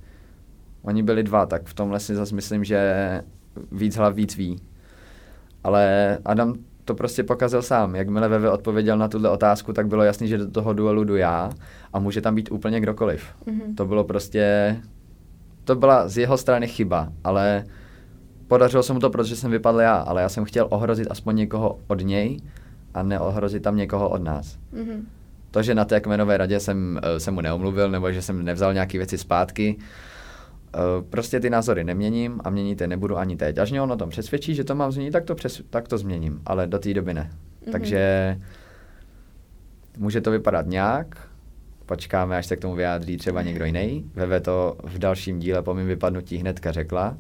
Oni 0.83 1.03
byli 1.03 1.23
dva, 1.23 1.47
tak 1.47 1.63
v 1.65 1.75
tomhle 1.75 2.01
si 2.01 2.15
zase 2.15 2.35
myslím, 2.35 2.65
že 2.65 3.23
víc 3.73 3.97
hlav 3.97 4.15
víc 4.15 4.37
ví. 4.37 4.61
Ale 5.65 6.19
Adam 6.25 6.55
to 6.85 6.95
prostě 6.95 7.23
pokazil 7.23 7.63
sám. 7.63 7.95
Jakmile 7.95 8.29
Veve 8.29 8.51
odpověděl 8.51 8.99
na 8.99 9.09
tuhle 9.09 9.31
otázku, 9.31 9.73
tak 9.73 9.87
bylo 9.87 10.03
jasný, 10.03 10.29
že 10.29 10.39
do 10.39 10.51
toho 10.51 10.73
duelu 10.73 11.05
jdu 11.05 11.17
já 11.17 11.51
a 11.93 11.99
může 11.99 12.21
tam 12.21 12.35
být 12.35 12.53
úplně 12.53 12.81
kdokoliv. 12.81 13.25
Mm-hmm. 13.47 13.75
To 13.75 13.87
bylo 13.87 14.05
prostě, 14.05 14.77
to 15.65 15.75
byla 15.75 16.09
z 16.09 16.19
jeho 16.19 16.37
strany 16.39 16.69
chyba, 16.69 17.09
ale 17.25 17.65
podařilo 18.49 18.83
se 18.83 18.93
mu 18.93 18.99
to, 18.99 19.11
protože 19.11 19.37
jsem 19.37 19.51
vypadl 19.51 19.81
já, 19.81 19.95
ale 19.95 20.23
já 20.23 20.29
jsem 20.29 20.45
chtěl 20.45 20.67
ohrozit 20.71 21.11
aspoň 21.11 21.37
někoho 21.37 21.79
od 21.87 22.01
něj 22.01 22.41
a 22.95 23.03
neohrozit 23.03 23.63
tam 23.63 23.77
někoho 23.77 24.09
od 24.09 24.23
nás. 24.23 24.59
Mm-hmm. 24.75 25.03
To, 25.51 25.63
že 25.63 25.75
na 25.75 25.85
té 25.85 26.01
kmenové 26.01 26.37
radě 26.37 26.61
jsem, 26.61 27.01
eh, 27.03 27.21
jsem 27.21 27.35
mu 27.35 27.41
neomluvil 27.41 27.91
nebo 27.91 28.13
že 28.13 28.23
jsem 28.23 28.45
nevzal 28.45 28.73
nějaké 28.73 28.99
věci 28.99 29.19
zpátky, 29.19 29.77
prostě 31.11 31.41
ty 31.41 31.51
názory 31.51 31.85
neměním 31.85 32.41
a 32.45 32.51
měnit 32.51 32.81
je 32.81 32.87
nebudu 32.87 33.19
ani 33.19 33.37
teď. 33.37 33.59
Až 33.59 33.71
mě 33.71 33.83
on 33.83 33.93
o 33.93 33.97
tom 33.97 34.11
přesvědčí, 34.11 34.55
že 34.55 34.65
to 34.65 34.75
mám 34.75 34.93
změnit, 34.93 35.11
tak 35.11 35.25
to, 35.25 35.35
přes, 35.35 35.63
tak 35.71 35.89
to 35.89 35.99
změním, 35.99 36.41
ale 36.47 36.67
do 36.67 36.79
té 36.79 36.95
doby 36.95 37.15
ne. 37.15 37.31
Mm-hmm. 37.31 37.73
Takže 37.73 38.39
může 39.99 40.21
to 40.21 40.31
vypadat 40.31 40.67
nějak, 40.67 41.29
počkáme, 41.87 42.37
až 42.37 42.47
se 42.47 42.57
k 42.57 42.61
tomu 42.61 42.75
vyjádří 42.75 43.17
třeba 43.17 43.43
někdo 43.43 43.65
jiný. 43.65 44.11
Veve 44.15 44.41
to 44.41 44.77
v 44.83 44.99
dalším 44.99 45.39
díle 45.39 45.63
po 45.63 45.75
mým 45.75 45.87
vypadnutí 45.87 46.37
hnedka 46.37 46.73
řekla, 46.73 47.17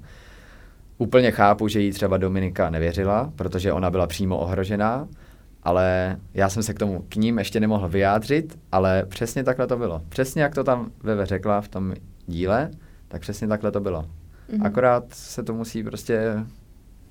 Úplně 1.02 1.30
chápu, 1.30 1.68
že 1.68 1.80
jí 1.80 1.92
třeba 1.92 2.16
Dominika 2.16 2.70
nevěřila, 2.70 3.32
protože 3.36 3.72
ona 3.72 3.90
byla 3.90 4.06
přímo 4.06 4.38
ohrožená, 4.38 5.08
ale 5.62 6.16
já 6.34 6.48
jsem 6.48 6.62
se 6.62 6.74
k 6.74 6.78
tomu 6.78 7.04
k 7.08 7.16
ním 7.16 7.38
ještě 7.38 7.60
nemohl 7.60 7.88
vyjádřit, 7.88 8.58
ale 8.72 9.04
přesně 9.08 9.44
takhle 9.44 9.66
to 9.66 9.76
bylo. 9.76 10.02
Přesně 10.08 10.42
jak 10.42 10.54
to 10.54 10.64
tam 10.64 10.90
Veve 11.02 11.26
řekla 11.26 11.60
v 11.60 11.68
tom 11.68 11.94
díle, 12.26 12.70
tak 13.12 13.20
přesně 13.20 13.48
takhle 13.48 13.72
to 13.72 13.80
bylo. 13.80 14.02
Mm-hmm. 14.02 14.66
Akorát 14.66 15.04
se 15.14 15.42
to 15.42 15.54
musí 15.54 15.84
prostě 15.84 16.20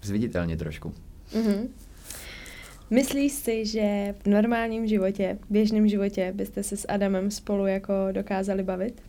zviditelnit 0.02 0.60
trošku. 0.60 0.94
Mm-hmm. 1.34 1.68
Myslíš 2.90 3.32
si, 3.32 3.66
že 3.66 4.16
v 4.24 4.28
normálním 4.28 4.88
životě, 4.88 5.38
běžném 5.50 5.88
životě 5.88 6.34
byste 6.36 6.64
se 6.64 6.78
s 6.78 6.86
Adamem 6.90 7.32
spolu 7.32 7.68
jako 7.68 7.94
dokázali 8.12 8.64
bavit? 8.64 9.02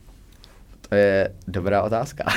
To 0.89 0.95
je 0.95 1.35
dobrá 1.49 1.83
otázka. 1.83 2.25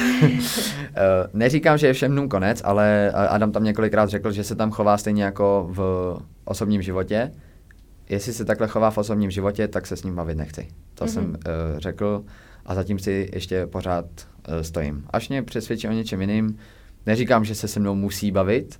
Eh, 0.98 1.30
neříkám, 1.34 1.78
že 1.78 1.88
je 1.88 1.94
všem 1.94 2.12
dnům 2.12 2.30
konec, 2.30 2.62
ale 2.63 3.12
Adam 3.12 3.52
tam 3.52 3.63
několikrát 3.63 4.10
řekl, 4.10 4.32
že 4.32 4.44
se 4.44 4.56
tam 4.56 4.72
chová 4.72 4.98
stejně 4.98 5.24
jako 5.24 5.70
v 5.72 5.80
osobním 6.46 6.82
životě. 6.82 7.32
Jestli 8.10 8.34
se 8.34 8.46
takhle 8.46 8.68
chová 8.68 8.91
v 8.91 8.98
osobním 8.98 9.32
životě, 9.32 9.68
tak 9.68 9.88
se 9.88 9.98
s 9.98 10.04
ním 10.04 10.15
bavit 10.15 10.38
nechci. 10.38 10.68
To 10.94 11.06
mm-hmm. 11.06 11.08
jsem 11.08 11.26
uh, 11.26 11.36
řekl 11.78 12.24
a 12.65 12.76
zatím 12.76 13.00
si 13.00 13.30
ještě 13.34 13.68
pořád 13.68 14.06
stojím. 14.62 15.05
Až 15.10 15.29
mě 15.29 15.43
přesvědčí 15.43 15.88
o 15.88 15.91
něčem 15.91 16.21
jiným, 16.21 16.58
neříkám, 17.05 17.45
že 17.45 17.55
se 17.55 17.67
se 17.67 17.79
mnou 17.79 17.95
musí 17.95 18.31
bavit, 18.31 18.79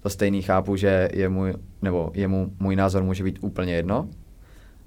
to 0.00 0.10
stejný 0.10 0.42
chápu, 0.42 0.76
že 0.76 1.08
je 1.12 1.28
můj, 1.28 1.54
nebo 1.82 2.10
jemu 2.14 2.52
můj 2.60 2.76
názor 2.76 3.02
může 3.02 3.24
být 3.24 3.38
úplně 3.40 3.74
jedno, 3.74 4.08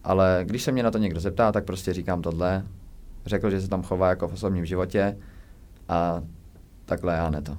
ale 0.03 0.41
když 0.45 0.63
se 0.63 0.71
mě 0.71 0.83
na 0.83 0.91
to 0.91 0.97
někdo 0.97 1.19
zeptá, 1.19 1.51
tak 1.51 1.65
prostě 1.65 1.93
říkám 1.93 2.21
tohle 2.21 2.63
řekl, 3.25 3.49
že 3.49 3.61
se 3.61 3.67
tam 3.67 3.83
chová 3.83 4.09
jako 4.09 4.27
v 4.27 4.33
osobním 4.33 4.65
životě 4.65 5.17
a 5.89 6.23
takhle 6.85 7.13
já 7.13 7.29
ne 7.29 7.41
to. 7.41 7.57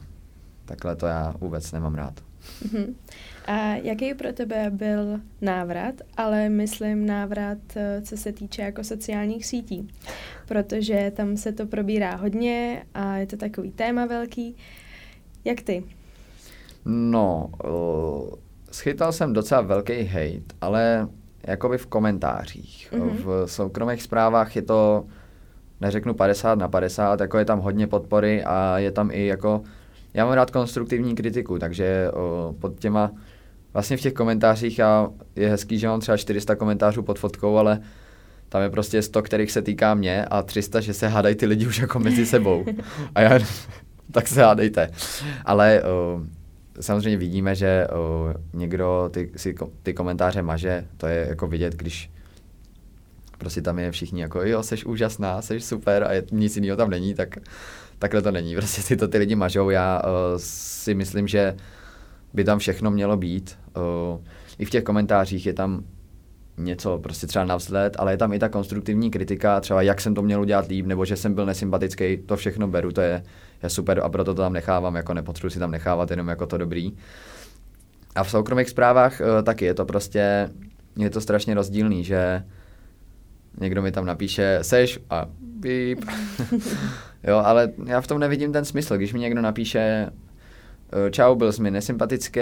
Takhle 0.65 0.97
to 0.97 1.07
já 1.07 1.35
vůbec 1.41 1.73
nemám 1.73 1.95
rád. 1.95 2.28
Uh-huh. 2.65 2.95
A 3.47 3.75
jaký 3.75 4.15
pro 4.15 4.33
tebe 4.33 4.71
byl 4.71 5.21
návrat, 5.41 5.95
ale 6.17 6.49
myslím 6.49 7.07
návrat, 7.07 7.59
eh, 7.77 8.03
co 8.03 8.17
se 8.17 8.33
týče 8.33 8.63
jako 8.63 8.85
sociálních 8.85 9.47
sítí? 9.47 9.89
Protože 10.49 11.13
tam 11.17 11.37
se 11.37 11.53
to 11.53 11.67
probírá 11.67 12.17
hodně 12.17 12.85
a 12.95 13.17
je 13.17 13.27
to 13.27 13.37
takový 13.37 13.71
téma 13.71 14.07
velký. 14.07 14.57
Jak 15.45 15.61
ty? 15.61 15.85
No, 16.85 17.51
uh, 17.65 18.31
schytal 18.71 19.13
jsem 19.13 19.33
docela 19.33 19.61
velký 19.61 20.05
hate, 20.05 20.55
ale 20.61 21.09
jakoby 21.47 21.79
v 21.79 21.87
komentářích. 21.87 22.89
Uh-huh. 22.93 23.45
V 23.45 23.51
soukromých 23.51 24.03
zprávách 24.03 24.57
je 24.57 24.63
to 24.63 25.05
neřeknu 25.81 26.15
50 26.15 26.59
na 26.59 26.69
50, 26.69 27.21
jako 27.21 27.39
je 27.39 27.45
tam 27.45 27.61
hodně 27.61 27.87
podpory 27.87 28.45
a 28.45 28.79
je 28.79 28.93
tam 28.93 29.11
i 29.11 29.27
jako, 29.27 29.63
já 30.19 30.25
mám 30.25 30.35
rád 30.35 30.51
konstruktivní 30.51 31.15
kritiku, 31.15 31.59
takže 31.59 32.11
o, 32.13 32.55
pod 32.61 32.79
těma, 32.79 33.11
vlastně 33.73 33.97
v 33.97 34.01
těch 34.01 34.13
komentářích 34.13 34.79
já, 34.79 35.09
je 35.37 35.49
hezký, 35.49 35.79
že 35.79 35.89
mám 35.89 36.01
třeba 36.01 36.17
400 36.17 36.57
komentářů 36.57 37.03
pod 37.03 37.19
fotkou, 37.19 37.57
ale 37.57 37.81
tam 38.49 38.63
je 38.63 38.71
prostě 38.71 39.03
100, 39.03 39.23
kterých 39.23 39.53
se 39.53 39.63
týká 39.63 39.95
mě 39.95 40.25
a 40.25 40.43
300, 40.43 40.81
že 40.81 40.95
se 40.95 41.09
hádají 41.09 41.35
ty 41.35 41.47
lidi 41.47 41.67
už 41.67 41.79
jako 41.79 41.99
mezi 41.99 42.27
sebou. 42.27 42.65
A 43.15 43.21
já, 43.21 43.39
tak 44.13 44.29
se 44.29 44.43
hádejte. 44.43 44.91
Ale 45.45 45.83
o, 45.83 46.21
samozřejmě 46.81 47.17
vidíme, 47.17 47.55
že 47.55 47.87
o, 47.93 48.35
někdo 48.55 49.11
ty, 49.13 49.31
si 49.37 49.55
ty 49.83 49.95
komentáře 49.95 50.43
maže, 50.43 50.85
to 50.97 51.07
je 51.07 51.27
jako 51.29 51.47
vidět, 51.47 51.75
když 51.75 52.11
prostě 53.39 53.63
tam 53.63 53.79
je 53.79 53.93
všichni 53.93 54.21
jako, 54.21 54.43
jo, 54.43 54.63
seš 54.63 54.85
úžasná, 54.85 55.43
seš 55.43 55.65
super 55.65 56.05
a 56.05 56.13
je, 56.13 56.25
nic 56.33 56.57
jiného 56.57 56.77
tam 56.77 56.91
není, 56.91 57.15
tak 57.15 57.39
takhle 57.99 58.23
to 58.23 58.31
není. 58.31 58.55
Prostě 58.57 58.83
si 58.83 58.97
to 58.97 59.09
ty 59.09 59.19
lidi 59.19 59.35
mažou. 59.35 59.71
Já 59.71 60.03
uh, 60.05 60.11
si 60.37 60.95
myslím, 60.95 61.29
že 61.29 61.57
by 62.35 62.45
tam 62.45 62.59
všechno 62.59 62.91
mělo 62.91 63.17
být. 63.17 63.59
Uh, 63.77 64.21
I 64.59 64.65
v 64.65 64.71
těch 64.71 64.85
komentářích 64.85 65.47
je 65.47 65.53
tam 65.53 65.85
něco 66.59 66.99
prostě 66.99 67.27
třeba 67.27 67.45
navzhled, 67.45 67.97
ale 67.99 68.13
je 68.13 68.17
tam 68.17 68.33
i 68.33 68.39
ta 68.39 68.49
konstruktivní 68.49 69.11
kritika, 69.11 69.61
třeba 69.61 69.83
jak 69.83 70.01
jsem 70.01 70.15
to 70.15 70.23
měl 70.23 70.41
udělat 70.41 70.69
líp, 70.69 70.87
nebo 70.87 71.05
že 71.05 71.17
jsem 71.17 71.35
byl 71.35 71.47
nesympatický, 71.47 72.17
to 72.17 72.37
všechno 72.37 72.69
beru, 72.69 72.93
to 72.93 73.01
je, 73.01 73.23
je 73.63 73.71
super 73.71 74.01
a 74.05 74.09
proto 74.09 74.35
to 74.35 74.43
tam 74.43 74.53
nechávám, 74.53 74.95
jako 74.97 75.15
nepotřebuji 75.15 75.51
si 75.51 75.59
tam 75.59 75.71
nechávat 75.71 76.11
jenom 76.11 76.29
jako 76.29 76.47
to 76.47 76.59
dobrý. 76.59 76.93
A 78.15 78.25
v 78.25 78.31
soukromých 78.31 78.69
zprávách 78.69 79.21
uh, 79.21 79.43
taky 79.43 79.65
je 79.65 79.75
to 79.75 79.85
prostě, 79.85 80.51
je 80.97 81.11
to 81.11 81.21
strašně 81.21 81.55
rozdílný, 81.55 82.05
že 82.05 82.43
někdo 83.61 83.83
mi 83.83 83.93
tam 83.93 84.07
napíše 84.07 84.59
seš 84.63 84.99
a 85.11 85.27
píp. 85.63 86.05
jo, 87.25 87.37
ale 87.37 87.73
já 87.87 88.01
v 88.01 88.07
tom 88.07 88.19
nevidím 88.19 88.53
ten 88.53 88.65
smysl. 88.65 88.97
Když 88.97 89.13
mi 89.13 89.19
někdo 89.21 89.43
napíše 89.43 90.11
Čau 91.11 91.35
byl 91.35 91.53
jsi 91.53 91.63
mi 91.63 91.71
nesympatický, 91.71 92.41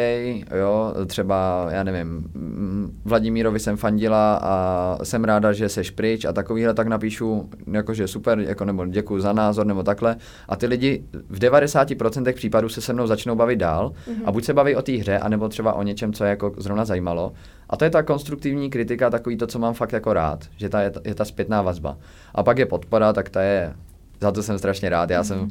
jo, 0.58 0.94
třeba, 1.06 1.68
já 1.70 1.82
nevím, 1.82 2.08
mm, 2.34 3.00
Vladimírovi 3.04 3.60
jsem 3.60 3.76
fandila 3.76 4.40
a 4.42 4.98
jsem 5.02 5.24
ráda, 5.24 5.52
že 5.52 5.68
seš 5.68 5.90
pryč 5.90 6.24
a 6.24 6.32
takovýhle 6.32 6.74
tak 6.74 6.86
napíšu, 6.86 7.48
jakože 7.72 8.08
super, 8.08 8.38
jako 8.38 8.64
nebo 8.64 8.86
děkuji 8.86 9.20
za 9.20 9.32
názor, 9.32 9.66
nebo 9.66 9.82
takhle. 9.82 10.16
A 10.48 10.56
ty 10.56 10.66
lidi 10.66 11.04
v 11.28 11.38
90% 11.38 12.34
případů 12.34 12.68
se 12.68 12.80
se 12.80 12.92
mnou 12.92 13.06
začnou 13.06 13.34
bavit 13.34 13.56
dál 13.56 13.92
mm-hmm. 13.92 14.22
a 14.24 14.32
buď 14.32 14.44
se 14.44 14.54
baví 14.54 14.76
o 14.76 14.82
té 14.82 14.92
hře, 14.92 15.18
anebo 15.18 15.48
třeba 15.48 15.72
o 15.72 15.82
něčem, 15.82 16.12
co 16.12 16.24
je 16.24 16.30
jako 16.30 16.52
zrovna 16.56 16.84
zajímalo. 16.84 17.32
A 17.70 17.76
to 17.76 17.84
je 17.84 17.90
ta 17.90 18.02
konstruktivní 18.02 18.70
kritika, 18.70 19.10
takový 19.10 19.36
to, 19.36 19.46
co 19.46 19.58
mám 19.58 19.74
fakt 19.74 19.92
jako 19.92 20.12
rád, 20.12 20.44
že 20.56 20.68
ta 20.68 20.80
je, 20.80 20.92
je 21.04 21.14
ta 21.14 21.24
zpětná 21.24 21.62
vazba. 21.62 21.98
A 22.34 22.42
pak 22.42 22.58
je 22.58 22.66
podpora, 22.66 23.12
tak 23.12 23.28
ta 23.28 23.42
je, 23.42 23.74
za 24.20 24.32
to 24.32 24.42
jsem 24.42 24.58
strašně 24.58 24.88
rád, 24.88 25.10
já 25.10 25.22
mm-hmm. 25.22 25.24
jsem 25.24 25.48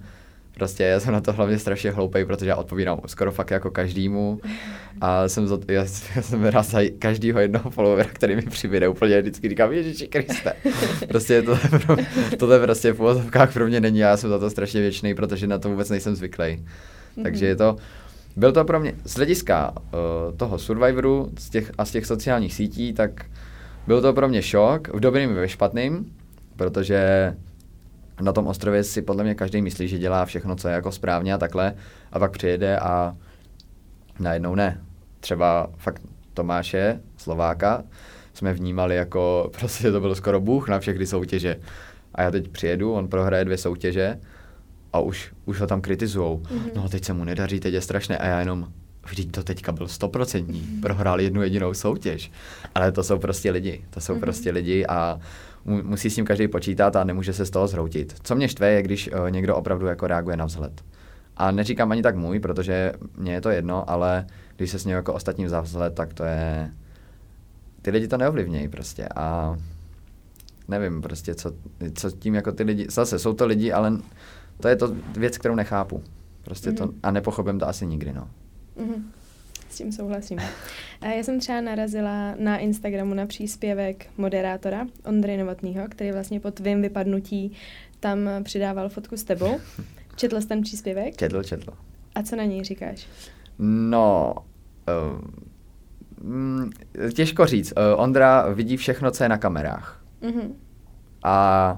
Prostě 0.56 0.84
já 0.84 1.00
jsem 1.00 1.14
na 1.14 1.22
to 1.22 1.34
hlavně 1.34 1.60
strašně 1.60 1.92
hloupej, 1.92 2.26
protože 2.26 2.50
já 2.50 2.56
odpovídám 2.56 3.00
skoro 3.06 3.32
fakt 3.32 3.52
jako 3.52 3.72
každému 3.72 4.40
a 5.02 5.28
jsem, 5.28 5.48
za, 5.48 5.60
já, 5.68 5.86
já 6.16 6.22
jsem 6.22 6.46
rád 6.46 6.66
za 6.66 6.80
každýho 7.00 7.40
jednoho 7.40 7.70
followera, 7.70 8.10
který 8.14 8.36
mi 8.36 8.42
přibude 8.42 8.88
úplně 8.88 9.22
vždycky 9.22 9.50
říkám, 9.50 9.74
Ježiši 9.74 10.08
Kriste. 10.08 10.54
Prostě 11.08 11.42
to, 11.42 11.58
to, 11.88 11.96
tohle 12.38 12.60
prostě 12.60 12.94
v 12.94 13.00
uvozovkách 13.00 13.54
pro 13.54 13.68
mě 13.68 13.82
není 13.82 14.04
a 14.04 14.08
já 14.08 14.18
jsem 14.18 14.30
za 14.30 14.40
to 14.40 14.50
strašně 14.50 14.82
věčný, 14.82 15.16
protože 15.16 15.48
na 15.48 15.60
to 15.60 15.70
vůbec 15.70 15.90
nejsem 15.90 16.16
zvyklý. 16.16 16.46
Mm-hmm. 16.46 17.24
Takže 17.24 17.46
je 17.46 17.56
to, 17.56 17.76
byl 18.36 18.52
to 18.52 18.66
pro 18.66 18.80
mě, 18.80 18.94
z 19.06 19.16
hlediska 19.16 19.72
uh, 19.76 20.38
toho 20.38 20.58
Survivoru 20.58 21.32
z 21.40 21.50
těch, 21.50 21.72
a 21.78 21.86
z 21.86 21.92
těch 21.92 22.06
sociálních 22.06 22.54
sítí, 22.54 22.94
tak 22.94 23.26
byl 23.88 24.02
to 24.02 24.14
pro 24.14 24.28
mě 24.28 24.42
šok, 24.42 24.88
v 24.88 25.00
dobrým 25.00 25.32
i 25.32 25.34
ve 25.34 25.50
špatným, 25.50 26.12
protože 26.56 27.34
na 28.22 28.34
tom 28.34 28.48
ostrově 28.48 28.84
si 28.84 29.02
podle 29.02 29.24
mě 29.24 29.36
každý 29.36 29.62
myslí, 29.62 29.88
že 29.88 29.98
dělá 29.98 30.26
všechno, 30.26 30.56
co 30.56 30.68
je 30.68 30.74
jako 30.74 30.92
správně 30.92 31.34
a 31.34 31.38
takhle, 31.38 31.76
a 32.12 32.20
pak 32.20 32.32
přijede 32.32 32.80
a 32.80 33.16
najednou 34.20 34.56
ne. 34.56 34.82
Třeba 35.20 35.70
fakt 35.78 36.02
Tomáše, 36.34 37.00
Slováka, 37.18 37.84
jsme 38.34 38.54
vnímali 38.54 38.96
jako, 38.96 39.52
prostě 39.60 39.92
to 39.92 40.00
byl 40.00 40.16
skoro 40.16 40.40
bůh 40.40 40.70
na 40.70 40.80
všechny 40.80 41.08
soutěže. 41.08 41.56
A 42.16 42.22
já 42.22 42.32
teď 42.32 42.48
přijedu, 42.48 42.94
on 42.94 43.08
prohraje 43.08 43.46
dvě 43.46 43.58
soutěže 43.58 44.20
a 44.94 45.00
už, 45.00 45.34
už 45.46 45.60
ho 45.60 45.68
tam 45.68 45.82
kritizujou. 45.82 46.38
Mm-hmm. 46.38 46.72
No 46.76 46.90
teď 46.90 47.06
se 47.06 47.14
mu 47.14 47.24
nedaří, 47.24 47.60
teď 47.60 47.74
je 47.74 47.82
strašné. 47.82 48.18
A 48.18 48.26
já 48.26 48.40
jenom, 48.40 48.68
vždyť 49.08 49.32
to 49.32 49.44
teďka 49.44 49.72
byl 49.72 49.88
stoprocentní, 49.88 50.62
mm-hmm. 50.62 50.82
prohrál 50.82 51.22
jednu 51.22 51.44
jedinou 51.44 51.74
soutěž. 51.74 52.32
Ale 52.76 52.92
to 52.92 53.04
jsou 53.04 53.20
prostě 53.20 53.52
lidi, 53.52 53.86
to 53.90 54.02
jsou 54.02 54.16
mm-hmm. 54.16 54.20
prostě 54.20 54.52
lidi 54.52 54.86
a 54.86 55.20
musí 55.66 56.10
s 56.10 56.16
tím 56.16 56.26
každý 56.26 56.48
počítat 56.48 56.96
a 56.96 57.04
nemůže 57.04 57.34
se 57.34 57.46
z 57.46 57.50
toho 57.50 57.68
zhroutit. 57.68 58.16
Co 58.24 58.36
mě 58.36 58.48
štve 58.48 58.72
je, 58.72 58.82
když 58.82 59.12
uh, 59.12 59.32
někdo 59.32 59.56
opravdu 59.56 59.86
jako 59.86 60.08
reaguje 60.08 60.38
na 60.38 60.46
vzhled. 60.46 60.82
A 61.38 61.52
neříkám 61.52 61.92
ani 61.92 62.02
tak 62.02 62.16
můj, 62.16 62.40
protože 62.40 62.94
mně 63.18 63.34
je 63.34 63.42
to 63.42 63.50
jedno, 63.50 63.90
ale 63.90 64.26
když 64.56 64.72
se 64.72 64.80
s 64.80 64.86
ním 64.86 64.96
jako 64.96 65.14
ostatním 65.14 65.50
za 65.50 65.62
vzhled, 65.62 65.96
tak 65.96 66.14
to 66.14 66.24
je... 66.24 66.72
Ty 67.82 67.92
lidi 67.92 68.08
to 68.08 68.18
neovlivnějí 68.18 68.68
prostě 68.68 69.08
a 69.16 69.58
nevím 70.68 71.02
prostě, 71.02 71.36
co, 71.36 71.52
co 71.94 72.12
tím 72.12 72.36
jako 72.36 72.52
ty 72.52 72.64
lidi... 72.64 72.88
Zase 72.90 73.20
jsou 73.20 73.34
to 73.34 73.46
lidi, 73.46 73.72
ale 73.72 73.92
to 74.60 74.68
je 74.68 74.76
to 74.76 74.96
věc, 75.18 75.38
kterou 75.38 75.56
nechápu. 75.56 76.04
Prostě 76.44 76.70
mm-hmm. 76.70 76.78
to, 76.78 76.86
mhm. 76.86 77.00
a 77.04 77.12
nepochopím 77.12 77.60
to 77.60 77.68
asi 77.68 77.86
nikdy, 77.86 78.14
no. 78.14 78.28
Mm-hmm. 78.78 79.04
S 79.76 79.78
tím 79.78 79.92
souhlasím. 79.92 80.40
A 81.02 81.06
já 81.06 81.24
jsem 81.24 81.40
třeba 81.40 81.62
narazila 81.62 82.36
na 82.40 82.58
Instagramu 82.58 83.14
na 83.14 83.26
příspěvek 83.26 84.08
moderátora 84.18 84.88
Ondry 85.06 85.38
Novotného, 85.38 85.88
který 85.90 86.12
vlastně 86.12 86.40
po 86.40 86.52
tvém 86.52 86.82
vypadnutí 86.82 87.52
tam 88.00 88.30
přidával 88.44 88.90
fotku 88.90 89.18
s 89.18 89.24
tebou. 89.24 89.60
Četl 90.16 90.42
jsi 90.42 90.48
ten 90.48 90.62
příspěvek? 90.62 91.18
Četl, 91.18 91.44
četl. 91.44 91.74
A 92.16 92.24
co 92.24 92.36
na 92.36 92.44
něj 92.44 92.64
říkáš? 92.64 93.08
No, 93.60 94.36
uh, 96.24 96.70
těžko 97.14 97.46
říct. 97.46 97.74
Uh, 97.78 98.02
Ondra 98.02 98.50
vidí 98.54 98.78
všechno, 98.78 99.12
co 99.12 99.24
je 99.24 99.30
na 99.30 99.38
kamerách. 99.38 100.04
Mm-hmm. 100.22 100.54
A 101.24 101.78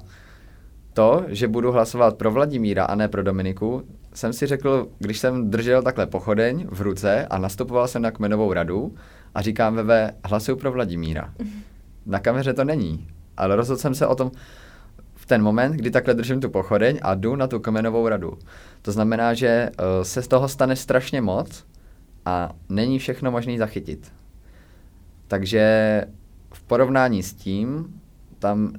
to, 0.93 1.25
že 1.27 1.47
budu 1.47 1.71
hlasovat 1.71 2.17
pro 2.17 2.31
Vladimíra 2.31 2.85
a 2.85 2.95
ne 2.95 3.07
pro 3.07 3.23
Dominiku, 3.23 3.83
jsem 4.17 4.33
si 4.33 4.47
řekl, 4.47 4.87
když 4.99 5.19
jsem 5.19 5.49
držel 5.49 5.83
takhle 5.83 6.07
pochodeň 6.07 6.67
v 6.69 6.81
ruce 6.81 7.27
a 7.27 7.37
nastupoval 7.37 7.87
jsem 7.87 8.01
na 8.01 8.11
kmenovou 8.11 8.53
radu 8.53 8.95
a 9.35 9.41
říkám 9.41 9.75
Veve, 9.75 10.11
hlasuju 10.25 10.57
pro 10.57 10.71
Vladimíra. 10.71 11.33
Na 12.05 12.19
kameře 12.19 12.53
to 12.53 12.63
není, 12.63 13.07
ale 13.37 13.55
rozhodl 13.55 13.81
jsem 13.81 13.95
se 13.95 14.07
o 14.07 14.15
tom 14.15 14.31
v 15.15 15.25
ten 15.25 15.43
moment, 15.43 15.71
kdy 15.71 15.91
takhle 15.91 16.13
držím 16.13 16.41
tu 16.41 16.49
pochodeň 16.49 16.99
a 17.01 17.15
jdu 17.15 17.35
na 17.35 17.47
tu 17.47 17.59
kmenovou 17.59 18.07
radu. 18.07 18.37
To 18.81 18.91
znamená, 18.91 19.33
že 19.33 19.69
uh, 19.69 20.03
se 20.03 20.21
z 20.21 20.27
toho 20.27 20.47
stane 20.47 20.75
strašně 20.75 21.21
moc 21.21 21.65
a 22.25 22.49
není 22.69 22.99
všechno 22.99 23.31
možné 23.31 23.57
zachytit. 23.57 24.13
Takže 25.27 26.03
v 26.53 26.63
porovnání 26.63 27.23
s 27.23 27.33
tím, 27.33 27.99
tam 28.39 28.73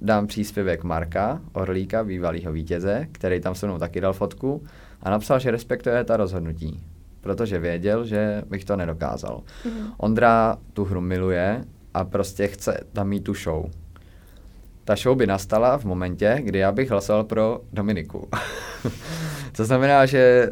dám 0.00 0.26
příspěvek 0.26 0.84
Marka 0.84 1.40
Orlíka, 1.52 2.04
bývalého 2.04 2.52
vítěze, 2.52 3.06
který 3.12 3.40
tam 3.40 3.54
se 3.54 3.66
mnou 3.66 3.78
taky 3.78 4.00
dal 4.00 4.12
fotku 4.12 4.62
a 5.02 5.10
napsal, 5.10 5.38
že 5.38 5.50
respektuje 5.50 6.04
ta 6.04 6.16
rozhodnutí, 6.16 6.82
protože 7.20 7.58
věděl, 7.58 8.04
že 8.04 8.42
bych 8.50 8.64
to 8.64 8.76
nedokázal. 8.76 9.42
Mm-hmm. 9.64 9.92
Ondra 9.96 10.56
tu 10.72 10.84
hru 10.84 11.00
miluje 11.00 11.64
a 11.94 12.04
prostě 12.04 12.46
chce 12.46 12.80
tam 12.92 13.08
mít 13.08 13.24
tu 13.24 13.34
show. 13.34 13.70
Ta 14.84 14.96
show 14.96 15.16
by 15.16 15.26
nastala 15.26 15.78
v 15.78 15.84
momentě, 15.84 16.38
kdy 16.40 16.58
já 16.58 16.72
bych 16.72 16.90
hlasoval 16.90 17.24
pro 17.24 17.60
Dominiku. 17.72 18.28
to 19.56 19.64
znamená, 19.64 20.06
že 20.06 20.50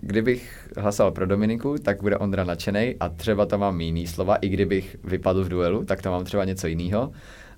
kdybych 0.00 0.68
hlasoval 0.76 1.12
pro 1.12 1.26
Dominiku, 1.26 1.74
tak 1.82 2.02
bude 2.02 2.18
Ondra 2.18 2.44
nadšený 2.44 2.96
a 3.00 3.08
třeba 3.08 3.46
tam 3.46 3.60
mám 3.60 3.80
jiný 3.80 4.06
slova, 4.06 4.36
i 4.36 4.48
kdybych 4.48 4.96
vypadl 5.04 5.44
v 5.44 5.48
duelu, 5.48 5.84
tak 5.84 6.02
tam 6.02 6.12
mám 6.12 6.24
třeba 6.24 6.44
něco 6.44 6.66
jiného 6.66 7.12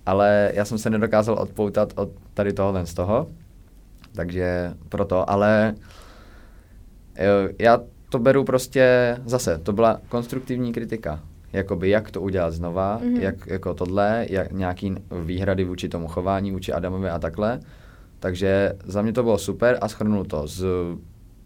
ale 0.06 0.50
já 0.54 0.64
jsem 0.64 0.78
se 0.78 0.90
nedokázal 0.90 1.34
odpoutat 1.34 1.92
od 1.96 2.10
tady 2.34 2.52
tohohle 2.52 2.86
z 2.86 2.94
toho, 2.94 3.26
takže 4.14 4.74
proto, 4.88 5.30
ale 5.30 5.74
já 7.58 7.80
to 8.08 8.18
beru 8.18 8.44
prostě 8.44 9.16
zase, 9.24 9.58
to 9.58 9.72
byla 9.72 10.00
konstruktivní 10.08 10.72
kritika, 10.72 11.20
jakoby 11.52 11.90
jak 11.90 12.10
to 12.10 12.20
udělat 12.20 12.50
znova, 12.50 13.00
mm-hmm. 13.00 13.20
jak 13.20 13.46
jako 13.46 13.74
tohle, 13.74 14.26
jak 14.30 14.52
nějaký 14.52 14.94
výhrady 15.24 15.64
vůči 15.64 15.88
tomu 15.88 16.08
chování, 16.08 16.52
vůči 16.52 16.72
Adamovi 16.72 17.10
a 17.10 17.18
takhle, 17.18 17.60
takže 18.20 18.72
za 18.84 19.02
mě 19.02 19.12
to 19.12 19.22
bylo 19.22 19.38
super 19.38 19.78
a 19.80 19.88
schrnul 19.88 20.24
to. 20.24 20.46
Z 20.46 20.64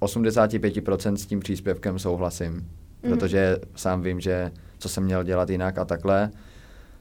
85% 0.00 1.14
s 1.14 1.26
tím 1.26 1.40
příspěvkem 1.40 1.98
souhlasím, 1.98 2.52
mm-hmm. 2.52 3.08
protože 3.08 3.56
sám 3.76 4.02
vím, 4.02 4.20
že 4.20 4.50
co 4.78 4.88
jsem 4.88 5.04
měl 5.04 5.24
dělat 5.24 5.50
jinak 5.50 5.78
a 5.78 5.84
takhle, 5.84 6.30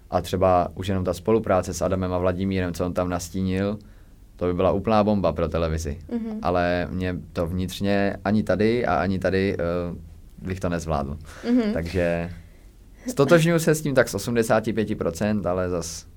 a 0.09 0.21
třeba 0.21 0.67
už 0.75 0.87
jenom 0.87 1.03
ta 1.03 1.13
spolupráce 1.13 1.73
s 1.73 1.81
Adamem 1.81 2.13
a 2.13 2.17
Vladimírem, 2.17 2.73
co 2.73 2.85
on 2.85 2.93
tam 2.93 3.09
nastínil, 3.09 3.79
to 4.35 4.45
by 4.45 4.53
byla 4.53 4.71
úplná 4.71 5.03
bomba 5.03 5.33
pro 5.33 5.47
televizi. 5.47 5.99
Mm-hmm. 6.09 6.39
Ale 6.41 6.87
mě 6.91 7.15
to 7.33 7.47
vnitřně 7.47 8.17
ani 8.25 8.43
tady 8.43 8.85
a 8.85 8.95
ani 8.95 9.19
tady 9.19 9.57
uh, 9.57 10.47
bych 10.47 10.59
to 10.59 10.69
nezvládl. 10.69 11.17
Mm-hmm. 11.43 11.73
Takže 11.73 12.31
stotožňuji 13.07 13.59
se 13.59 13.75
s 13.75 13.81
tím 13.81 13.95
tak 13.95 14.09
z 14.09 14.15
85%, 14.15 15.49
ale 15.49 15.69
zas 15.69 16.07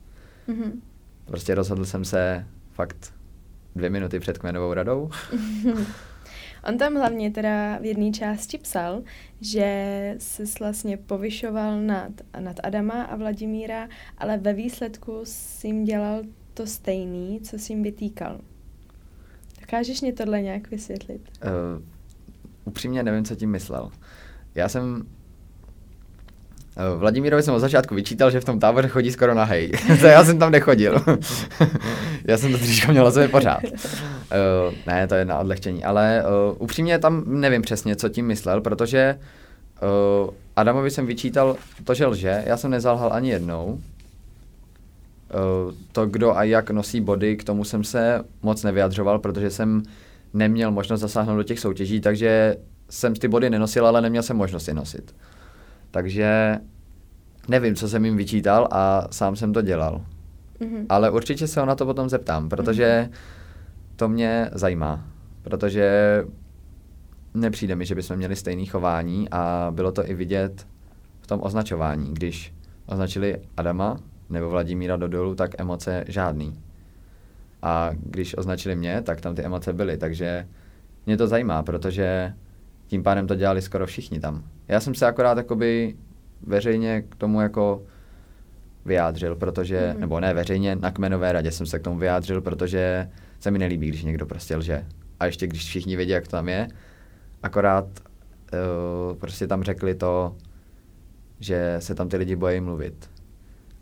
mm-hmm. 0.49 0.73
prostě 1.25 1.55
rozhodl 1.55 1.85
jsem 1.85 2.05
se 2.05 2.47
fakt 2.73 3.13
dvě 3.77 3.91
minuty 3.91 4.21
před 4.21 4.39
kmenovou 4.39 4.73
radou. 4.73 5.11
On 6.65 6.79
tam 6.79 6.95
hlavně 6.95 7.31
teda 7.31 7.79
v 7.79 7.85
jedné 7.85 8.11
části 8.11 8.59
psal, 8.59 9.03
že 9.41 10.15
se 10.19 10.43
vlastně 10.61 10.97
povyšoval 10.97 11.81
nad, 11.81 12.13
nad 12.39 12.57
Adama 12.63 13.03
a 13.03 13.17
Vladimíra, 13.17 13.89
ale 14.19 14.39
ve 14.39 14.53
výsledku 14.53 15.21
si 15.25 15.67
jim 15.67 15.85
dělal 15.85 16.23
to 16.55 16.67
stejný, 16.67 17.41
co 17.41 17.59
si 17.59 17.73
jim 17.73 17.83
vytýkal. 17.83 18.41
Dokážeš 19.61 20.01
mě 20.01 20.13
tohle 20.13 20.43
nějak 20.43 20.71
vysvětlit? 20.71 21.21
Uh, 21.45 21.83
upřímně 22.65 23.03
nevím, 23.03 23.25
co 23.25 23.35
tím 23.35 23.51
myslel. 23.51 23.91
Já 24.55 24.69
jsem 24.69 25.07
Vladimírovi 26.99 27.43
jsem 27.43 27.55
od 27.55 27.59
začátku 27.59 27.95
vyčítal, 27.95 28.31
že 28.31 28.41
v 28.41 28.45
tom 28.45 28.61
táboře 28.61 28.89
chodí 28.89 29.13
skoro 29.13 29.35
na 29.35 29.45
hej. 29.45 29.73
já 30.03 30.25
jsem 30.25 30.39
tam 30.39 30.53
nechodil. 30.53 31.05
já 32.25 32.39
jsem 32.39 32.53
to 32.53 32.59
trošku 32.59 32.91
měl 32.91 33.05
na 33.05 33.29
pořád. 33.29 33.63
Uh, 34.31 34.75
ne, 34.87 35.07
to 35.09 35.15
je 35.15 35.25
na 35.25 35.39
odlehčení. 35.39 35.85
Ale 35.85 36.25
uh, 36.51 36.57
upřímně 36.63 36.99
tam 36.99 37.25
nevím 37.27 37.63
přesně, 37.63 37.97
co 37.97 38.09
tím 38.09 38.27
myslel, 38.27 38.61
protože 38.61 39.19
uh, 40.27 40.31
Adamovi 40.57 40.91
jsem 40.91 41.07
vyčítal 41.07 41.57
to, 41.85 41.95
že 41.95 42.07
lže. 42.07 42.43
Já 42.47 42.57
jsem 42.57 42.71
nezalhal 42.71 43.13
ani 43.13 43.31
jednou. 43.31 43.67
Uh, 45.67 45.73
to, 45.93 46.07
kdo 46.07 46.37
a 46.37 46.43
jak 46.43 46.71
nosí 46.71 47.01
body, 47.01 47.37
k 47.37 47.45
tomu 47.45 47.65
jsem 47.65 47.85
se 47.85 48.25
moc 48.43 48.63
nevyjadřoval, 48.63 49.19
protože 49.19 49.51
jsem 49.51 49.83
neměl 50.35 50.71
možnost 50.71 51.01
zasáhnout 51.01 51.37
do 51.37 51.43
těch 51.43 51.61
soutěží, 51.61 52.01
takže 52.01 52.57
jsem 52.91 53.15
ty 53.15 53.29
body 53.29 53.51
nenosil, 53.51 53.87
ale 53.87 54.01
neměl 54.01 54.23
jsem 54.23 54.37
možnost 54.37 54.69
je 54.69 54.75
nosit. 54.75 55.15
Takže 55.91 56.59
nevím, 57.49 57.75
co 57.75 57.89
jsem 57.89 58.05
jim 58.05 58.17
vyčítal 58.17 58.69
a 58.71 59.09
sám 59.11 59.37
jsem 59.37 59.53
to 59.53 59.63
dělal. 59.63 60.01
Mm-hmm. 60.61 60.87
Ale 60.89 61.11
určitě 61.11 61.47
se 61.47 61.61
ho 61.61 61.67
na 61.67 61.75
to 61.75 61.87
potom 61.87 62.09
zeptám, 62.09 62.49
protože 62.49 63.09
mm-hmm. 63.11 63.38
To 63.99 64.09
mě 64.09 64.51
zajímá. 64.53 65.07
Protože 65.43 66.25
nepřijde 67.35 67.77
mi, 67.77 67.87
že 67.87 67.95
bychom 67.95 68.17
měli 68.17 68.37
stejné 68.37 68.67
chování 68.67 69.29
a 69.31 69.69
bylo 69.75 69.93
to 69.93 70.11
i 70.11 70.15
vidět 70.15 70.67
v 71.21 71.27
tom 71.27 71.41
označování. 71.43 72.15
Když 72.15 72.55
označili 72.87 73.39
Adama 73.57 73.97
nebo 74.31 74.51
Vladimíra 74.51 74.97
do 74.97 75.09
dolu, 75.09 75.35
tak 75.35 75.61
emoce 75.61 76.05
žádný. 76.09 76.61
A 77.63 77.91
když 77.93 78.39
označili 78.39 78.77
mě, 78.77 79.03
tak 79.03 79.21
tam 79.21 79.35
ty 79.35 79.43
emoce 79.43 79.73
byly, 79.73 79.99
takže 79.99 80.47
mě 81.07 81.17
to 81.17 81.27
zajímá, 81.27 81.63
protože 81.63 82.33
tím 82.87 83.03
pádem 83.03 83.27
to 83.27 83.35
dělali 83.35 83.63
skoro 83.63 83.87
všichni 83.87 84.21
tam. 84.21 84.45
Já 84.69 84.81
jsem 84.81 84.95
se 84.95 85.07
akorát 85.07 85.39
jakoby 85.39 85.97
veřejně 86.47 87.03
k 87.03 87.15
tomu 87.15 87.41
jako 87.41 87.83
vyjádřil, 88.85 89.37
protože, 89.37 89.79
mm-hmm. 89.81 89.99
nebo 89.99 90.21
ne 90.21 90.35
veřejně, 90.35 90.77
na 90.77 90.91
kmenové 90.91 91.33
radě 91.33 91.51
jsem 91.51 91.67
se 91.67 91.79
k 91.79 91.83
tomu 91.83 91.99
vyjádřil, 91.99 92.41
protože 92.41 93.09
se 93.41 93.51
mi 93.51 93.59
nelíbí, 93.59 93.89
když 93.89 94.03
někdo 94.03 94.27
prostě 94.27 94.57
lže. 94.57 94.87
A 95.21 95.27
ještě 95.27 95.47
když 95.47 95.65
všichni 95.65 95.97
vědí, 95.97 96.11
jak 96.11 96.25
to 96.25 96.31
tam 96.31 96.49
je, 96.49 96.69
akorát 97.43 97.85
uh, 97.85 99.17
prostě 99.19 99.47
tam 99.47 99.63
řekli 99.63 99.95
to, 99.95 100.37
že 101.41 101.77
se 101.79 101.95
tam 101.95 102.09
ty 102.09 102.17
lidi 102.17 102.37
bojí 102.37 102.61
mluvit. 102.61 103.11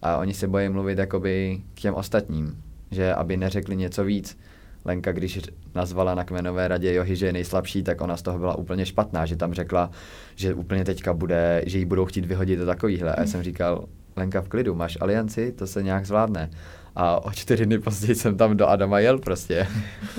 A 0.02 0.16
oni 0.16 0.34
se 0.34 0.48
bojí 0.48 0.68
mluvit 0.68 0.98
jakoby 0.98 1.62
k 1.74 1.80
těm 1.80 1.94
ostatním, 1.94 2.62
že 2.90 3.14
aby 3.14 3.36
neřekli 3.36 3.76
něco 3.76 4.04
víc. 4.04 4.38
Lenka, 4.84 5.12
když 5.12 5.40
nazvala 5.74 6.14
na 6.14 6.24
kmenové 6.24 6.68
radě 6.68 6.94
Johy, 6.94 7.16
že 7.16 7.26
je 7.26 7.32
nejslabší, 7.32 7.82
tak 7.82 8.00
ona 8.00 8.16
z 8.16 8.22
toho 8.22 8.38
byla 8.38 8.58
úplně 8.58 8.86
špatná, 8.86 9.26
že 9.26 9.36
tam 9.36 9.54
řekla, 9.54 9.90
že 10.34 10.54
úplně 10.54 10.84
teďka 10.84 11.14
bude, 11.14 11.62
že 11.66 11.78
jí 11.78 11.84
budou 11.84 12.04
chtít 12.04 12.24
vyhodit 12.24 12.58
do 12.58 12.66
takovýhle. 12.66 13.14
A 13.14 13.20
já 13.20 13.26
jsem 13.26 13.42
říkal, 13.42 13.84
Lenka 14.16 14.40
v 14.40 14.48
klidu, 14.48 14.74
máš 14.74 14.98
alianci, 15.00 15.52
to 15.52 15.66
se 15.66 15.82
nějak 15.82 16.06
zvládne. 16.06 16.50
A 16.96 17.24
o 17.24 17.30
čtyři 17.30 17.66
dny 17.66 17.78
později 17.78 18.14
jsem 18.14 18.36
tam 18.36 18.56
do 18.56 18.66
Adama 18.66 18.98
jel 18.98 19.18
prostě. 19.18 19.66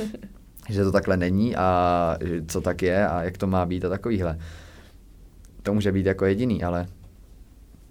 že 0.69 0.83
to 0.83 0.91
takhle 0.91 1.17
není 1.17 1.55
a 1.55 2.17
co 2.47 2.61
tak 2.61 2.81
je 2.81 3.07
a 3.07 3.23
jak 3.23 3.37
to 3.37 3.47
má 3.47 3.65
být 3.65 3.85
a 3.85 3.89
takovýhle. 3.89 4.39
To 5.63 5.73
může 5.73 5.91
být 5.91 6.05
jako 6.05 6.25
jediný, 6.25 6.63
ale 6.63 6.87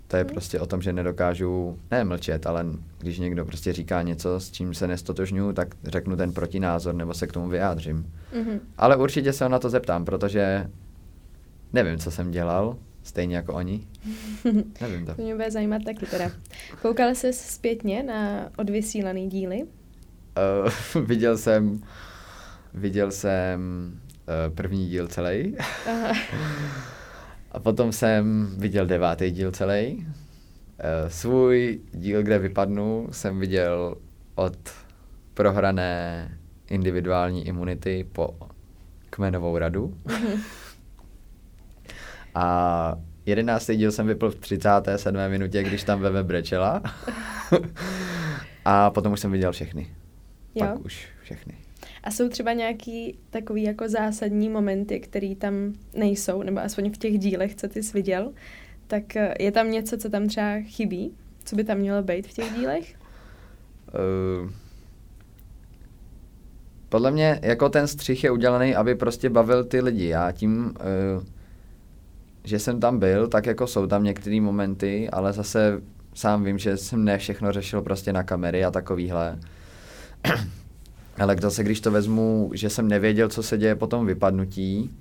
to 0.08 0.16
je 0.16 0.22
hmm. 0.22 0.32
prostě 0.32 0.60
o 0.60 0.66
tom, 0.66 0.82
že 0.82 0.92
nedokážu 0.92 1.78
ne 1.90 2.04
mlčet, 2.04 2.46
ale 2.46 2.66
když 2.98 3.18
někdo 3.18 3.44
prostě 3.44 3.72
říká 3.72 4.02
něco, 4.02 4.40
s 4.40 4.50
čím 4.50 4.74
se 4.74 4.86
nestotožňuju, 4.86 5.52
tak 5.52 5.74
řeknu 5.84 6.16
ten 6.16 6.32
protinázor 6.32 6.94
nebo 6.94 7.14
se 7.14 7.26
k 7.26 7.32
tomu 7.32 7.48
vyjádřím. 7.48 8.12
Mm-hmm. 8.32 8.60
Ale 8.78 8.96
určitě 8.96 9.32
se 9.32 9.48
na 9.48 9.58
to 9.58 9.70
zeptám, 9.70 10.04
protože 10.04 10.70
nevím, 11.72 11.98
co 11.98 12.10
jsem 12.10 12.30
dělal, 12.30 12.76
stejně 13.06 13.36
jako 13.36 13.54
oni. 13.54 13.86
nevím 14.80 15.06
to. 15.06 15.14
To 15.14 15.22
mě 15.22 15.34
bude 15.34 15.50
zajímat 15.50 15.84
taky 15.84 16.06
teda. 16.06 16.30
Koukal 16.82 17.14
jsi 17.14 17.32
zpětně 17.32 18.02
na 18.02 18.50
odvysílaný 18.56 19.28
díly? 19.28 19.62
Uh, 20.94 21.04
viděl 21.06 21.38
jsem 21.38 21.82
viděl 22.74 23.10
jsem 23.10 23.60
uh, 24.48 24.54
první 24.54 24.88
díl 24.88 25.08
celý. 25.08 25.56
A 27.52 27.60
potom 27.60 27.92
jsem 27.92 28.54
viděl 28.58 28.86
devátý 28.86 29.30
díl 29.30 29.52
celý. 29.52 29.96
Uh, 29.96 31.08
svůj 31.08 31.80
díl, 31.92 32.22
kde 32.22 32.38
vypadnu, 32.38 33.08
jsem 33.10 33.40
viděl 33.40 33.96
od 34.34 34.56
prohrané 35.34 36.28
individuální 36.68 37.46
imunity 37.46 38.06
po 38.12 38.36
kmenovou 39.10 39.58
radu. 39.58 39.98
A 42.36 42.98
jedenáctý 43.26 43.76
díl 43.76 43.92
jsem 43.92 44.06
vypl 44.06 44.30
v 44.30 44.34
37. 44.34 45.16
minutě, 45.28 45.62
když 45.62 45.84
tam 45.84 46.00
Veve 46.00 46.24
brečela. 46.24 46.82
a 48.64 48.90
potom 48.90 49.12
už 49.12 49.20
jsem 49.20 49.32
viděl 49.32 49.52
všechny. 49.52 49.86
Jo. 50.54 50.66
Pak 50.66 50.84
už 50.84 51.08
všechny. 51.22 51.54
A 52.02 52.10
jsou 52.10 52.28
třeba 52.28 52.52
nějaký 52.52 53.18
takový 53.30 53.62
jako 53.62 53.88
zásadní 53.88 54.48
momenty, 54.48 55.00
které 55.00 55.34
tam 55.38 55.72
nejsou, 55.94 56.42
nebo 56.42 56.60
aspoň 56.60 56.90
v 56.90 56.98
těch 56.98 57.18
dílech, 57.18 57.54
co 57.54 57.68
ty 57.68 57.82
jsi 57.82 57.92
viděl, 57.92 58.32
tak 58.86 59.16
eh, 59.16 59.34
je 59.40 59.52
tam 59.52 59.70
něco, 59.70 59.96
co 59.96 60.10
tam 60.10 60.26
třeba 60.26 60.60
chybí? 60.60 61.12
Co 61.44 61.56
by 61.56 61.64
tam 61.64 61.78
mělo 61.78 62.02
být 62.02 62.26
v 62.26 62.32
těch 62.32 62.52
dílech? 62.52 62.94
Uh, 63.94 64.50
podle 66.88 67.10
mě 67.10 67.40
jako 67.42 67.68
ten 67.68 67.86
střih 67.86 68.24
je 68.24 68.30
udělaný, 68.30 68.74
aby 68.74 68.94
prostě 68.94 69.30
bavil 69.30 69.64
ty 69.64 69.80
lidi. 69.80 70.06
Já 70.06 70.32
tím, 70.32 70.74
uh, 71.16 71.24
že 72.46 72.58
jsem 72.58 72.80
tam 72.80 72.98
byl, 72.98 73.28
tak 73.28 73.46
jako 73.46 73.66
jsou 73.66 73.86
tam 73.86 74.04
některé 74.04 74.40
momenty, 74.40 75.10
ale 75.10 75.32
zase 75.32 75.82
sám 76.14 76.44
vím, 76.44 76.58
že 76.58 76.76
jsem 76.76 77.04
ne 77.04 77.18
všechno 77.18 77.52
řešil 77.52 77.82
prostě 77.82 78.12
na 78.12 78.22
kamery 78.22 78.64
a 78.64 78.70
takovýhle. 78.70 79.38
Ale 81.18 81.36
zase, 81.40 81.64
když 81.64 81.80
to 81.80 81.90
vezmu, 81.90 82.50
že 82.54 82.70
jsem 82.70 82.88
nevěděl, 82.88 83.28
co 83.28 83.42
se 83.42 83.58
děje 83.58 83.74
po 83.74 83.86
tom 83.86 84.06
vypadnutí 84.06 84.96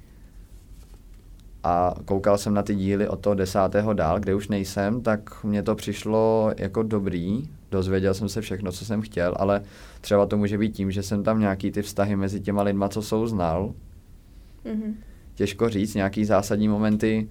a 1.63 1.95
koukal 2.05 2.37
jsem 2.37 2.53
na 2.53 2.63
ty 2.63 2.75
díly 2.75 3.07
od 3.07 3.19
toho 3.19 3.35
desátého 3.35 3.93
dál, 3.93 4.19
kde 4.19 4.35
už 4.35 4.47
nejsem, 4.47 5.01
tak 5.01 5.43
mně 5.43 5.63
to 5.63 5.75
přišlo 5.75 6.51
jako 6.57 6.83
dobrý, 6.83 7.49
dozvěděl 7.71 8.13
jsem 8.13 8.29
se 8.29 8.41
všechno, 8.41 8.71
co 8.71 8.85
jsem 8.85 9.01
chtěl, 9.01 9.33
ale 9.37 9.61
třeba 10.01 10.25
to 10.25 10.37
může 10.37 10.57
být 10.57 10.71
tím, 10.71 10.91
že 10.91 11.03
jsem 11.03 11.23
tam 11.23 11.39
nějaký 11.39 11.71
ty 11.71 11.81
vztahy 11.81 12.15
mezi 12.15 12.39
těma 12.39 12.63
lidma, 12.63 12.89
co 12.89 13.01
jsou 13.01 13.27
znal. 13.27 13.73
Mm-hmm. 14.65 14.93
Těžko 15.35 15.69
říct, 15.69 15.93
nějaký 15.93 16.25
zásadní 16.25 16.67
momenty, 16.67 17.27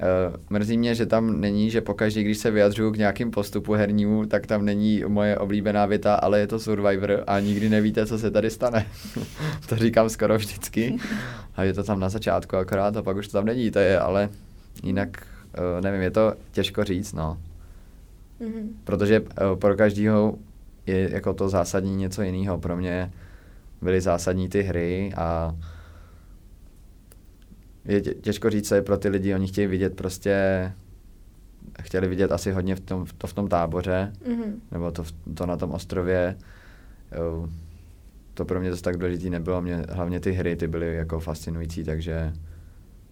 Uh, 0.00 0.36
mrzí 0.50 0.78
mě, 0.78 0.94
že 0.94 1.06
tam 1.06 1.40
není, 1.40 1.70
že 1.70 1.80
pokaždé, 1.80 2.22
když 2.22 2.38
se 2.38 2.50
vyjadřuju 2.50 2.92
k 2.92 2.96
nějakým 2.96 3.30
postupu 3.30 3.72
hernímu, 3.72 4.26
tak 4.26 4.46
tam 4.46 4.64
není 4.64 5.04
moje 5.08 5.38
oblíbená 5.38 5.86
věta, 5.86 6.14
ale 6.14 6.40
je 6.40 6.46
to 6.46 6.58
Survivor 6.58 7.24
a 7.26 7.40
nikdy 7.40 7.68
nevíte, 7.68 8.06
co 8.06 8.18
se 8.18 8.30
tady 8.30 8.50
stane. 8.50 8.86
to 9.68 9.76
říkám 9.76 10.08
skoro 10.08 10.36
vždycky. 10.38 10.96
A 11.56 11.64
je 11.64 11.72
to 11.72 11.84
tam 11.84 12.00
na 12.00 12.08
začátku 12.08 12.56
akorát 12.56 12.96
a 12.96 13.02
pak 13.02 13.16
už 13.16 13.28
to 13.28 13.32
tam 13.32 13.44
není. 13.44 13.70
To 13.70 13.78
je, 13.78 13.98
ale 13.98 14.28
jinak, 14.82 15.26
uh, 15.58 15.80
nevím, 15.80 16.00
je 16.00 16.10
to 16.10 16.34
těžko 16.52 16.84
říct, 16.84 17.12
no. 17.12 17.38
Mm-hmm. 18.40 18.68
Protože 18.84 19.20
uh, 19.20 19.26
pro 19.58 19.76
každého 19.76 20.38
je 20.86 21.10
jako 21.12 21.34
to 21.34 21.48
zásadní 21.48 21.96
něco 21.96 22.22
jiného. 22.22 22.58
Pro 22.58 22.76
mě 22.76 23.12
byly 23.82 24.00
zásadní 24.00 24.48
ty 24.48 24.62
hry 24.62 25.12
a 25.16 25.56
je 27.88 28.00
těžko 28.00 28.50
říct, 28.50 28.68
co 28.68 28.74
je 28.74 28.82
pro 28.82 28.98
ty 28.98 29.08
lidi, 29.08 29.34
oni 29.34 29.46
chtějí 29.46 29.66
vidět 29.66 29.96
prostě, 29.96 30.72
chtěli 31.82 32.08
vidět 32.08 32.32
asi 32.32 32.52
hodně 32.52 32.76
v 32.76 32.80
tom, 32.80 33.06
to 33.18 33.26
v 33.26 33.34
tom 33.34 33.48
táboře, 33.48 34.12
mm-hmm. 34.28 34.52
nebo 34.72 34.90
to, 34.90 35.04
to 35.34 35.46
na 35.46 35.56
tom 35.56 35.70
ostrově. 35.70 36.36
Jo, 37.16 37.48
to 38.34 38.44
pro 38.44 38.60
mě 38.60 38.70
zase 38.70 38.82
tak 38.82 38.96
důležitý 38.96 39.30
nebylo, 39.30 39.62
mě 39.62 39.82
hlavně 39.88 40.20
ty 40.20 40.32
hry, 40.32 40.56
ty 40.56 40.68
byly 40.68 40.94
jako 40.94 41.20
fascinující, 41.20 41.84
takže 41.84 42.32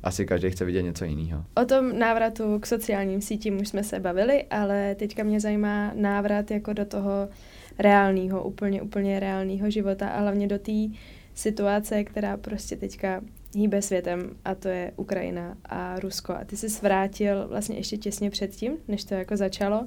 asi 0.02 0.26
každý 0.26 0.50
chce 0.50 0.64
vidět 0.64 0.82
něco 0.82 1.04
jiného. 1.04 1.44
O 1.62 1.64
tom 1.64 1.98
návratu 1.98 2.58
k 2.58 2.66
sociálním 2.66 3.20
sítím 3.20 3.60
už 3.60 3.68
jsme 3.68 3.84
se 3.84 4.00
bavili, 4.00 4.44
ale 4.44 4.94
teďka 4.94 5.22
mě 5.22 5.40
zajímá 5.40 5.92
návrat 5.94 6.50
jako 6.50 6.72
do 6.72 6.84
toho 6.84 7.28
reálného, 7.78 8.44
úplně, 8.44 8.82
úplně 8.82 9.20
reálného 9.20 9.70
života 9.70 10.08
a 10.08 10.20
hlavně 10.20 10.46
do 10.46 10.58
té 10.58 10.72
situace, 11.34 12.04
která 12.04 12.36
prostě 12.36 12.76
teďka 12.76 13.20
hýbe 13.54 13.82
světem 13.82 14.30
a 14.44 14.54
to 14.54 14.68
je 14.68 14.92
Ukrajina 14.96 15.56
a 15.64 16.00
Rusko. 16.00 16.32
A 16.32 16.44
ty 16.44 16.56
jsi 16.56 16.70
svrátil 16.70 17.48
vlastně 17.48 17.76
ještě 17.76 17.96
těsně 17.96 18.30
předtím, 18.30 18.72
než 18.88 19.04
to 19.04 19.14
jako 19.14 19.36
začalo, 19.36 19.86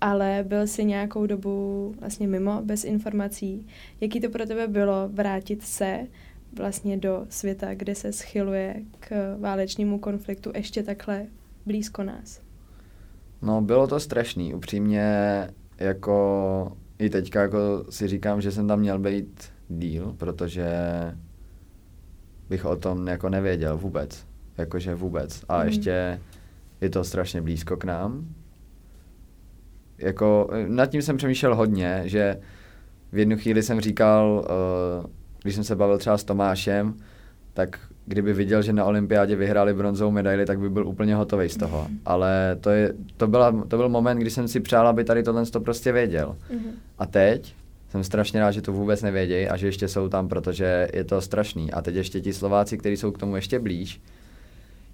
ale 0.00 0.44
byl 0.48 0.66
si 0.66 0.84
nějakou 0.84 1.26
dobu 1.26 1.94
vlastně 2.00 2.28
mimo, 2.28 2.62
bez 2.64 2.84
informací. 2.84 3.66
Jaký 4.00 4.20
to 4.20 4.28
pro 4.30 4.46
tebe 4.46 4.68
bylo 4.68 5.08
vrátit 5.12 5.62
se 5.62 6.06
vlastně 6.52 6.96
do 6.96 7.26
světa, 7.28 7.74
kde 7.74 7.94
se 7.94 8.12
schyluje 8.12 8.82
k 9.00 9.36
válečnému 9.40 9.98
konfliktu 9.98 10.52
ještě 10.54 10.82
takhle 10.82 11.26
blízko 11.66 12.02
nás? 12.02 12.40
No, 13.42 13.60
bylo 13.62 13.86
to 13.86 14.00
strašný. 14.00 14.54
Upřímně, 14.54 15.10
jako 15.78 16.76
i 16.98 17.10
teďka 17.10 17.42
jako 17.42 17.84
si 17.90 18.08
říkám, 18.08 18.40
že 18.40 18.52
jsem 18.52 18.68
tam 18.68 18.80
měl 18.80 18.98
být 18.98 19.42
díl, 19.68 20.14
protože 20.18 20.66
bych 22.50 22.64
o 22.64 22.76
tom 22.76 23.06
jako 23.06 23.28
nevěděl 23.28 23.76
vůbec. 23.76 24.26
Jakože 24.58 24.94
vůbec. 24.94 25.44
A 25.48 25.58
mm. 25.58 25.66
ještě 25.66 26.20
je 26.80 26.90
to 26.90 27.04
strašně 27.04 27.42
blízko 27.42 27.76
k 27.76 27.84
nám. 27.84 28.26
Jako, 29.98 30.50
nad 30.66 30.86
tím 30.86 31.02
jsem 31.02 31.16
přemýšlel 31.16 31.54
hodně, 31.54 32.02
že 32.04 32.36
v 33.12 33.18
jednu 33.18 33.36
chvíli 33.36 33.62
jsem 33.62 33.80
říkal, 33.80 34.46
uh, 35.00 35.10
když 35.42 35.54
jsem 35.54 35.64
se 35.64 35.76
bavil 35.76 35.98
třeba 35.98 36.18
s 36.18 36.24
Tomášem, 36.24 36.94
tak 37.52 37.78
kdyby 38.06 38.32
viděl, 38.32 38.62
že 38.62 38.72
na 38.72 38.84
olympiádě 38.84 39.36
vyhráli 39.36 39.74
bronzovou 39.74 40.10
medaili, 40.10 40.46
tak 40.46 40.58
by 40.58 40.70
byl 40.70 40.86
úplně 40.86 41.14
hotový 41.14 41.48
z 41.48 41.56
toho. 41.56 41.86
Mm. 41.90 41.98
Ale 42.04 42.56
to, 42.60 42.70
je, 42.70 42.92
to, 43.16 43.26
byla, 43.26 43.64
to 43.68 43.76
byl 43.76 43.88
moment, 43.88 44.18
kdy 44.18 44.30
jsem 44.30 44.48
si 44.48 44.60
přál, 44.60 44.88
aby 44.88 45.04
tady 45.04 45.22
tohle 45.22 45.46
to 45.46 45.60
prostě 45.60 45.92
věděl. 45.92 46.36
Mm. 46.52 46.70
A 46.98 47.06
teď 47.06 47.54
jsem 47.90 48.04
strašně 48.04 48.40
rád, 48.40 48.50
že 48.50 48.62
to 48.62 48.72
vůbec 48.72 49.02
nevědějí 49.02 49.48
a 49.48 49.56
že 49.56 49.66
ještě 49.66 49.88
jsou 49.88 50.08
tam, 50.08 50.28
protože 50.28 50.88
je 50.94 51.04
to 51.04 51.20
strašný. 51.20 51.72
A 51.72 51.82
teď 51.82 51.94
ještě 51.94 52.20
ti 52.20 52.32
Slováci, 52.32 52.78
kteří 52.78 52.96
jsou 52.96 53.12
k 53.12 53.18
tomu 53.18 53.36
ještě 53.36 53.58
blíž, 53.58 54.00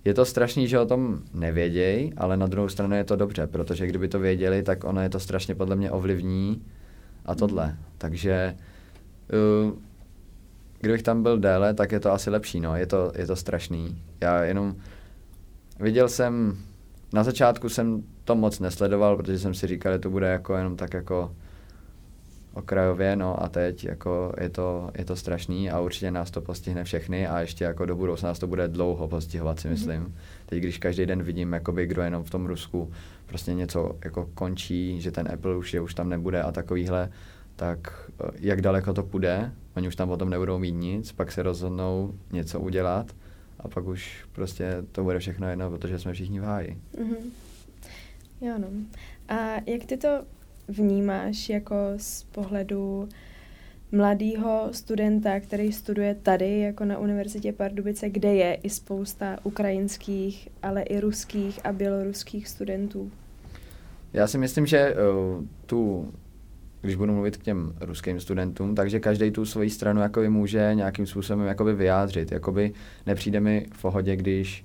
je 0.05 0.15
to 0.15 0.25
strašný, 0.25 0.69
že 0.69 0.79
o 0.79 0.87
tom 0.87 1.19
nevědějí, 1.35 2.13
ale 2.17 2.37
na 2.37 2.47
druhou 2.47 2.69
stranu 2.69 2.97
je 2.97 3.05
to 3.05 3.17
dobře, 3.17 3.47
protože 3.47 3.87
kdyby 3.87 4.09
to 4.09 4.19
věděli, 4.19 4.63
tak 4.63 4.85
ono 4.85 5.01
je 5.01 5.09
to 5.09 5.21
strašně 5.21 5.55
podle 5.55 5.77
mě 5.77 5.91
ovlivní 5.91 6.63
a 7.25 7.35
tohle. 7.35 7.77
Takže 7.99 8.57
uh, 9.65 9.73
kdybych 10.81 11.03
tam 11.03 11.23
byl 11.23 11.39
déle, 11.39 11.75
tak 11.75 11.93
je 11.93 12.01
to 12.01 12.13
asi 12.13 12.31
lepší, 12.31 12.61
no, 12.61 12.77
je 12.77 12.87
to, 12.87 13.13
je 13.17 13.27
to 13.27 13.37
strašný. 13.37 14.03
Já 14.21 14.45
jenom 14.45 14.77
viděl 15.81 16.09
jsem, 16.09 16.57
na 17.13 17.25
začátku 17.25 17.69
jsem 17.69 18.03
to 18.25 18.35
moc 18.35 18.61
nesledoval, 18.61 19.17
protože 19.17 19.39
jsem 19.39 19.55
si 19.55 19.67
říkal, 19.67 19.93
že 19.93 19.99
to 19.99 20.11
bude 20.11 20.27
jako 20.27 20.57
jenom 20.57 20.77
tak 20.77 20.95
jako 20.95 21.35
okrajově, 22.55 23.17
no 23.17 23.43
a 23.43 23.49
teď 23.49 23.85
jako 23.85 24.33
je 24.41 24.49
to, 24.49 24.91
je 24.99 25.05
to 25.05 25.17
strašný 25.17 25.71
a 25.71 25.81
určitě 25.81 26.11
nás 26.11 26.31
to 26.31 26.41
postihne 26.41 26.85
všechny 26.85 27.27
a 27.27 27.41
ještě 27.41 27.65
jako 27.65 27.87
do 27.87 27.97
budoucna 27.97 28.29
nás 28.29 28.39
to 28.39 28.47
bude 28.47 28.69
dlouho 28.69 29.09
postihovat, 29.09 29.61
si 29.61 29.69
mhm. 29.69 29.77
myslím. 29.77 30.03
Mm-hmm. 30.03 30.13
Teď, 30.47 30.59
když 30.59 30.79
každý 30.79 31.07
den 31.07 31.23
vidím, 31.23 31.53
jakoby, 31.53 31.87
kdo 31.87 32.03
jenom 32.03 32.25
v 32.25 32.31
tom 32.31 32.47
Rusku 32.47 32.93
prostě 33.27 33.55
něco 33.55 33.97
jako 34.05 34.29
končí, 34.35 35.01
že 35.01 35.11
ten 35.11 35.29
Apple 35.33 35.57
už 35.57 35.75
je, 35.75 35.81
už 35.81 35.95
tam 35.95 36.09
nebude 36.09 36.43
a 36.43 36.53
takovýhle, 36.53 37.11
tak 37.57 38.11
eh, 38.25 38.31
jak 38.41 38.61
daleko 38.61 38.95
to 38.95 39.03
půjde, 39.03 39.53
oni 39.77 39.89
už 39.89 39.97
tam 39.97 40.09
potom 40.09 40.31
nebudou 40.31 40.59
mít 40.59 40.73
nic, 40.73 41.13
pak 41.13 41.33
se 41.33 41.43
rozhodnou 41.43 42.15
něco 42.33 42.61
udělat 42.61 43.07
a 43.61 43.69
pak 43.69 43.87
už 43.87 44.25
prostě 44.33 44.77
to 44.93 45.03
bude 45.03 45.19
všechno 45.19 45.51
jedno, 45.51 45.71
protože 45.71 45.99
jsme 45.99 46.13
všichni 46.13 46.41
v 46.41 46.45
háji. 46.45 46.79
Mm-hmm. 46.99 47.31
Jo 48.41 48.55
no. 48.59 48.69
A 49.29 49.35
jak 49.67 49.85
ty 49.87 49.97
to 49.97 50.09
vnímáš 50.69 51.49
jako 51.49 51.77
z 51.97 52.23
pohledu 52.23 53.09
mladého 53.93 54.69
studenta, 54.73 55.41
který 55.41 55.73
studuje 55.73 56.15
tady, 56.23 56.61
jako 56.61 56.85
na 56.85 56.99
Univerzitě 56.99 57.53
Pardubice, 57.53 58.11
kde 58.11 58.35
je 58.35 58.55
i 58.55 58.71
spousta 58.71 59.39
ukrajinských, 59.43 60.49
ale 60.63 60.83
i 60.83 61.01
ruských 61.01 61.67
a 61.67 61.73
běloruských 61.73 62.49
studentů? 62.49 63.11
Já 64.13 64.27
si 64.27 64.39
myslím, 64.39 64.67
že 64.67 64.95
uh, 64.95 65.45
tu, 65.67 66.13
když 66.81 66.97
budu 66.97 67.13
mluvit 67.13 67.37
k 67.37 67.43
těm 67.43 67.75
ruským 67.81 68.21
studentům, 68.21 68.75
takže 68.75 69.01
každý 69.01 69.31
tu 69.31 69.45
svoji 69.45 69.71
stranu 69.71 70.01
jakoby 70.01 70.29
může 70.29 70.71
nějakým 70.75 71.07
způsobem 71.07 71.47
jakoby 71.47 71.75
vyjádřit. 71.75 72.33
Jakoby 72.33 72.73
nepřijde 73.07 73.41
mi 73.41 73.67
v 73.73 73.83
pohodě, 73.83 74.17
když 74.17 74.65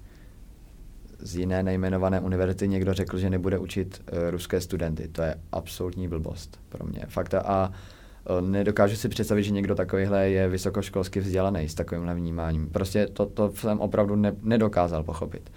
z 1.19 1.35
jiné 1.35 1.63
nejmenované 1.63 2.19
univerzity 2.19 2.67
někdo 2.67 2.93
řekl, 2.93 3.17
že 3.17 3.29
nebude 3.29 3.57
učit 3.57 4.01
uh, 4.11 4.29
ruské 4.29 4.61
studenty. 4.61 5.07
To 5.07 5.21
je 5.21 5.35
absolutní 5.51 6.07
blbost 6.07 6.59
pro 6.69 6.87
mě. 6.87 7.01
Fakt 7.07 7.33
a 7.33 7.71
uh, 8.29 8.47
nedokážu 8.47 8.95
si 8.95 9.09
představit, 9.09 9.43
že 9.43 9.51
někdo 9.51 9.75
takovýhle 9.75 10.29
je 10.29 10.49
vysokoškolsky 10.49 11.19
vzdělaný 11.19 11.69
s 11.69 11.75
takovýmhle 11.75 12.15
vnímáním. 12.15 12.69
Prostě 12.69 13.07
to, 13.07 13.25
to 13.25 13.51
jsem 13.51 13.79
opravdu 13.79 14.15
ne, 14.15 14.35
nedokázal 14.41 15.03
pochopit. 15.03 15.51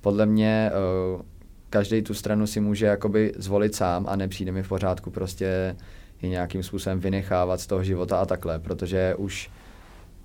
Podle 0.00 0.26
mě 0.26 0.70
uh, 1.14 1.22
každý 1.70 2.02
tu 2.02 2.14
stranu 2.14 2.46
si 2.46 2.60
může 2.60 2.86
jakoby 2.86 3.32
zvolit 3.36 3.74
sám 3.74 4.06
a 4.08 4.16
nepřijde 4.16 4.52
mi 4.52 4.62
v 4.62 4.68
pořádku 4.68 5.10
prostě 5.10 5.76
je 6.22 6.28
nějakým 6.28 6.62
způsobem 6.62 7.00
vynechávat 7.00 7.60
z 7.60 7.66
toho 7.66 7.84
života 7.84 8.18
a 8.18 8.26
takhle, 8.26 8.58
protože 8.58 9.14
už 9.14 9.50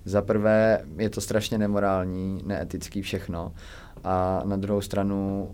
za 0.04 0.22
prvé 0.22 0.84
je 0.98 1.10
to 1.10 1.20
strašně 1.20 1.58
nemorální, 1.58 2.42
neetický 2.46 3.02
všechno 3.02 3.52
a 4.10 4.42
na 4.44 4.56
druhou 4.56 4.80
stranu 4.80 5.50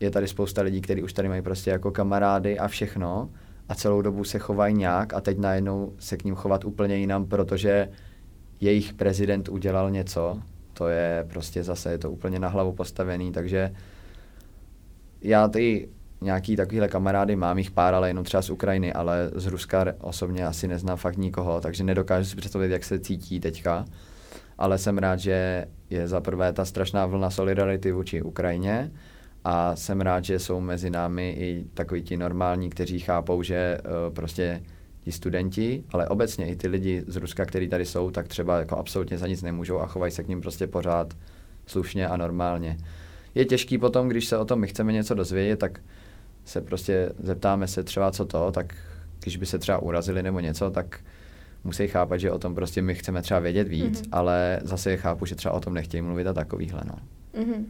je 0.00 0.10
tady 0.10 0.28
spousta 0.28 0.62
lidí, 0.62 0.80
kteří 0.80 1.02
už 1.02 1.12
tady 1.12 1.28
mají 1.28 1.42
prostě 1.42 1.70
jako 1.70 1.90
kamarády 1.90 2.58
a 2.58 2.68
všechno 2.68 3.30
a 3.68 3.74
celou 3.74 4.02
dobu 4.02 4.24
se 4.24 4.38
chovají 4.38 4.74
nějak 4.74 5.14
a 5.14 5.20
teď 5.20 5.38
najednou 5.38 5.92
se 5.98 6.16
k 6.16 6.24
ním 6.24 6.34
chovat 6.34 6.64
úplně 6.64 6.96
jinam, 6.96 7.26
protože 7.26 7.88
jejich 8.60 8.92
prezident 8.92 9.48
udělal 9.48 9.90
něco, 9.90 10.40
to 10.72 10.88
je 10.88 11.26
prostě 11.30 11.62
zase 11.62 11.90
je 11.90 11.98
to 11.98 12.10
úplně 12.10 12.38
na 12.38 12.48
hlavu 12.48 12.72
postavený, 12.72 13.32
takže 13.32 13.72
já 15.20 15.48
ty 15.48 15.88
nějaký 16.20 16.56
takovýhle 16.56 16.88
kamarády 16.88 17.36
mám 17.36 17.58
jich 17.58 17.70
pár, 17.70 17.94
ale 17.94 18.08
jenom 18.08 18.24
třeba 18.24 18.42
z 18.42 18.50
Ukrajiny, 18.50 18.92
ale 18.92 19.30
z 19.34 19.46
Ruska 19.46 19.84
osobně 20.00 20.46
asi 20.46 20.68
neznám 20.68 20.96
fakt 20.96 21.16
nikoho, 21.16 21.60
takže 21.60 21.84
nedokážu 21.84 22.30
si 22.30 22.36
představit, 22.36 22.70
jak 22.70 22.84
se 22.84 22.98
cítí 22.98 23.40
teďka 23.40 23.84
ale 24.60 24.78
jsem 24.78 24.98
rád, 24.98 25.16
že 25.16 25.66
je 25.90 26.08
za 26.08 26.20
prvé 26.20 26.52
ta 26.52 26.64
strašná 26.64 27.06
vlna 27.06 27.30
solidarity 27.30 27.92
vůči 27.92 28.22
Ukrajině 28.22 28.90
a 29.44 29.76
jsem 29.76 30.00
rád, 30.00 30.24
že 30.24 30.38
jsou 30.38 30.60
mezi 30.60 30.90
námi 30.90 31.30
i 31.38 31.64
takoví 31.74 32.02
ti 32.02 32.16
normální, 32.16 32.70
kteří 32.70 33.00
chápou, 33.00 33.42
že 33.42 33.78
uh, 33.84 34.14
prostě 34.14 34.62
ti 35.00 35.12
studenti, 35.12 35.84
ale 35.90 36.08
obecně 36.08 36.46
i 36.46 36.56
ty 36.56 36.68
lidi 36.68 37.04
z 37.06 37.16
Ruska, 37.16 37.44
kteří 37.44 37.68
tady 37.68 37.86
jsou, 37.86 38.10
tak 38.10 38.28
třeba 38.28 38.58
jako 38.58 38.76
absolutně 38.76 39.18
za 39.18 39.26
nic 39.26 39.42
nemůžou 39.42 39.80
a 39.80 39.86
chovají 39.86 40.12
se 40.12 40.24
k 40.24 40.28
ním 40.28 40.40
prostě 40.40 40.66
pořád 40.66 41.14
slušně 41.66 42.08
a 42.08 42.16
normálně. 42.16 42.76
Je 43.34 43.44
těžký 43.44 43.78
potom, 43.78 44.08
když 44.08 44.26
se 44.26 44.38
o 44.38 44.44
tom 44.44 44.60
my 44.60 44.66
chceme 44.66 44.92
něco 44.92 45.14
dozvědět, 45.14 45.58
tak 45.58 45.80
se 46.44 46.60
prostě 46.60 47.12
zeptáme 47.18 47.66
se 47.66 47.82
třeba 47.82 48.10
co 48.10 48.24
to, 48.24 48.52
tak 48.52 48.74
když 49.22 49.36
by 49.36 49.46
se 49.46 49.58
třeba 49.58 49.78
urazili 49.78 50.22
nebo 50.22 50.40
něco, 50.40 50.70
tak 50.70 51.00
musí 51.64 51.88
chápat, 51.88 52.16
že 52.16 52.30
o 52.30 52.38
tom 52.38 52.54
prostě 52.54 52.82
my 52.82 52.94
chceme 52.94 53.22
třeba 53.22 53.40
vědět 53.40 53.68
víc, 53.68 54.02
mm-hmm. 54.02 54.08
ale 54.12 54.60
zase 54.62 54.96
chápu, 54.96 55.26
že 55.26 55.34
třeba 55.34 55.54
o 55.54 55.60
tom 55.60 55.74
nechtějí 55.74 56.02
mluvit 56.02 56.26
a 56.26 56.32
takovýhle, 56.32 56.80
no. 56.86 56.94
Mm-hmm. 57.42 57.64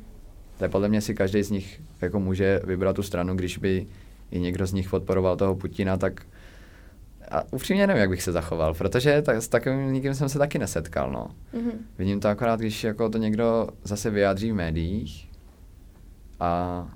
To 0.59 0.65
je 0.65 0.69
podle 0.69 0.89
mě 0.89 1.01
si 1.01 1.15
každý 1.15 1.43
z 1.43 1.51
nich 1.51 1.81
jako 2.01 2.21
může 2.21 2.61
vybrat 2.65 2.97
tu 2.97 3.03
stranu, 3.03 3.35
když 3.35 3.59
by 3.59 3.87
i 4.31 4.41
někdo 4.41 4.67
z 4.67 4.73
nich 4.73 4.91
podporoval 4.91 5.37
toho 5.37 5.55
Putina, 5.55 5.97
tak 5.97 6.23
a 7.31 7.53
upřímně 7.53 7.87
nevím, 7.87 8.01
jak 8.01 8.11
bych 8.11 8.23
se 8.23 8.33
zachoval, 8.33 8.75
protože 8.75 9.23
tak, 9.23 9.37
s 9.37 9.49
takovým 9.49 9.93
nikým 9.93 10.15
jsem 10.15 10.29
se 10.29 10.39
taky 10.39 10.59
nesetkal, 10.59 11.13
no. 11.13 11.31
Mm-hmm. 11.55 11.73
Vidím 11.99 12.21
to 12.21 12.29
akorát, 12.29 12.61
když 12.61 12.85
jako 12.85 13.09
to 13.09 13.19
někdo 13.19 13.69
zase 13.85 14.11
vyjádří 14.11 14.53
v 14.53 14.55
médiích 14.55 15.31
a 16.41 16.87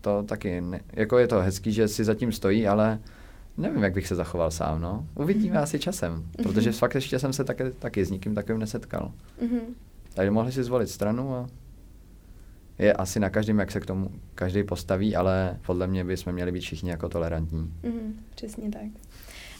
to 0.00 0.22
taky, 0.22 0.60
ne, 0.60 0.80
jako 0.92 1.18
je 1.18 1.26
to 1.26 1.40
hezký, 1.40 1.72
že 1.72 1.88
si 1.88 2.04
zatím 2.04 2.32
stojí, 2.32 2.66
ale 2.66 2.98
Nevím, 3.58 3.82
jak 3.82 3.94
bych 3.94 4.06
se 4.08 4.14
zachoval 4.14 4.50
sám, 4.50 4.80
no. 4.80 5.06
Uvidíme 5.14 5.56
mm-hmm. 5.56 5.62
asi 5.62 5.78
časem, 5.78 6.12
mm-hmm. 6.12 6.42
protože 6.42 6.72
fakt 6.72 6.94
ještě 6.94 7.18
jsem 7.18 7.32
se 7.32 7.44
taky, 7.44 7.64
taky 7.78 8.04
s 8.04 8.10
nikým 8.10 8.34
takovým 8.34 8.60
nesetkal. 8.60 9.12
Mm-hmm. 9.42 9.60
Takže 10.14 10.30
mohli 10.30 10.52
si 10.52 10.64
zvolit 10.64 10.88
stranu 10.88 11.34
a 11.34 11.48
je 12.78 12.92
asi 12.92 13.20
na 13.20 13.30
každém, 13.30 13.58
jak 13.58 13.70
se 13.70 13.80
k 13.80 13.86
tomu 13.86 14.10
každý 14.34 14.62
postaví, 14.62 15.16
ale 15.16 15.58
podle 15.66 15.86
mě 15.86 16.04
bychom 16.04 16.32
měli 16.32 16.52
být 16.52 16.60
všichni 16.60 16.90
jako 16.90 17.08
tolerantní. 17.08 17.72
Mm-hmm, 17.82 18.12
přesně 18.34 18.70
tak. 18.70 18.88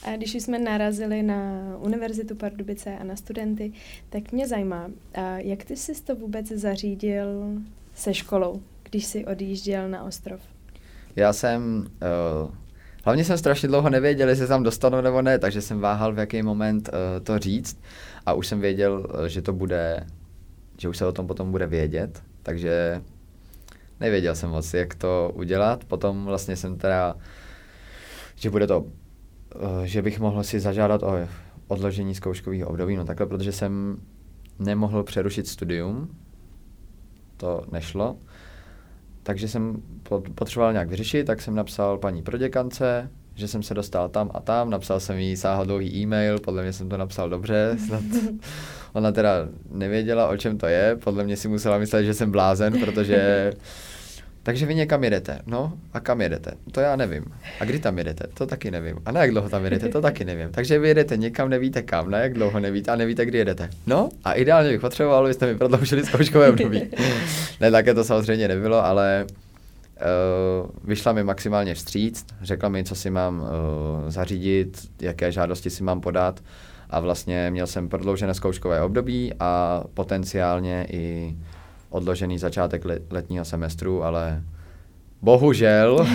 A 0.05 0.17
když 0.17 0.35
jsme 0.35 0.59
narazili 0.59 1.23
na 1.23 1.63
Univerzitu 1.79 2.35
Pardubice 2.35 2.99
a 2.99 3.05
na 3.05 3.17
studenty, 3.17 3.73
tak 4.09 4.33
mě 4.33 4.49
zajímá, 4.49 4.91
jak 5.37 5.65
ty 5.65 5.77
jsi 5.77 6.03
to 6.03 6.17
vůbec 6.17 6.47
zařídil 6.47 7.27
se 7.95 8.15
školou, 8.15 8.63
když 8.91 9.05
jsi 9.05 9.25
odjížděl 9.25 9.89
na 9.89 10.03
ostrov? 10.03 10.41
Já 11.17 11.33
jsem 11.33 11.87
uh, 12.45 12.55
Hlavně 13.09 13.25
jsem 13.25 13.39
strašně 13.39 13.69
dlouho 13.69 13.91
nevěděl, 13.91 14.29
jestli 14.29 14.45
se 14.45 14.49
tam 14.49 14.63
dostanu 14.63 15.01
nebo 15.01 15.23
ne, 15.23 15.39
takže 15.39 15.61
jsem 15.63 15.81
váhal, 15.81 16.13
v 16.13 16.19
jaký 16.19 16.43
moment 16.43 16.89
uh, 16.89 17.25
to 17.25 17.39
říct. 17.39 17.81
A 18.27 18.33
už 18.33 18.47
jsem 18.47 18.61
věděl, 18.61 19.07
uh, 19.15 19.25
že 19.25 19.43
to 19.43 19.53
bude, 19.53 20.07
že 20.79 20.89
už 20.89 20.97
se 20.97 21.07
o 21.07 21.13
tom 21.13 21.27
potom 21.27 21.51
bude 21.51 21.67
vědět, 21.67 22.23
takže 22.43 23.03
nevěděl 24.01 24.35
jsem 24.35 24.51
moc, 24.51 24.75
jak 24.75 24.95
to 24.95 25.33
udělat. 25.35 25.85
Potom 25.85 26.25
vlastně 26.25 26.57
jsem 26.57 26.77
teda, 26.77 27.17
že 28.35 28.51
bude 28.51 28.67
to, 28.67 28.81
uh, 28.81 28.91
že 29.85 30.03
bych 30.03 30.21
mohl 30.21 30.45
si 30.45 30.61
zažádat 30.61 31.03
o 31.03 31.29
odložení 31.69 32.15
zkouškového 32.15 32.69
období, 32.69 32.97
no 32.97 33.05
takhle, 33.05 33.27
protože 33.27 33.53
jsem 33.53 34.01
nemohl 34.59 35.03
přerušit 35.03 35.49
studium, 35.49 36.09
to 37.37 37.65
nešlo, 37.73 38.17
takže 39.29 39.49
jsem 39.49 39.83
potřeboval 40.35 40.73
nějak 40.73 40.89
vyřešit, 40.89 41.27
tak 41.27 41.43
jsem 41.43 41.55
napsal 41.55 41.99
paní 41.99 42.23
proděkance, 42.23 43.11
že 43.35 43.49
jsem 43.49 43.63
se 43.63 43.75
dostal 43.75 44.09
tam 44.09 44.31
a 44.35 44.41
tam, 44.41 44.71
napsal 44.71 45.01
jsem 45.01 45.19
jí 45.19 45.37
sáhodlouhý 45.37 45.97
e-mail, 45.97 46.39
podle 46.39 46.63
mě 46.63 46.73
jsem 46.73 46.89
to 46.89 46.97
napsal 46.97 47.29
dobře, 47.29 47.77
snad 47.87 48.03
ona 48.93 49.13
teda 49.13 49.31
nevěděla, 49.71 50.29
o 50.29 50.37
čem 50.37 50.59
to 50.59 50.67
je, 50.67 50.97
podle 51.05 51.25
mě 51.25 51.37
si 51.37 51.49
musela 51.49 51.79
myslet, 51.79 52.05
že 52.05 52.15
jsem 52.15 52.31
blázen, 52.31 52.81
protože 52.81 53.53
takže 54.49 54.67
vy 54.67 54.75
někam 54.75 55.05
jedete. 55.05 55.39
No 55.47 55.73
a 55.93 56.01
kam 56.01 56.21
jedete? 56.21 56.51
To 56.73 56.81
já 56.81 56.97
nevím. 56.97 57.25
A 57.61 57.65
kdy 57.65 57.79
tam 57.79 57.99
jedete? 57.99 58.27
To 58.35 58.47
taky 58.47 58.71
nevím. 58.71 58.97
A 59.05 59.13
na 59.13 59.21
jak 59.21 59.31
dlouho 59.31 59.49
tam 59.49 59.65
jedete? 59.65 59.89
To 59.89 60.01
taky 60.01 60.25
nevím. 60.25 60.49
Takže 60.51 60.79
vy 60.79 60.89
jedete 60.89 61.17
někam, 61.17 61.49
nevíte 61.49 61.83
kam, 61.83 62.11
na 62.11 62.19
jak 62.19 62.35
dlouho 62.35 62.61
nevíte 62.61 62.91
a 62.91 62.97
nevíte, 62.97 63.27
kdy 63.27 63.39
jedete. 63.39 63.71
No 63.87 64.09
a 64.25 64.33
ideálně 64.33 64.71
bych 64.71 64.81
potřeboval, 64.81 65.25
abyste 65.25 65.47
mi 65.47 65.59
prodloužili 65.59 66.05
zkouškové 66.05 66.49
období. 66.51 66.83
ne, 67.61 67.71
také 67.71 67.95
to 67.95 68.05
samozřejmě 68.05 68.49
nebylo, 68.49 68.85
ale 68.85 69.27
Uh, 70.63 70.71
vyšla 70.85 71.13
mi 71.13 71.25
maximálně 71.25 71.75
vstříc, 71.75 72.27
řekla 72.43 72.69
mi, 72.69 72.85
co 72.85 72.95
si 72.95 73.11
mám 73.11 73.41
uh, 73.41 74.11
zařídit, 74.11 74.79
jaké 75.01 75.33
žádosti 75.33 75.71
si 75.71 75.83
mám 75.83 76.01
podat 76.01 76.41
a 76.91 77.01
vlastně 77.01 77.51
měl 77.51 77.67
jsem 77.67 77.89
prodloužené 77.89 78.35
zkouškové 78.35 78.83
období 78.83 79.33
a 79.41 79.83
potenciálně 79.95 80.87
i 80.91 81.37
odložený 81.91 82.39
začátek 82.39 82.83
letního 83.11 83.45
semestru, 83.45 84.05
ale 84.05 84.43
bohužel 85.23 86.07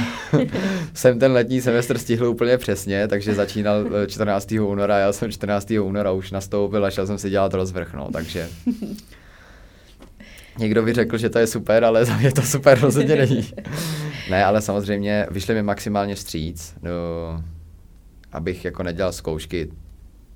jsem 0.94 1.20
ten 1.20 1.32
letní 1.32 1.62
semestr 1.62 1.98
stihl 1.98 2.28
úplně 2.28 2.58
přesně, 2.58 3.08
takže 3.08 3.36
začínal 3.36 3.86
14. 4.08 4.52
Eh, 4.52 4.60
února, 4.60 4.98
já 4.98 5.14
jsem 5.14 5.32
14. 5.32 5.72
února 5.72 6.12
už 6.12 6.32
nastoupil 6.32 6.86
a 6.86 6.92
šel 6.92 7.08
jsem 7.08 7.18
si 7.18 7.30
dělat 7.30 7.54
rozvrh, 7.54 7.94
no, 7.94 8.10
takže 8.14 8.50
Někdo 10.58 10.84
by 10.84 10.94
řekl, 10.94 11.18
že 11.18 11.30
to 11.30 11.40
je 11.40 11.48
super, 11.48 11.84
ale 11.84 12.06
za 12.06 12.18
mě 12.18 12.32
to 12.32 12.42
super 12.42 12.80
rozhodně 12.80 13.16
není. 13.16 13.50
ne, 14.30 14.46
ale 14.46 14.62
samozřejmě 14.62 15.28
vyšli 15.32 15.54
mi 15.54 15.64
maximálně 15.64 16.16
vstříc, 16.16 16.76
no, 16.82 16.92
abych 18.32 18.66
jako 18.66 18.84
nedělal 18.84 19.12
zkoušky 19.12 19.70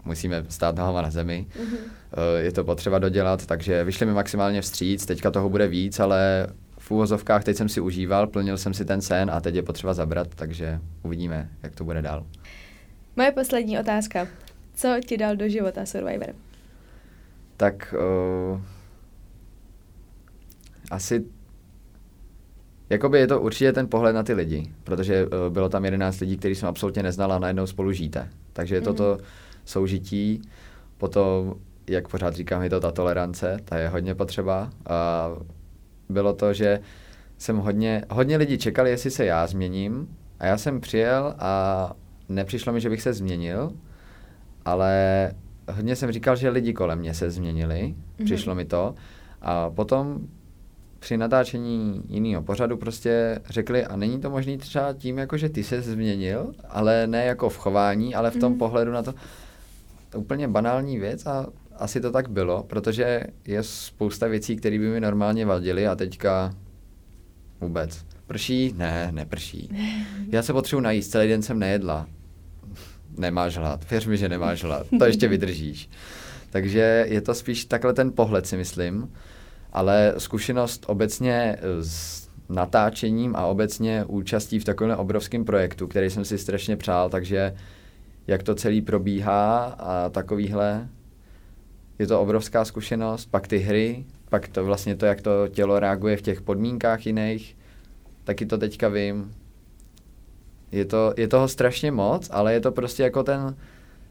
musíme 0.07 0.45
stát 0.49 0.75
nohama 0.75 1.01
na 1.01 1.09
zemi. 1.09 1.47
Mm-hmm. 1.49 2.37
Je 2.37 2.51
to 2.51 2.63
potřeba 2.63 2.99
dodělat, 2.99 3.45
takže 3.45 3.83
vyšli 3.83 4.05
mi 4.05 4.13
maximálně 4.13 4.61
vstříc, 4.61 5.05
teďka 5.05 5.31
toho 5.31 5.49
bude 5.49 5.67
víc, 5.67 5.99
ale 5.99 6.47
v 6.77 6.91
úvozovkách 6.91 7.43
teď 7.43 7.57
jsem 7.57 7.69
si 7.69 7.81
užíval, 7.81 8.27
plnil 8.27 8.57
jsem 8.57 8.73
si 8.73 8.85
ten 8.85 9.01
sen 9.01 9.31
a 9.31 9.41
teď 9.41 9.55
je 9.55 9.63
potřeba 9.63 9.93
zabrat, 9.93 10.27
takže 10.35 10.79
uvidíme, 11.03 11.49
jak 11.63 11.75
to 11.75 11.83
bude 11.83 12.01
dál. 12.01 12.25
Moje 13.15 13.31
poslední 13.31 13.79
otázka. 13.79 14.27
Co 14.73 14.95
ti 15.05 15.17
dal 15.17 15.35
do 15.35 15.49
života 15.49 15.85
Survivor? 15.85 16.33
Tak 17.57 17.95
uh, 18.51 18.61
asi 20.91 21.25
Jakoby 22.89 23.19
je 23.19 23.27
to 23.27 23.41
určitě 23.41 23.73
ten 23.73 23.87
pohled 23.87 24.15
na 24.15 24.23
ty 24.23 24.33
lidi, 24.33 24.71
protože 24.83 25.25
uh, 25.25 25.31
bylo 25.49 25.69
tam 25.69 25.85
11 25.85 26.19
lidí, 26.19 26.37
který 26.37 26.55
jsem 26.55 26.69
absolutně 26.69 27.03
neznal 27.03 27.33
a 27.33 27.39
najednou 27.39 27.67
spolu 27.67 27.91
žijete. 27.91 28.29
Takže 28.53 28.79
mm. 28.79 28.83
toto 28.83 29.17
soužití, 29.67 30.41
potom, 30.97 31.55
jak 31.87 32.07
pořád 32.07 32.33
říkám, 32.33 32.63
je 32.63 32.69
to 32.69 32.79
ta 32.79 32.91
tolerance, 32.91 33.57
ta 33.65 33.77
je 33.77 33.87
hodně 33.87 34.15
potřeba. 34.15 34.69
A 34.89 35.29
bylo 36.09 36.33
to, 36.33 36.53
že 36.53 36.79
jsem 37.37 37.57
hodně, 37.57 38.03
hodně 38.09 38.37
lidí 38.37 38.57
čekali, 38.57 38.89
jestli 38.89 39.11
se 39.11 39.25
já 39.25 39.47
změním 39.47 40.17
a 40.39 40.45
já 40.45 40.57
jsem 40.57 40.81
přijel 40.81 41.35
a 41.39 41.91
nepřišlo 42.29 42.73
mi, 42.73 42.81
že 42.81 42.89
bych 42.89 43.01
se 43.01 43.13
změnil, 43.13 43.71
ale 44.65 45.31
hodně 45.71 45.95
jsem 45.95 46.11
říkal, 46.11 46.35
že 46.35 46.49
lidi 46.49 46.73
kolem 46.73 46.99
mě 46.99 47.13
se 47.13 47.31
změnili, 47.31 47.95
mm-hmm. 47.95 48.25
přišlo 48.25 48.55
mi 48.55 48.65
to 48.65 48.95
a 49.41 49.69
potom 49.69 50.27
při 50.99 51.17
natáčení 51.17 52.03
jiného 52.07 52.43
pořadu 52.43 52.77
prostě 52.77 53.39
řekli, 53.49 53.85
a 53.85 53.95
není 53.95 54.19
to 54.19 54.29
možný 54.29 54.57
třeba 54.57 54.93
tím, 54.93 55.17
jako 55.17 55.37
že 55.37 55.49
ty 55.49 55.63
se 55.63 55.81
změnil, 55.81 56.53
ale 56.69 57.07
ne 57.07 57.25
jako 57.25 57.49
v 57.49 57.57
chování, 57.57 58.15
ale 58.15 58.31
v 58.31 58.37
tom 58.37 58.51
mm. 58.51 58.57
pohledu 58.57 58.91
na 58.91 59.03
to 59.03 59.13
úplně 60.17 60.47
banální 60.47 60.99
věc 60.99 61.25
a 61.25 61.47
asi 61.75 62.01
to 62.01 62.11
tak 62.11 62.29
bylo, 62.29 62.63
protože 62.63 63.23
je 63.47 63.63
spousta 63.63 64.27
věcí, 64.27 64.55
které 64.55 64.79
by 64.79 64.89
mi 64.89 64.99
normálně 64.99 65.45
vadily 65.45 65.87
a 65.87 65.95
teďka 65.95 66.53
vůbec. 67.61 68.05
Prší? 68.27 68.73
Ne, 68.77 69.09
neprší. 69.11 69.69
Já 70.31 70.43
se 70.43 70.53
potřebuji 70.53 70.81
najíst, 70.81 71.11
celý 71.11 71.27
den 71.27 71.41
jsem 71.41 71.59
nejedla. 71.59 72.07
Nemáš 73.17 73.57
hlad, 73.57 73.89
věř 73.89 74.05
mi, 74.05 74.17
že 74.17 74.29
nemáš 74.29 74.63
hlad, 74.63 74.87
to 74.99 75.05
ještě 75.05 75.27
vydržíš. 75.37 75.89
Takže 76.49 77.05
je 77.07 77.21
to 77.21 77.33
spíš 77.33 77.65
takhle 77.65 77.93
ten 77.93 78.11
pohled, 78.11 78.47
si 78.47 78.57
myslím 78.57 79.09
ale 79.77 80.13
zkušenost 80.17 80.85
obecně 80.87 81.57
s 81.81 82.27
natáčením 82.49 83.35
a 83.35 83.45
obecně 83.45 84.05
účastí 84.07 84.59
v 84.59 84.63
takovém 84.63 84.97
obrovském 84.97 85.45
projektu, 85.45 85.87
který 85.87 86.09
jsem 86.09 86.25
si 86.25 86.37
strašně 86.37 86.77
přál, 86.77 87.09
takže 87.09 87.53
jak 88.27 88.43
to 88.43 88.55
celý 88.55 88.81
probíhá 88.81 89.65
a 89.65 90.09
takovýhle, 90.09 90.89
je 91.99 92.07
to 92.07 92.21
obrovská 92.21 92.65
zkušenost, 92.65 93.25
pak 93.25 93.47
ty 93.47 93.57
hry, 93.57 94.05
pak 94.29 94.47
to 94.47 94.65
vlastně 94.65 94.95
to, 94.95 95.05
jak 95.05 95.21
to 95.21 95.47
tělo 95.47 95.79
reaguje 95.79 96.17
v 96.17 96.21
těch 96.21 96.41
podmínkách 96.41 97.05
jiných, 97.05 97.57
taky 98.23 98.45
to 98.45 98.57
teďka 98.57 98.89
vím. 98.89 99.31
Je, 100.71 100.85
to, 100.85 101.13
je 101.17 101.27
toho 101.27 101.47
strašně 101.47 101.91
moc, 101.91 102.29
ale 102.31 102.53
je 102.53 102.59
to 102.59 102.71
prostě 102.71 103.03
jako 103.03 103.23
ten, 103.23 103.55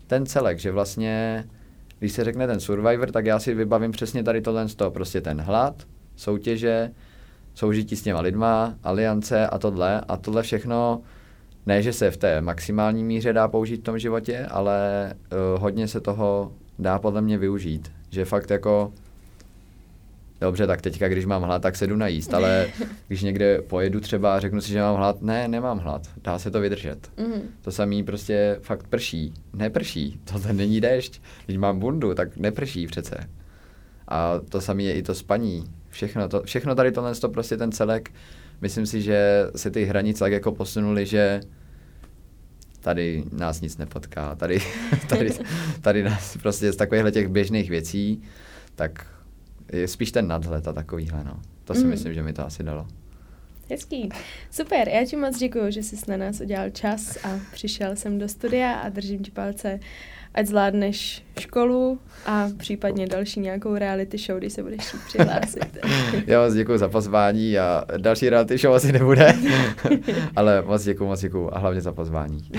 ten 0.06 0.26
celek, 0.26 0.58
že 0.58 0.72
vlastně 0.72 1.44
když 1.98 2.12
se 2.12 2.24
řekne 2.24 2.46
ten 2.46 2.60
Survivor, 2.60 3.10
tak 3.10 3.26
já 3.26 3.38
si 3.38 3.54
vybavím 3.54 3.90
přesně 3.90 4.22
tady 4.22 4.40
tohle 4.40 4.68
z 4.68 4.74
toho, 4.74 4.90
prostě 4.90 5.20
ten 5.20 5.40
hlad, 5.40 5.86
soutěže, 6.16 6.90
soužití 7.54 7.96
s 7.96 8.02
těma 8.02 8.20
lidma, 8.20 8.74
aliance 8.84 9.46
a 9.46 9.58
tohle. 9.58 10.00
A 10.00 10.16
tohle 10.16 10.42
všechno, 10.42 11.02
ne, 11.66 11.82
že 11.82 11.92
se 11.92 12.10
v 12.10 12.16
té 12.16 12.40
maximální 12.40 13.04
míře 13.04 13.32
dá 13.32 13.48
použít 13.48 13.80
v 13.80 13.84
tom 13.84 13.98
životě, 13.98 14.46
ale 14.50 15.12
uh, 15.14 15.62
hodně 15.62 15.88
se 15.88 16.00
toho 16.00 16.52
dá 16.78 16.98
podle 16.98 17.22
mě 17.22 17.38
využít. 17.38 17.92
Že 18.10 18.24
fakt 18.24 18.50
jako 18.50 18.92
dobře, 20.40 20.66
tak 20.66 20.82
teďka, 20.82 21.08
když 21.08 21.26
mám 21.26 21.42
hlad, 21.42 21.62
tak 21.62 21.76
se 21.76 21.86
jdu 21.86 21.96
najíst, 21.96 22.34
ale 22.34 22.66
když 23.08 23.22
někde 23.22 23.62
pojedu 23.62 24.00
třeba 24.00 24.36
a 24.36 24.40
řeknu 24.40 24.60
si, 24.60 24.68
že 24.68 24.80
mám 24.80 24.96
hlad, 24.96 25.22
ne, 25.22 25.48
nemám 25.48 25.78
hlad, 25.78 26.10
dá 26.24 26.38
se 26.38 26.50
to 26.50 26.60
vydržet. 26.60 27.10
Mm-hmm. 27.16 27.40
To 27.62 27.72
samý 27.72 28.02
prostě 28.02 28.58
fakt 28.62 28.86
prší, 28.86 29.34
neprší, 29.52 30.20
tohle 30.32 30.52
není 30.52 30.80
déšť, 30.80 31.22
když 31.46 31.58
mám 31.58 31.78
bundu, 31.78 32.14
tak 32.14 32.36
neprší 32.36 32.86
přece. 32.86 33.16
A 34.08 34.40
to 34.48 34.60
samé 34.60 34.82
je 34.82 34.94
i 34.94 35.02
to 35.02 35.14
spaní, 35.14 35.64
všechno, 35.90 36.28
to, 36.28 36.42
všechno 36.42 36.74
tady 36.74 36.92
tohle, 36.92 37.14
to 37.14 37.28
prostě 37.28 37.56
ten 37.56 37.72
celek, 37.72 38.10
myslím 38.61 38.86
si, 38.86 39.02
že 39.02 39.46
se 39.57 39.70
ty 39.70 39.84
hranice 39.84 40.18
tak 40.18 40.32
jako 40.32 40.52
posunuly, 40.52 41.07
že 41.07 41.40
tady 42.80 43.24
nás 43.32 43.61
nic 43.61 43.76
nepotká, 43.78 44.34
tady, 44.34 44.59
tady, 45.09 45.30
tady 45.80 46.02
nás 46.02 46.36
prostě 46.36 46.72
z 46.72 46.76
takovýchhle 46.76 47.12
těch 47.12 47.28
běžných 47.28 47.70
věcí, 47.70 48.22
tak 48.74 49.07
je 49.72 49.88
spíš 49.88 50.12
ten 50.12 50.28
nadhled 50.28 50.68
a 50.68 50.72
takovýhle, 50.72 51.24
no. 51.24 51.40
To 51.64 51.74
si 51.74 51.84
mm. 51.84 51.90
myslím, 51.90 52.14
že 52.14 52.22
mi 52.22 52.32
to 52.32 52.46
asi 52.46 52.62
dalo. 52.62 52.86
Hezký. 53.70 54.09
Super, 54.50 54.88
já 54.88 55.04
ti 55.04 55.16
moc 55.16 55.38
děkuji, 55.38 55.70
že 55.70 55.82
jsi 55.82 55.96
na 56.09 56.16
nás 56.16 56.40
udělal 56.40 56.70
čas 56.70 57.18
a 57.24 57.40
přišel 57.52 57.96
jsem 57.96 58.18
do 58.18 58.28
studia 58.28 58.72
a 58.72 58.88
držím 58.88 59.22
ti 59.22 59.30
palce, 59.30 59.80
ať 60.37 60.47
zvládneš 60.47 61.24
školu 61.41 61.99
a 62.26 62.49
případně 62.57 63.07
další 63.07 63.41
nějakou 63.41 63.74
reality 63.74 64.18
show, 64.18 64.39
když 64.39 64.53
se 64.53 64.62
budeš 64.62 64.95
přihlásit. 65.07 65.78
já 66.26 66.45
moc 66.45 66.55
děkuji 66.55 66.78
za 66.78 66.89
pozvání 66.89 67.59
a 67.59 67.84
další 67.97 68.28
reality 68.28 68.59
show 68.59 68.74
asi 68.74 68.93
nebude, 68.93 69.34
ale 70.37 70.62
moc 70.62 70.84
děkuji, 70.84 71.07
moc 71.07 71.20
děkuji 71.20 71.51
a 71.55 71.59
hlavně 71.59 71.80
za 71.80 71.93
pozvání. 71.93 72.51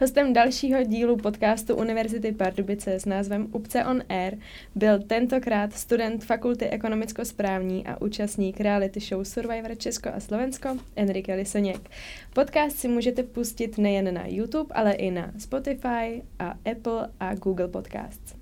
Hostem 0.00 0.32
dalšího 0.32 0.82
dílu 0.82 1.16
podcastu 1.16 1.76
Univerzity 1.76 2.32
Pardubice 2.32 3.00
s 3.00 3.04
názvem 3.04 3.48
Upce 3.52 3.84
on 3.84 4.02
Air 4.08 4.38
byl 4.74 5.02
tentokrát 5.02 5.72
student 5.72 6.24
Fakulty 6.24 6.68
ekonomicko-správní 6.68 7.86
a 7.86 8.00
účastník 8.00 8.60
reality 8.60 9.00
show 9.00 9.24
Survivor 9.24 9.76
Česko 9.78 10.08
a 10.14 10.20
Slovensko 10.20 10.76
Enrique 10.96 11.34
Lisoněk. 11.34 11.90
Podcast 12.34 12.76
si 12.76 12.88
můžete 12.88 13.22
pustit 13.22 13.78
nejen 13.78 14.14
na 14.14 14.26
YouTube, 14.26 14.74
ale 14.74 14.92
i 14.92 15.10
na 15.10 15.32
Spotify 15.38 16.22
a 16.38 16.54
Apple 16.70 17.08
a 17.20 17.34
Google 17.34 17.68
Podcasts. 17.68 18.35